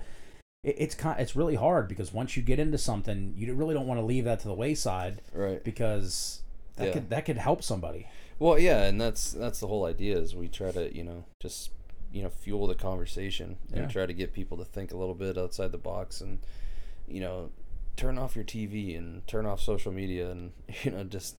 [0.64, 3.86] it, it's kind it's really hard because once you get into something you really don't
[3.86, 5.62] want to leave that to the wayside right.
[5.62, 6.42] because
[6.76, 8.06] that could that could help somebody
[8.40, 11.70] Well, yeah, and that's that's the whole idea is we try to you know just
[12.12, 13.86] you know fuel the conversation and Yeah.
[13.88, 16.38] try to get people to think a little bit outside the box and
[17.06, 17.50] you know
[17.96, 21.36] turn off your TV and turn off social media and you know just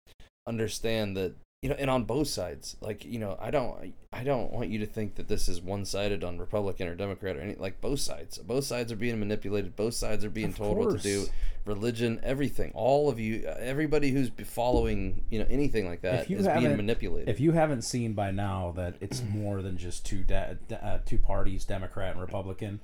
[0.48, 4.52] understand that you know and on both sides like you know I don't I don't
[4.52, 7.54] want you to think that this is one sided on Republican or Democrat or any
[7.54, 10.98] like both sides both sides are being manipulated both sides are being Of told what
[10.98, 11.26] to do
[11.66, 16.76] religion everything all of you everybody who's following you know anything like that is being
[16.76, 20.98] manipulated if you haven't seen by now that it's more than just two de- uh,
[21.06, 22.80] two parties democrat and republican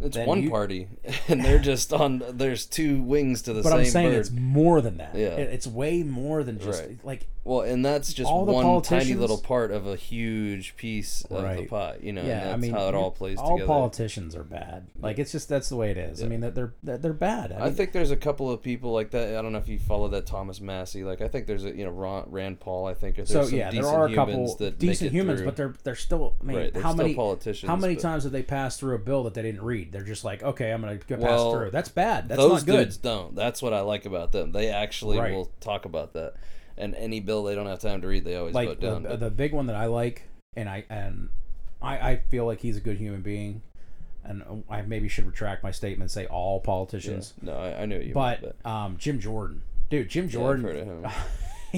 [0.00, 0.88] It's one you- party,
[1.28, 2.22] and they're just on.
[2.32, 4.20] There's two wings to the but same i'm saying bird.
[4.20, 5.36] it's more than that Yeah.
[5.36, 6.98] It- it's way more than just Right.
[7.04, 11.42] like well, and that's just all one tiny little part of a huge piece of
[11.56, 12.02] the pot.
[12.02, 13.66] You know, yeah, and that's I mean, how it all plays all together.
[13.66, 14.86] politicians are bad.
[15.00, 16.22] Like it's just that's the way it is.
[16.22, 17.52] I mean, that they're that they're bad.
[17.52, 19.36] I, I mean, think there's a couple of people like that.
[19.36, 21.04] I don't know if you follow that Thomas Massie.
[21.04, 22.86] Like I think there's a you know Ron, Rand Paul.
[22.86, 23.46] I think so.
[23.46, 25.46] Yeah, there are a couple decent humans, through.
[25.46, 26.34] but they're they're still.
[26.40, 26.76] I mean, right.
[26.76, 27.68] How many politicians.
[27.68, 29.92] how many but times have they passed through a bill that they didn't read?
[29.92, 31.70] They're just like, okay, I'm gonna go pass Well, through.
[31.72, 32.28] That's bad.
[32.28, 32.84] That's Those not good.
[32.84, 33.34] dudes don't.
[33.34, 34.52] That's what I like about them.
[34.52, 35.32] They actually Right.
[35.32, 36.34] will talk about that.
[36.76, 39.02] And any bill they don't have time to read, they always like vote down.
[39.04, 40.22] the, the big one that I like,
[40.56, 41.28] and I and
[41.80, 43.62] I, I feel like he's a good human being,
[44.24, 46.66] and I maybe should retract my statement and say all yeah.
[46.66, 47.34] politicians.
[47.40, 48.12] No, I, I knew you.
[48.12, 51.06] But, meant, um, Jim Jordan, dude, Jim Yeah, I've Jordan, heard of him.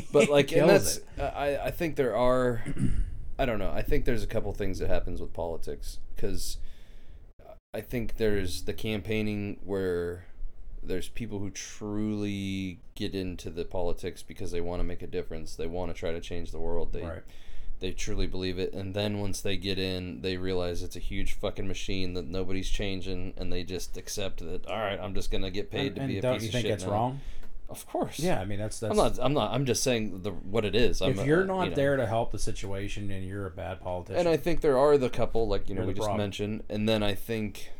[0.12, 1.04] but like and that's it.
[1.18, 2.64] I, I think there are
[3.38, 3.70] I don't know.
[3.70, 6.56] I think there's a couple things that happens with politics because
[7.74, 10.24] I think there's the campaigning where
[10.86, 15.54] there's people who truly get into the politics because they want to make a difference.
[15.56, 16.92] They want to try to change the world.
[16.92, 17.22] They right.
[17.80, 21.34] they truly believe it and then once they get in they realize it's a huge
[21.34, 25.50] fucking machine that nobody's changing and they just accept that all right i'm just gonna
[25.50, 26.22] get paid And, to be a piece of shit.
[26.22, 26.90] don't you think it's now.
[26.90, 27.20] wrong?
[27.68, 28.90] of course Yeah, I mean that's that's.
[28.92, 31.46] i'm not i'm not i'm just saying the what it is I'm, if you're uh,
[31.46, 31.76] not you know.
[31.76, 34.96] there to help the situation and you're a bad politician, and i think there are
[34.96, 36.18] the couple like you know we just problem.
[36.18, 37.72] mentioned and then i think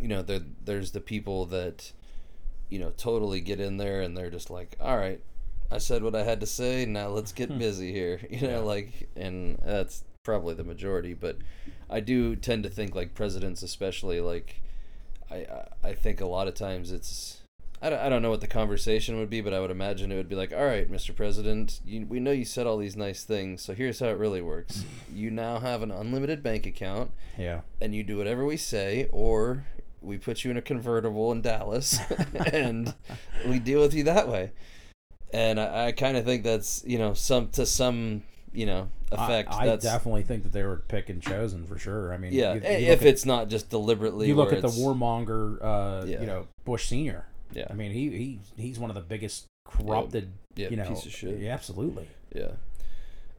[0.00, 1.90] you know there, there's the people that
[2.72, 5.20] you know totally get in there and they're just like all right
[5.70, 9.10] i said what i had to say now let's get busy here you know like
[9.14, 11.36] and that's probably the majority but
[11.90, 14.62] i do tend to think like presidents especially like
[15.30, 17.38] i i, I think a lot of times it's
[17.84, 20.16] I don't, I don't know what the conversation would be, but I would imagine it
[20.16, 21.16] would be like, all right, Mr.
[21.16, 24.40] President, you, we know you said all these nice things, so here's how it really
[24.40, 24.84] works.
[25.12, 29.66] You now have an unlimited bank account, yeah, and you do whatever we say, or
[30.02, 31.98] we put you in a convertible in Dallas,
[32.52, 32.94] and
[33.46, 34.52] we deal with you that way.
[35.32, 38.22] And I, I kind of think that's you know some to some
[38.52, 39.52] you know effect.
[39.52, 42.12] I, I that's definitely think that they were pick and chosen for sure.
[42.12, 42.54] I mean, yeah.
[42.54, 46.20] you, you if at, it's not just deliberately, you look at the warmonger, uh, Yeah.
[46.20, 47.26] you know, Bush Senior.
[47.52, 47.66] Yeah.
[47.70, 51.12] I mean, he, he he's one of the biggest corrupted, yeah, you know, piece of
[51.12, 51.38] shit.
[51.38, 52.08] Yeah, absolutely.
[52.34, 52.52] Yeah.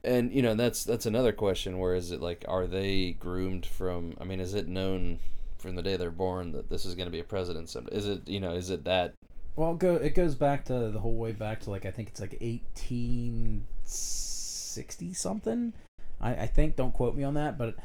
[0.02, 1.78] And you know that's that's another question.
[1.78, 2.44] Where is it like?
[2.46, 4.14] Are they groomed from?
[4.20, 5.18] I mean, is it known
[5.64, 7.70] from the day they're born that this is going to be a president?
[7.70, 9.14] Some is it you know is it that
[9.56, 12.08] Well, it go it goes back to the whole way back to like I think
[12.08, 15.72] it's like eighteen sixty something.
[16.20, 17.76] I, I think don't quote me on that, but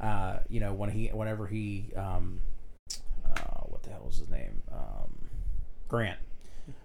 [0.00, 2.40] uh, you know when he whenever he um,
[3.24, 5.28] uh, what the hell was his name um,
[5.88, 6.18] Grant,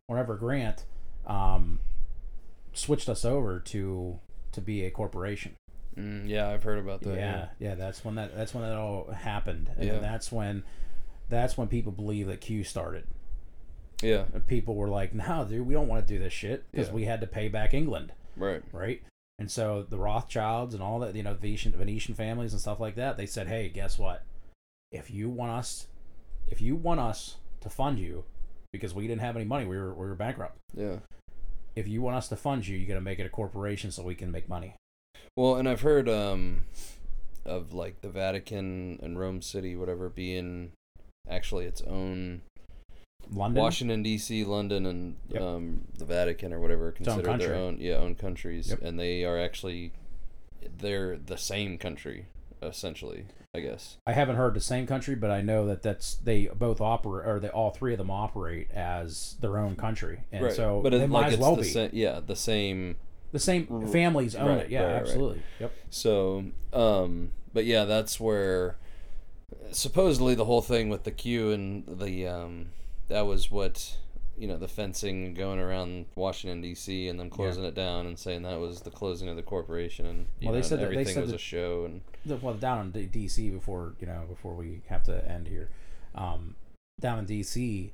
[0.08, 0.86] whenever Grant
[1.26, 1.80] um,
[2.74, 4.20] switched us over to
[4.52, 5.56] to be a corporation.
[5.98, 7.16] Mm, yeah, I've heard about that.
[7.16, 10.00] yeah, yeah, that's when that that's when that all happened, and Yeah.
[10.00, 10.64] that's when
[11.30, 13.06] that's when people believe that Q started.
[14.02, 14.26] Yeah.
[14.34, 16.94] And people were like, "No, dude, we don't want to do this shit because Yeah.
[16.94, 18.62] we had to pay back England, Right.
[18.72, 19.02] right?"
[19.40, 22.96] And so the Rothschilds and all that, you know, Venetian, Venetian families and stuff like
[22.96, 24.24] that, they said, "Hey, guess what?
[24.92, 25.88] If you want us,
[26.48, 28.26] if you want us to fund you,
[28.72, 30.58] because we didn't have any money, we were we were bankrupt.
[30.74, 31.00] Yeah.
[31.76, 34.04] If you want us to fund you, you got to make it a corporation so
[34.04, 34.76] we can make money."
[35.36, 36.66] Well, and I've heard um
[37.46, 40.72] of like the Vatican and Rome City, whatever, being
[41.28, 42.42] actually its own
[43.32, 45.42] London, Washington D.C., London, and Yep.
[45.42, 48.82] um, the Vatican or whatever own considered their own yeah own countries, Yep.
[48.84, 49.92] and they are actually
[50.78, 52.28] they're the same country
[52.62, 53.26] essentially.
[53.56, 53.98] I guess.
[54.08, 57.40] I haven't heard the same country, but I know that that's they both operate, or
[57.40, 61.08] they all three of them operate as their own country, and so but they it,
[61.10, 61.68] might like as it's well the be.
[61.70, 62.96] sa- yeah the same.
[63.34, 64.70] The same families own right, it.
[64.70, 65.02] Yeah, right, right.
[65.02, 65.44] absolutely.
[65.60, 65.74] Yep.
[65.90, 68.78] So, um, but yeah, that's where
[69.72, 72.68] supposedly the whole thing with the Q and the um,
[73.08, 73.98] that was what
[74.38, 77.08] you know the fencing going around Washington D.C.
[77.08, 80.28] and them closing it down and saying that was the closing of the corporation and
[80.42, 82.92] Well, they know, said that- they everything said was a show and The- Well, down
[82.96, 85.70] in DC before you know before we have to end here,
[86.16, 86.56] um,
[87.00, 87.92] down in DC,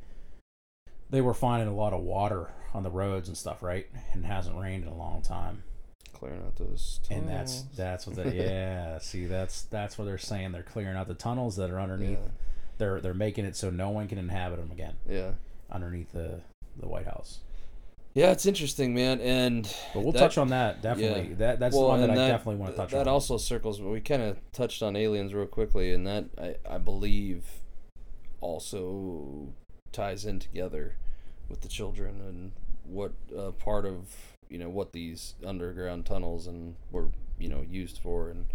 [1.10, 3.88] they were finding a lot of water on the roads and stuff, right?
[4.14, 5.64] And it hasn't rained in a long time,
[6.14, 7.00] clearing out those.
[7.04, 7.28] Tunnels.
[7.30, 8.98] And that's that's what they yeah.
[9.00, 10.52] See, that's that's what they're saying.
[10.52, 12.20] They're clearing out the tunnels that are underneath.
[12.78, 15.32] They're they're making it so no one can inhabit them again yeah, yeah,
[15.72, 16.42] underneath the
[16.80, 17.40] the White House.
[18.14, 18.32] yeah.
[18.32, 19.64] It's interesting, man, and
[19.94, 21.30] But we'll that- touch on that definitely.
[21.32, 21.36] yeah.
[21.36, 23.04] That that's the Well, one that I definitely want to touch that on.
[23.06, 23.82] That also circles.
[23.82, 27.44] We kind of touched on aliens real quickly, and that I, I believe
[28.40, 29.50] also
[29.92, 30.96] ties in together
[31.50, 32.52] with the children and
[32.90, 34.08] what uh, part of
[34.50, 37.10] you know what these underground tunnels and were
[37.40, 38.46] you know used for and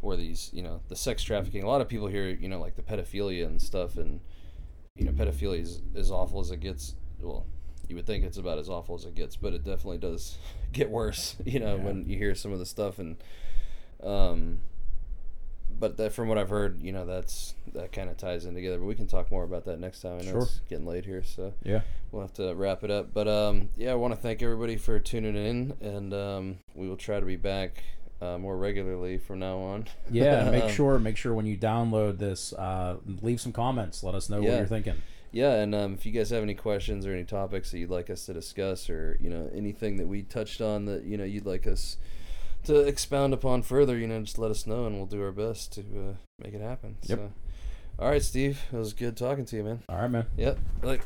[0.00, 1.62] where these you know the sex trafficking.
[1.62, 4.20] A lot of people hear you know like the pedophilia and stuff, and
[4.96, 6.94] you know pedophilia is as awful as it gets.
[7.20, 7.46] Well,
[7.88, 10.38] you would think it's about as awful as it gets, but it definitely does
[10.72, 11.36] get worse.
[11.44, 11.82] You know Yeah.
[11.84, 13.16] when you hear some of the stuff and
[14.02, 14.60] um.
[15.84, 18.78] But that, from what I've heard, you know, that's that kind of ties in together.
[18.78, 20.18] But we can talk more about that next time.
[20.18, 20.42] I know Sure.
[20.44, 21.82] it's getting late here, so yeah.
[22.10, 23.12] we'll have to wrap it up.
[23.12, 26.96] But um, yeah, I want to thank everybody for tuning in, and um, we will
[26.96, 27.84] try to be back
[28.22, 29.88] uh, more regularly from now on.
[30.10, 34.02] Yeah, make Um, sure make sure when you download this, uh, leave some comments.
[34.02, 35.02] Let us know what you're thinking.
[35.32, 38.08] Yeah, and um, if you guys have any questions or any topics that you'd like
[38.08, 41.44] us to discuss, or you know anything that we touched on that you know you'd
[41.44, 41.98] like us
[42.64, 45.72] to expound upon further, you know, just let us know, and we'll do our best
[45.74, 46.96] to uh, make it happen.
[47.02, 47.18] Yep.
[47.18, 47.32] So,
[47.98, 49.82] all right, Steve, it was good talking to you, man.
[49.88, 50.26] All right, man.
[50.36, 50.58] Yep.
[50.82, 51.02] Like.